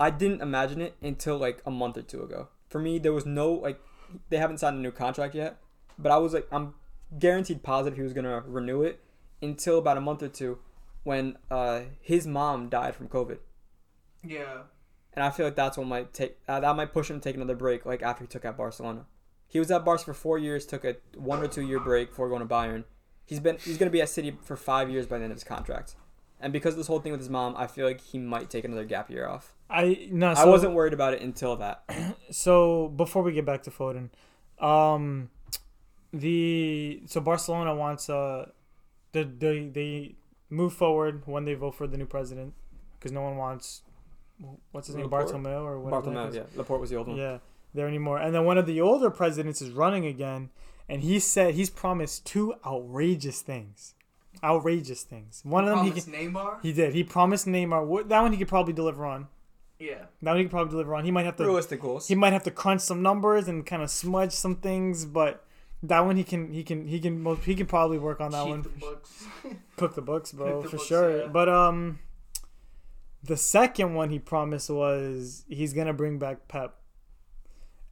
[0.00, 2.48] I didn't imagine it until like a month or two ago.
[2.68, 3.80] For me, there was no like
[4.30, 5.58] they haven't signed a new contract yet,
[5.98, 6.74] but I was like I'm
[7.18, 9.00] guaranteed positive he was gonna renew it
[9.42, 10.58] until about a month or two
[11.02, 13.38] when uh, his mom died from COVID.
[14.24, 14.62] Yeah.
[15.14, 17.36] And I feel like that's what might take uh, that might push him to take
[17.36, 17.84] another break.
[17.84, 19.06] Like after he took at Barcelona,
[19.46, 22.28] he was at Barca for four years, took a one or two year break before
[22.28, 22.84] going to Bayern.
[23.26, 25.44] He's been he's gonna be at City for five years by the end of his
[25.44, 25.94] contract.
[26.40, 28.64] And because of this whole thing with his mom, I feel like he might take
[28.64, 29.54] another gap year off.
[29.70, 31.84] I no, I wasn't worried about it until that.
[32.30, 34.08] So before we get back to Foden,
[34.58, 35.30] um,
[36.12, 38.50] the so Barcelona wants uh,
[39.12, 40.14] the they they
[40.50, 42.54] move forward when they vote for the new president
[42.98, 43.82] because no one wants
[44.72, 45.32] what's his name, Laporta?
[45.32, 46.02] Bartomeu or whatever.
[46.02, 46.62] the heck Bartholomew, his- yeah.
[46.62, 47.16] Laporta was the old one.
[47.16, 47.38] Yeah,
[47.74, 48.18] there anymore.
[48.18, 50.50] And then one of the older presidents is running again,
[50.92, 53.94] and he said he's promised two outrageous things.
[54.44, 55.40] Outrageous things.
[55.44, 56.62] One of them he Promised can, Neymar.
[56.62, 56.94] he did.
[56.94, 58.08] He promised Neymar.
[58.08, 59.28] That one he could probably deliver on.
[59.78, 60.06] yeah.
[60.22, 61.04] That one he could probably deliver on.
[61.04, 61.44] He might have to.
[61.44, 62.08] Realistic goals.
[62.08, 65.44] He might have to crunch some numbers and kind of smudge some things, but
[65.84, 66.52] that one he can.
[66.52, 66.86] He can.
[66.88, 67.22] He can.
[67.22, 68.62] Most, he can probably work on that Cheat one.
[68.62, 69.24] the books.
[69.76, 71.18] Cook the books, bro, the for books, sure.
[71.22, 71.26] yeah.
[71.28, 72.00] But um,
[73.22, 76.74] the second one he promised was he's gonna bring back Pep,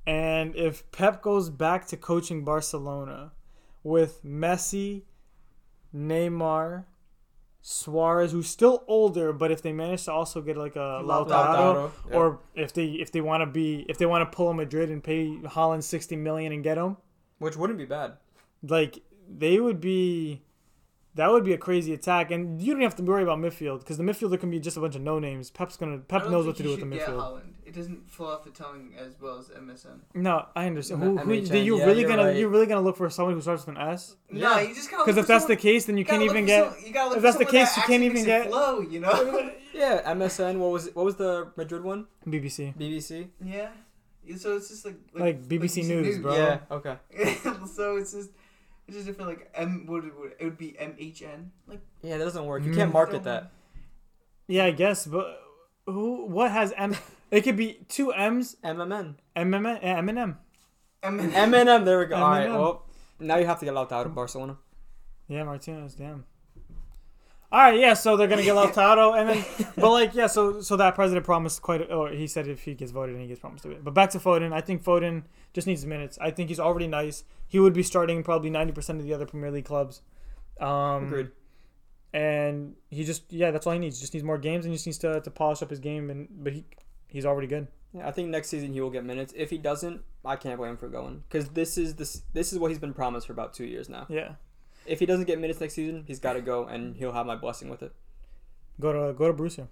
[0.06, 3.32] and if Pep goes back to coaching Barcelona
[3.82, 5.02] with Messi,
[5.94, 6.84] Neymar,
[7.62, 11.90] Suarez, who's still older, but if they manage to also get like a Lautaro, Lautaro,
[12.08, 12.16] yeah.
[12.16, 14.90] or if they if they want to be if they want to pull a Madrid
[14.90, 16.96] and pay Haaland sixty million and get him,
[17.38, 18.14] which wouldn't be bad.
[18.62, 20.42] like they would be
[21.20, 23.96] that would be a crazy attack and you don't have to worry about midfield because
[24.00, 26.56] the midfielder can be just a bunch of no names pep's gonna pep knows what
[26.56, 27.52] to do you with the should get midfield Haaland.
[27.70, 29.98] It doesn't flow off the tongue as well as MSN.
[30.14, 32.36] no i understand M- who, who MHN, you yeah, really you're gonna right.
[32.36, 34.60] you're really gonna look for someone who starts with an s No, Yeah.
[34.68, 35.04] you just gotta.
[35.04, 37.18] because if for that's the case then you can't even get some- you gotta look
[37.18, 38.80] if for that's the someone case, that you actually can't even get- it flow.
[38.80, 39.50] You know.
[39.72, 40.58] Yeah, MSN.
[40.62, 42.00] What was what was the Madrid one?
[42.26, 43.28] bbc BBC.
[43.42, 43.68] yeah.
[44.24, 46.34] Yeah, So it's just like Like BBC News, bro.
[46.36, 46.58] Yeah.
[46.70, 46.96] Okay.
[47.76, 48.30] so it's just
[48.90, 49.30] it's just different.
[49.30, 51.50] Like M would it, would it would be MHN.
[51.66, 52.64] Like Yeah, that doesn't work.
[52.64, 52.76] You Mm.
[52.76, 53.50] can't market that.
[54.48, 55.26] yeah i guess but
[55.86, 56.96] who what has m
[57.30, 59.14] it could be two m's MMN.
[59.36, 61.18] mm eh, M
[61.54, 61.84] M&M.
[61.84, 62.16] There we go.
[62.16, 62.50] All right.
[62.50, 62.84] Well,
[63.20, 64.58] now you have to get locked out to Barcelona.
[65.28, 66.24] Yeah, Martinez, damn.
[67.52, 69.44] All right, yeah, so they're gonna get Lautaro, and then,
[69.76, 72.74] but like, yeah, so so that president promised quite, a, or he said if he
[72.74, 73.82] gets voted, and he gets promised to it.
[73.82, 76.16] But back to Foden, I think Foden just needs minutes.
[76.20, 77.24] I think he's already nice.
[77.48, 80.02] He would be starting probably ninety percent of the other Premier League clubs.
[80.60, 81.30] Um, Agreed.
[82.12, 83.98] And he just, yeah, that's all he needs.
[83.98, 86.10] He Just needs more games, and he just needs to, to polish up his game.
[86.10, 86.64] And but he
[87.08, 87.66] he's already good.
[87.92, 89.32] Yeah, I think next season he will get minutes.
[89.36, 92.58] If he doesn't, I can't blame him for going because this is this this is
[92.58, 94.06] what he's been promised for about two years now.
[94.08, 94.34] Yeah,
[94.90, 97.36] If he doesn't get minutes next season, he's got to go, and he'll have my
[97.36, 97.92] blessing with it.
[98.80, 99.68] go to go to Borussia.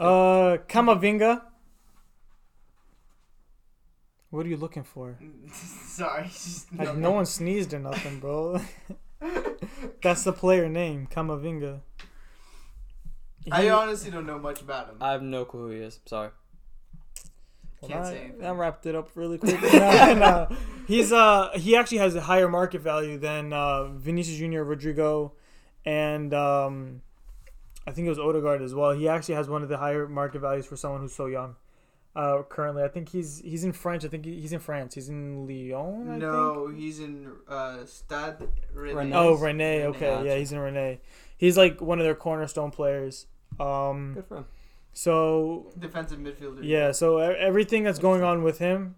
[0.00, 1.42] Uh, Kamavinga.
[4.30, 5.18] What are you looking for?
[5.52, 8.60] Sorry, just Like, no one sneezed or nothing, bro.
[10.02, 11.80] That's the player name, Kamavinga.
[13.52, 14.96] I honestly don't know much about him.
[15.02, 16.00] I have no clue who he is.
[16.06, 16.30] Sorry.
[17.88, 18.38] Well, can't that, say anything.
[18.40, 19.60] that wrapped it up really quick.
[19.72, 20.56] no, no.
[20.86, 25.32] He's uh he actually has a higher market value than uh, Vinicius Junior, Rodrigo,
[25.84, 27.02] and um,
[27.86, 28.92] I think it was Odegaard as well.
[28.92, 31.56] He actually has one of the higher market values for someone who's so young.
[32.16, 34.04] Uh, currently, I think he's he's in French.
[34.04, 34.94] I think he's in France.
[34.94, 36.08] He's in Lyon.
[36.08, 36.22] I think.
[36.22, 38.36] no, he's in uh, Stade
[38.74, 38.94] Rennais.
[38.94, 39.14] Rennais.
[39.14, 39.86] Oh, Rene.
[39.86, 40.28] Okay, Gotcha.
[40.28, 41.00] yeah, he's in Rene.
[41.36, 43.26] He's like one of their cornerstone players.
[43.58, 44.44] Um, Good for him.
[44.94, 46.60] So defensive midfielder.
[46.62, 48.94] yeah, so e- everything that's going on with him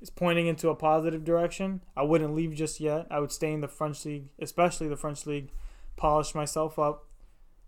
[0.00, 1.82] is pointing into a positive direction.
[1.96, 3.06] I wouldn't leave just yet.
[3.10, 5.50] I would stay in the French league, especially the French league,
[5.96, 7.06] polish myself up,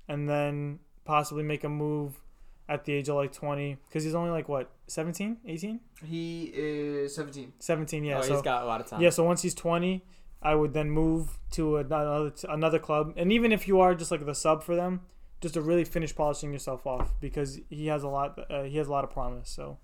[0.09, 2.21] and then possibly make a move
[2.69, 7.15] at the age of like 20 because he's only like what 17 18 He is
[7.15, 7.53] 17.
[7.59, 9.01] 17 yeah oh, so he's got a lot of time.
[9.01, 10.05] Yeah, so once he's 20,
[10.41, 13.15] I would then move to another another club.
[13.17, 15.01] And even if you are just like the sub for them,
[15.43, 18.89] just to really finish polishing yourself off because he has a lot uh, he has
[18.89, 19.51] a lot of promise.
[19.51, 19.77] So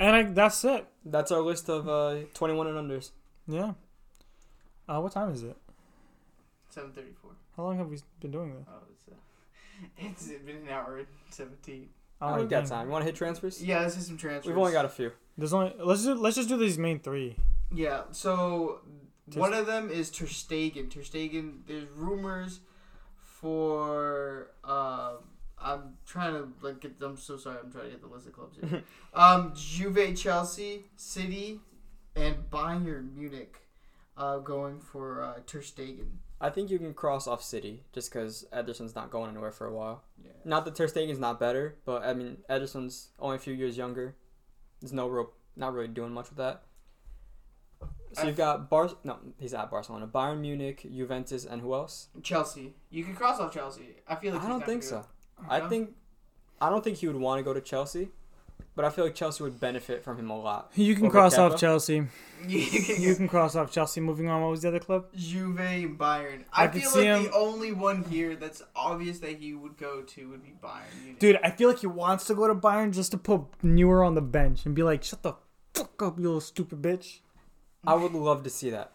[0.00, 0.86] And I, that's it.
[1.04, 3.10] That's our list of uh, 21 and unders.
[3.46, 3.74] Yeah.
[4.88, 5.56] Uh, what time is it?
[6.70, 7.30] 734.
[7.56, 8.66] How long have we been doing this?
[8.68, 9.14] Oh, it's, uh,
[10.32, 11.88] it's been an hour and 17.
[12.20, 12.66] Oh, Oh, we got dang.
[12.68, 12.86] time.
[12.86, 13.62] You want to hit transfers?
[13.62, 14.46] Yeah, this is some transfers.
[14.48, 15.12] We've only got a few.
[15.36, 17.36] There's only let's do, let's just do these main three.
[17.72, 18.80] Yeah, so
[19.30, 20.90] Ter- one of them is Ter Stegen.
[20.90, 22.60] Ter Stegen, there's rumors
[23.44, 24.48] for.
[24.64, 25.16] Uh,
[25.60, 26.94] I'm trying to like get.
[27.02, 27.58] I'm so sorry.
[27.62, 28.82] I'm trying to get the list of clubs here.
[29.14, 31.60] um, Juve, Chelsea, City,
[32.16, 33.56] and Bayern Munich,
[34.16, 36.06] uh, going for uh, Ter Stegen.
[36.40, 39.72] I think you can cross off City just because Ederson's not going anywhere for a
[39.72, 40.02] while.
[40.22, 40.32] Yeah.
[40.44, 44.16] Not that Ter Stegen's not better, but I mean Ederson's only a few years younger.
[44.80, 46.62] There's no real, not really doing much with that.
[48.14, 48.90] So you've got Bar.
[49.04, 50.06] No, he's at Barcelona.
[50.06, 52.08] Bayern Munich, Juventus, and who else?
[52.22, 52.74] Chelsea.
[52.90, 53.96] You can cross off Chelsea.
[54.08, 54.88] I feel like I he's don't think good.
[54.88, 55.06] so.
[55.48, 55.68] I No?
[55.68, 55.94] think,
[56.60, 58.10] I don't think he would want to go to Chelsea,
[58.76, 60.70] but I feel like Chelsea would benefit from him a lot.
[60.76, 61.52] You can Over cross Kepa?
[61.52, 62.06] off Chelsea.
[62.46, 64.00] you can cross off Chelsea.
[64.00, 64.42] Moving on.
[64.42, 65.06] What was the other club?
[65.16, 66.44] Juve and Bayern.
[66.52, 69.54] I I, could feel see like him- the only one here that's obvious that he
[69.54, 70.82] would go to would be Bayern.
[71.02, 71.18] Munich.
[71.18, 74.14] Dude, I feel like he wants to go to Bayern just to put Neuer on
[74.14, 75.34] the bench and be like, "Shut the
[75.74, 77.20] fuck up, you little stupid bitch."
[77.86, 78.92] I would love to see that.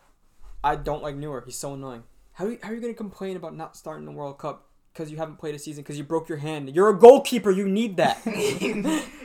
[0.63, 1.43] I don't like Neuer.
[1.45, 2.03] He's so annoying.
[2.33, 5.11] How are you, how are you gonna complain about not starting the World Cup because
[5.11, 6.73] you haven't played a season because you broke your hand.
[6.75, 7.51] You're a goalkeeper.
[7.51, 8.21] You need that.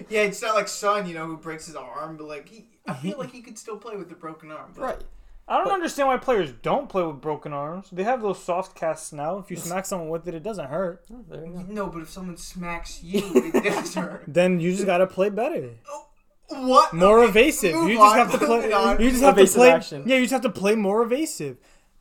[0.08, 2.94] yeah, it's not like Son, you know, who breaks his arm, but like he, I
[2.94, 4.72] feel like he could still play with a broken arm.
[4.74, 4.98] but- right.
[5.46, 7.88] I don't But- understand why players don't play with broken arms.
[7.92, 9.36] They have those soft casts now.
[9.36, 11.04] If you smack someone with it, it doesn't hurt.
[11.12, 11.64] Oh, there you go.
[11.68, 13.20] No, but if someone smacks you,
[13.52, 14.24] it does hurt.
[14.26, 15.72] Then you just gotta play better.
[15.86, 16.06] Oh,
[16.48, 16.92] What?
[16.92, 17.72] More Okay, evasive.
[17.74, 18.64] You just on, have to play.
[19.04, 19.70] You just have to play.
[19.70, 20.02] action.
[20.06, 21.56] Yeah, you just have to play more evasive.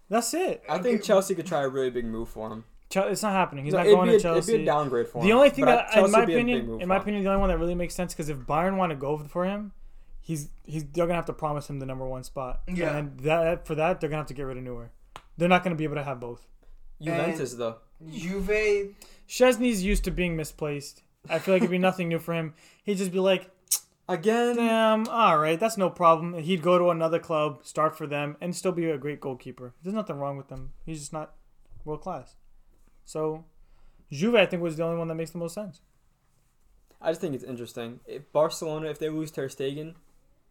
[0.10, 0.64] That's it.
[0.70, 1.04] I think Okay.
[1.08, 2.66] Chelsea could try a really big move for him.
[2.90, 3.64] Chel- It's not happening.
[3.64, 4.58] He's No, not going be to a, It'd Chelsea.
[4.58, 5.26] be a downgrade for him.
[5.28, 6.98] The only thing but I- that, in my would be a big opinion, in my
[6.98, 9.46] opinion, the only one that really makes sense because if Bayern want to go for
[9.46, 9.72] him,
[10.22, 12.62] he's he's they're gonna have to promise him the number one spot.
[12.68, 12.96] Yeah.
[12.98, 14.92] And that for that they're gonna have to get rid of Neuer.
[15.38, 16.46] They're not gonna be able to have both.
[17.02, 17.78] Juventus though.
[18.12, 18.94] Juve.
[19.28, 21.02] Szczesny's used to being misplaced.
[21.30, 22.54] I feel like it'd be nothing new for him.
[22.84, 23.50] He'd just be like,
[24.08, 28.36] Again, "Damn, all right, that's no problem." He'd go to another club, start for them,
[28.42, 29.74] and still be a great goalkeeper.
[29.82, 30.74] There's nothing wrong with him.
[30.86, 31.36] He's just not
[31.86, 32.36] world class.
[33.06, 33.46] So,
[34.12, 35.82] Juve, I think, was the only one that makes the most sense.
[37.02, 38.00] I just think it's interesting.
[38.06, 39.96] If Barcelona, if they lose Ter Stegen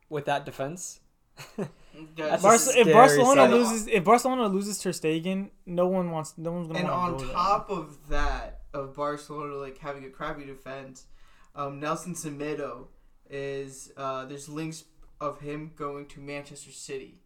[0.08, 1.00] with that defense,
[1.56, 1.70] That's
[2.16, 3.50] That's a Barca- if Barcelona sight.
[3.50, 7.20] loses, if Barcelona loses Ter Stegen, no one wants, no one's gonna and want on
[7.20, 11.06] to go top of that, of Barcelona like having a crappy defense,
[11.54, 12.86] um, Nelson Semedo
[13.32, 14.84] is uh, there's links
[15.20, 17.16] of him going to Manchester City.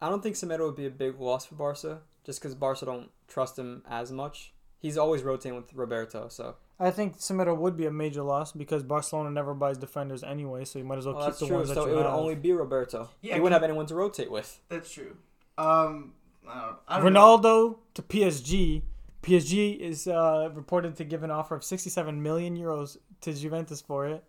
[0.00, 3.10] I don't think Semedo would be a big loss for Barca, just because Barca don't
[3.28, 4.52] trust him as much.
[4.78, 6.56] He's always rotating with Roberto, so.
[6.78, 10.78] I think Semedo would be a major loss because Barcelona never buys defenders anyway, so
[10.78, 11.56] you might as well well, keep that's the true.
[11.56, 12.14] ones that So it would have.
[12.14, 13.08] only be Roberto.
[13.22, 14.60] Yeah, he wouldn't have anyone to rotate with.
[14.68, 15.16] That's true.
[15.56, 16.12] Um,
[16.46, 17.38] I don't, I don't know.
[17.38, 18.82] Ronaldo to PSG.
[19.22, 24.06] PSG is uh, reported to give an offer of 67 million euros to Juventus for
[24.06, 24.22] it,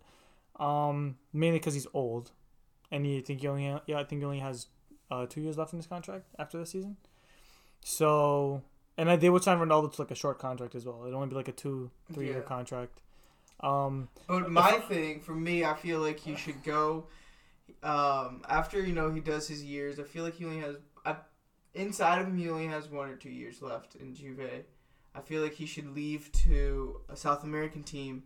[0.58, 2.32] um, mainly because he's old,
[2.90, 4.66] and you think he only ha- yeah I think he only has
[5.10, 6.96] uh, two years left in his contract after this season.
[7.82, 8.62] So
[8.98, 11.02] and I, they would sign Ronaldo to like a short contract as well.
[11.02, 13.00] It'd only be like a two three year contract.
[13.60, 17.06] Um, But my thing, for me, I feel like he should go.
[17.82, 20.76] Um, after you know he does his years, I feel like he only has.
[21.04, 21.16] I,
[21.74, 24.64] inside of him, he only has one or two years left in Juve.
[25.14, 28.24] I feel like he should leave to a South American team,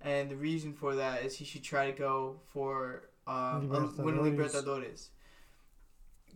[0.00, 4.16] and the reason for that is he should try to go for um, a- win
[4.18, 4.52] Libertadores.
[4.64, 5.08] Libertadores.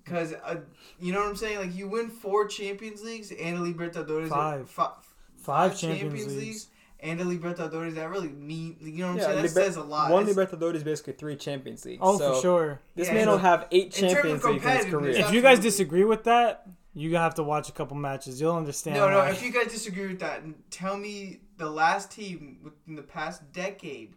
[0.04, 0.56] Because uh,
[0.98, 4.28] you know what I'm saying, like you win four Champions Leagues and a Libertadores.
[4.28, 4.68] Five.
[4.70, 4.90] Fi-
[5.36, 6.68] five Champions, Leagues.
[7.00, 7.94] and a Libertadores.
[7.94, 9.36] That really mean, you know what I'm Yeah, saying?
[9.36, 10.10] That Liber- says a lot.
[10.10, 12.00] One It's- Libertadores is basically three Champions Leagues.
[12.02, 12.80] Oh, so for sure.
[12.96, 15.10] This Yeah, man so- will have eight in terms of Champions Leagues in his career.
[15.26, 18.40] If you guys disagree with that, you have to watch a couple matches.
[18.40, 18.96] You'll understand.
[18.96, 19.18] No, no.
[19.18, 19.30] why.
[19.30, 24.14] If you guys disagree with that, tell me the last team within the past decade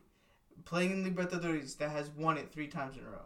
[0.66, 3.26] playing in Libertadores that has won it three times in a row.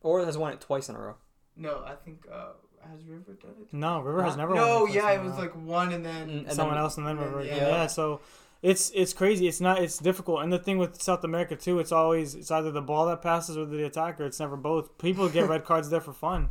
[0.00, 1.16] Or has won it twice in a row.
[1.56, 2.52] No, I think uh,
[2.90, 3.72] has River done it?
[3.74, 4.54] no, River has never.
[4.54, 5.40] No, won a yeah, first it was round.
[5.40, 6.28] like one and then.
[6.28, 7.44] Mm, and someone then- else and then and then- River.
[7.46, 7.56] yeah.
[7.56, 7.68] Yeah.
[7.68, 8.20] yeah, so
[8.62, 9.48] it's it's crazy.
[9.48, 10.42] It's not it's difficult.
[10.42, 13.58] And the thing with South America too, it's always it's either the ball that passes
[13.58, 14.24] or the attacker.
[14.24, 14.96] It's never both.
[14.98, 16.48] People get red cards there for fun.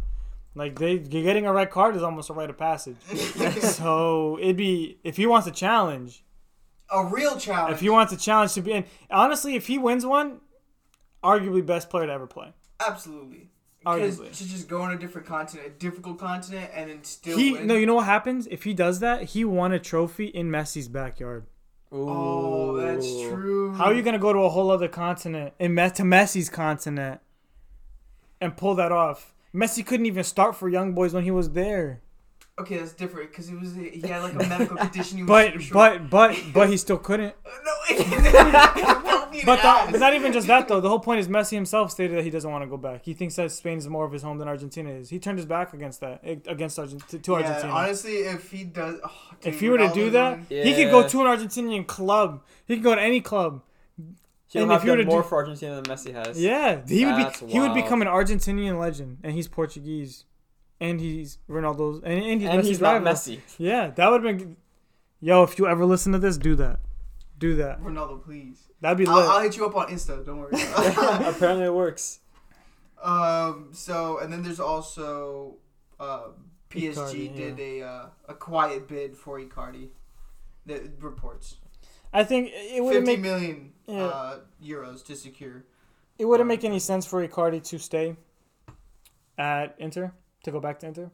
[0.53, 2.97] Like they getting a red card is almost a rite of passage.
[3.61, 6.23] so it'd be if he wants a challenge,
[6.91, 7.73] a real challenge.
[7.75, 10.39] if he wants a challenge to be in, honestly, if he wins one,
[11.23, 12.53] arguably best player to ever play.
[12.85, 13.49] Absolutely.
[13.79, 14.37] Because Arguably.
[14.37, 17.67] to just go on a different continent, a difficult continent, and then still He win.
[17.67, 19.23] no, you know what happens if he does that?
[19.23, 21.45] He won a trophy in Messi's backyard.
[21.91, 23.73] Oh, that's true.
[23.73, 27.21] How are you gonna go to a whole other continent and Me- to Messi's continent
[28.41, 29.33] and pull that off?
[29.55, 32.01] Messi couldn't even start for Young Boys when he was there.
[32.59, 35.17] Okay, that's different because it was he had like a medical condition.
[35.17, 37.33] He was But but but but he still couldn't.
[37.65, 40.81] No, it, But that, but not even just that though.
[40.81, 43.05] The whole point is Messi himself stated that he doesn't want to go back.
[43.05, 45.09] He thinks that Spain is more of his home than Argentina is.
[45.09, 47.73] He turned his back against that against Argent- to, to yeah, Argentina.
[47.73, 49.11] honestly, if he does, oh,
[49.41, 52.43] dude, if he were to do that, one- he could go to an Argentinian club.
[52.65, 53.61] He could go to any club.
[54.47, 56.39] He'll And have if you were done to more do- for Argentina than Messi has.
[56.41, 57.51] Yeah, he would That's be.
[57.51, 60.25] He would become an Argentinian legend, and he's Portuguese,
[60.79, 63.13] and he's Ronaldo's, and, and he's And Messi's he's not rival.
[63.13, 63.39] Messi.
[63.57, 64.57] Yeah, that would have been.
[65.21, 66.79] Yo, if you ever listen to this, do that.
[67.37, 67.81] Do that.
[67.81, 68.63] Ronaldo, please.
[68.81, 69.15] That'd be lit.
[69.15, 70.25] I'll, I'll hit you up on Insta.
[70.25, 70.51] Don't worry.
[71.27, 72.19] Apparently it works.
[73.01, 73.69] um.
[73.73, 75.55] So and then there's also,
[75.99, 76.27] uh,
[76.69, 79.89] PSG Icardi, did a uh, a quiet bid for Icardi.
[80.65, 81.55] The reports
[82.13, 84.03] I think it wouldn't fifty make million Yeah.
[84.05, 85.63] uh, euros to secure.
[86.19, 88.15] it wouldn't make any sense for Icardi to stay
[89.37, 90.11] at Inter
[90.43, 91.11] to go back to Inter.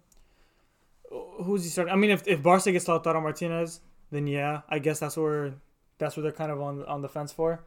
[1.43, 1.93] Who's he starting?
[1.93, 3.79] I mean, if if Barca gets Lautaro Martinez,
[4.11, 5.53] then yeah, I guess that's where
[5.97, 7.63] that's where they're kind of on on the fence for,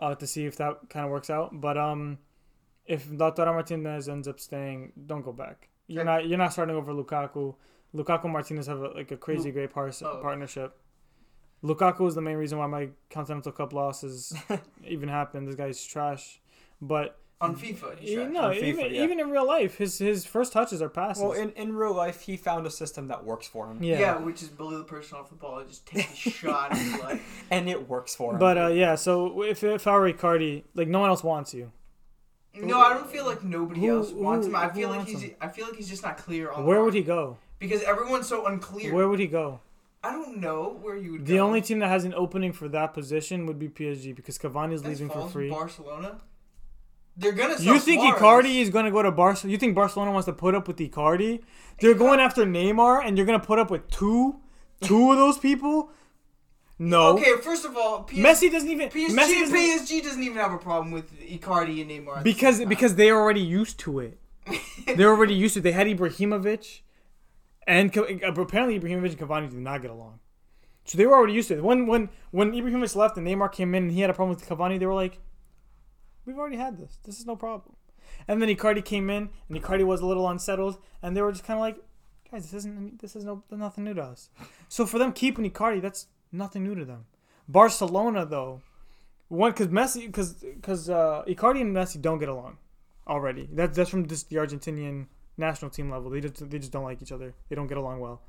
[0.00, 1.60] uh, to see if that kind of works out.
[1.60, 2.18] But um,
[2.86, 5.68] if Lautaro Martinez ends up staying, don't go back.
[5.86, 6.10] You're Okay.
[6.10, 7.54] not you're not starting over Lukaku.
[7.94, 10.18] Lukaku and Martinez have a, like a crazy Lu- great par- oh.
[10.22, 10.76] partnership.
[11.62, 14.34] Lukaku is the main reason why my Continental Cup losses
[14.86, 15.46] even happened.
[15.46, 16.40] This guy's trash.
[16.80, 17.98] But on FIFA.
[17.98, 18.32] he's you trash.
[18.32, 19.02] know, FIFA, even yeah.
[19.02, 21.22] even in real life, his his first touches are passes.
[21.22, 23.98] Well, in, in real life, he found a system that works for him, yeah.
[23.98, 24.18] Yeah.
[24.18, 26.98] which is bully the person off the ball and just take a shot in the
[26.98, 27.20] leg.
[27.50, 28.38] and it works for him.
[28.38, 31.72] But uh, yeah, so if if I were Icardi, like no one else wants you.
[32.54, 34.56] No, I don't feel like nobody Who- else wants who- him.
[34.56, 35.22] I feel like he's.
[35.22, 35.34] him?
[35.40, 36.66] I feel like he's just not clear on.
[36.66, 37.38] Where would he go?
[37.58, 38.92] Because everyone's so unclear.
[38.94, 39.60] Where would he go?
[40.04, 41.20] I don't know where you would.
[41.20, 41.26] Go.
[41.26, 41.46] The go.
[41.46, 44.84] only team that has an opening for that position would be PSG because Cavani is
[44.84, 45.48] leaving for free.
[45.48, 46.18] Barcelona.
[47.16, 47.60] They're gonna.
[47.60, 48.20] You think Suarez.
[48.20, 49.52] Icardi is going to go to Barcelona?
[49.52, 51.42] You think Barcelona wants to put up with Icardi?
[51.80, 54.36] They're going after Neymar, and you're going to put up with two,
[54.82, 55.90] two of those people?
[56.78, 57.10] No.
[57.18, 58.88] Okay, first of all, PS- Messi doesn't even.
[58.88, 62.18] PSG, Messi doesn't, PSG doesn't even have a problem with Icardi and Neymar.
[62.18, 64.18] at the because because they're already used to it.
[64.96, 65.60] They're already used to.
[65.60, 65.62] it.
[65.62, 66.80] They had Ibrahimovic,
[67.68, 68.02] and uh,
[68.42, 70.18] apparently Ibrahimovic and Cavani did not get along.
[70.84, 71.62] So they were already used to it.
[71.62, 74.48] When when when Ibrahimovic left and Neymar came in and he had a problem with
[74.48, 75.20] Cavani, they were like,
[76.26, 76.98] "We've already had this.
[77.04, 77.76] This is no problem."
[78.28, 81.44] And then Icardi came in and Icardi was a little unsettled, and they were just
[81.44, 81.78] kind of like,
[82.30, 84.30] "Guys, this isn't this is no nothing new to us."
[84.68, 87.06] So for them keeping Icardi, that's nothing new to them.
[87.48, 88.60] Barcelona though,
[89.28, 92.58] one because Messi because because uh, Icardi and Messi don't get along
[93.06, 93.48] already.
[93.52, 96.10] That's that's from just the Argentinian national team level.
[96.10, 97.34] They just they just don't like each other.
[97.48, 98.22] They don't get along well.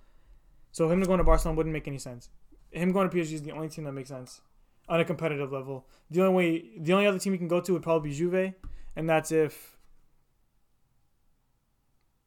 [0.72, 2.30] So him going to Barcelona wouldn't make any sense.
[2.72, 4.42] Him going to PSG is the only team that makes sense
[4.90, 5.86] on a competitive level.
[6.12, 8.54] The only way, the only other team he can go to would probably be Juve,
[8.96, 9.78] and that's if.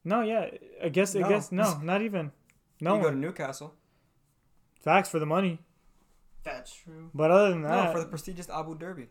[0.04, 0.50] No, yeah,
[0.82, 2.32] I guess I guess no, not even.
[2.80, 3.16] No you go to.
[3.16, 3.74] Newcastle.
[4.80, 5.58] facts for the money,
[6.44, 7.10] that's true.
[7.14, 9.06] but other than that, No, for the prestigious Abu Dhabi.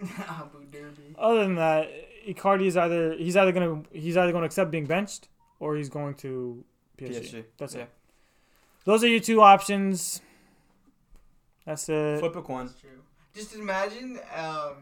[0.00, 1.14] Abu Dhabi.
[1.18, 1.88] other than that,
[2.26, 6.14] Icardi is either he's either gonna he's either gonna accept being benched or he's going
[6.14, 6.64] to
[6.98, 7.20] PSG.
[7.20, 7.44] PSG.
[7.58, 7.82] That's yeah.
[7.82, 7.90] it.
[8.84, 10.22] Those are your two options.
[11.70, 12.18] That's it.
[12.18, 12.66] Flip a coin.
[12.66, 12.90] That's true.
[13.34, 14.18] Just imagine.
[14.36, 14.74] Um,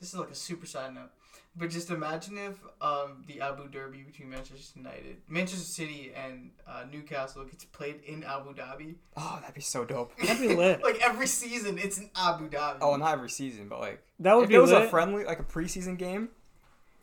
[0.00, 1.10] this is like a super side note,
[1.56, 6.84] but just imagine if um, the Abu Dhabi between Manchester United, Manchester City, and uh,
[6.90, 8.94] Newcastle gets played in Abu Dhabi.
[9.16, 10.16] Oh, that'd be so dope.
[10.18, 10.80] That'd be lit.
[10.82, 12.78] Like every season, it's in Abu Dhabi.
[12.80, 14.84] Oh, not every season, but like That would if be it was lit.
[14.84, 16.28] a friendly, like a preseason game,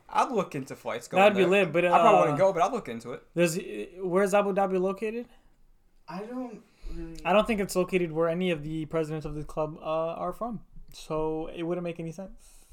[0.09, 1.65] I'd look into flights going That'd be there.
[1.65, 1.71] lit.
[1.73, 3.23] But uh, I probably wouldn't go, but I'd look into it.
[3.35, 3.59] There's
[4.01, 5.27] where's Abu Dhabi located?
[6.07, 6.61] I don't
[6.95, 7.17] really.
[7.25, 10.33] I don't think it's located where any of the presidents of the club uh, are
[10.33, 10.61] from.
[10.93, 12.65] So it wouldn't make any sense.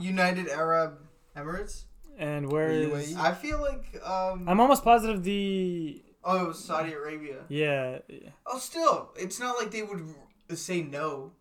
[0.00, 0.98] United Arab
[1.36, 1.84] Emirates.
[2.16, 3.14] And where is?
[3.14, 3.16] UAE?
[3.16, 4.00] I feel like.
[4.04, 7.44] Um, I'm almost positive the oh, Saudi Arabia.
[7.48, 7.98] yeah.
[8.46, 10.14] Oh, still, it's not like they would
[10.54, 11.32] say no.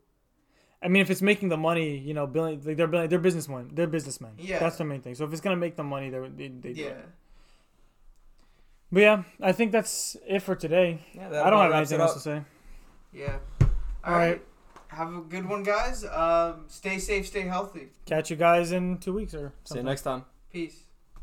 [0.81, 3.69] I mean, if it's making the money, you know, billion, like they're billion, they're businessmen.
[3.72, 4.34] They're businessmen.
[4.38, 4.60] Yeah.
[4.60, 5.15] that's the main thing.
[5.15, 6.81] So if it's gonna make them money, they they, they do.
[6.81, 7.01] Yeah.
[8.93, 8.95] It.
[8.95, 10.99] But yeah, I think that's it for today.
[11.13, 12.41] Yeah, I don't have anything else to say.
[13.11, 13.37] Yeah.
[13.61, 13.67] All
[14.05, 14.29] All right.
[14.29, 14.41] right.
[14.87, 16.05] Have a good one, guys.
[16.05, 17.87] Um, stay safe, stay healthy.
[18.05, 20.25] Catch you guys in two weeks or See you next time.
[20.51, 20.83] Peace.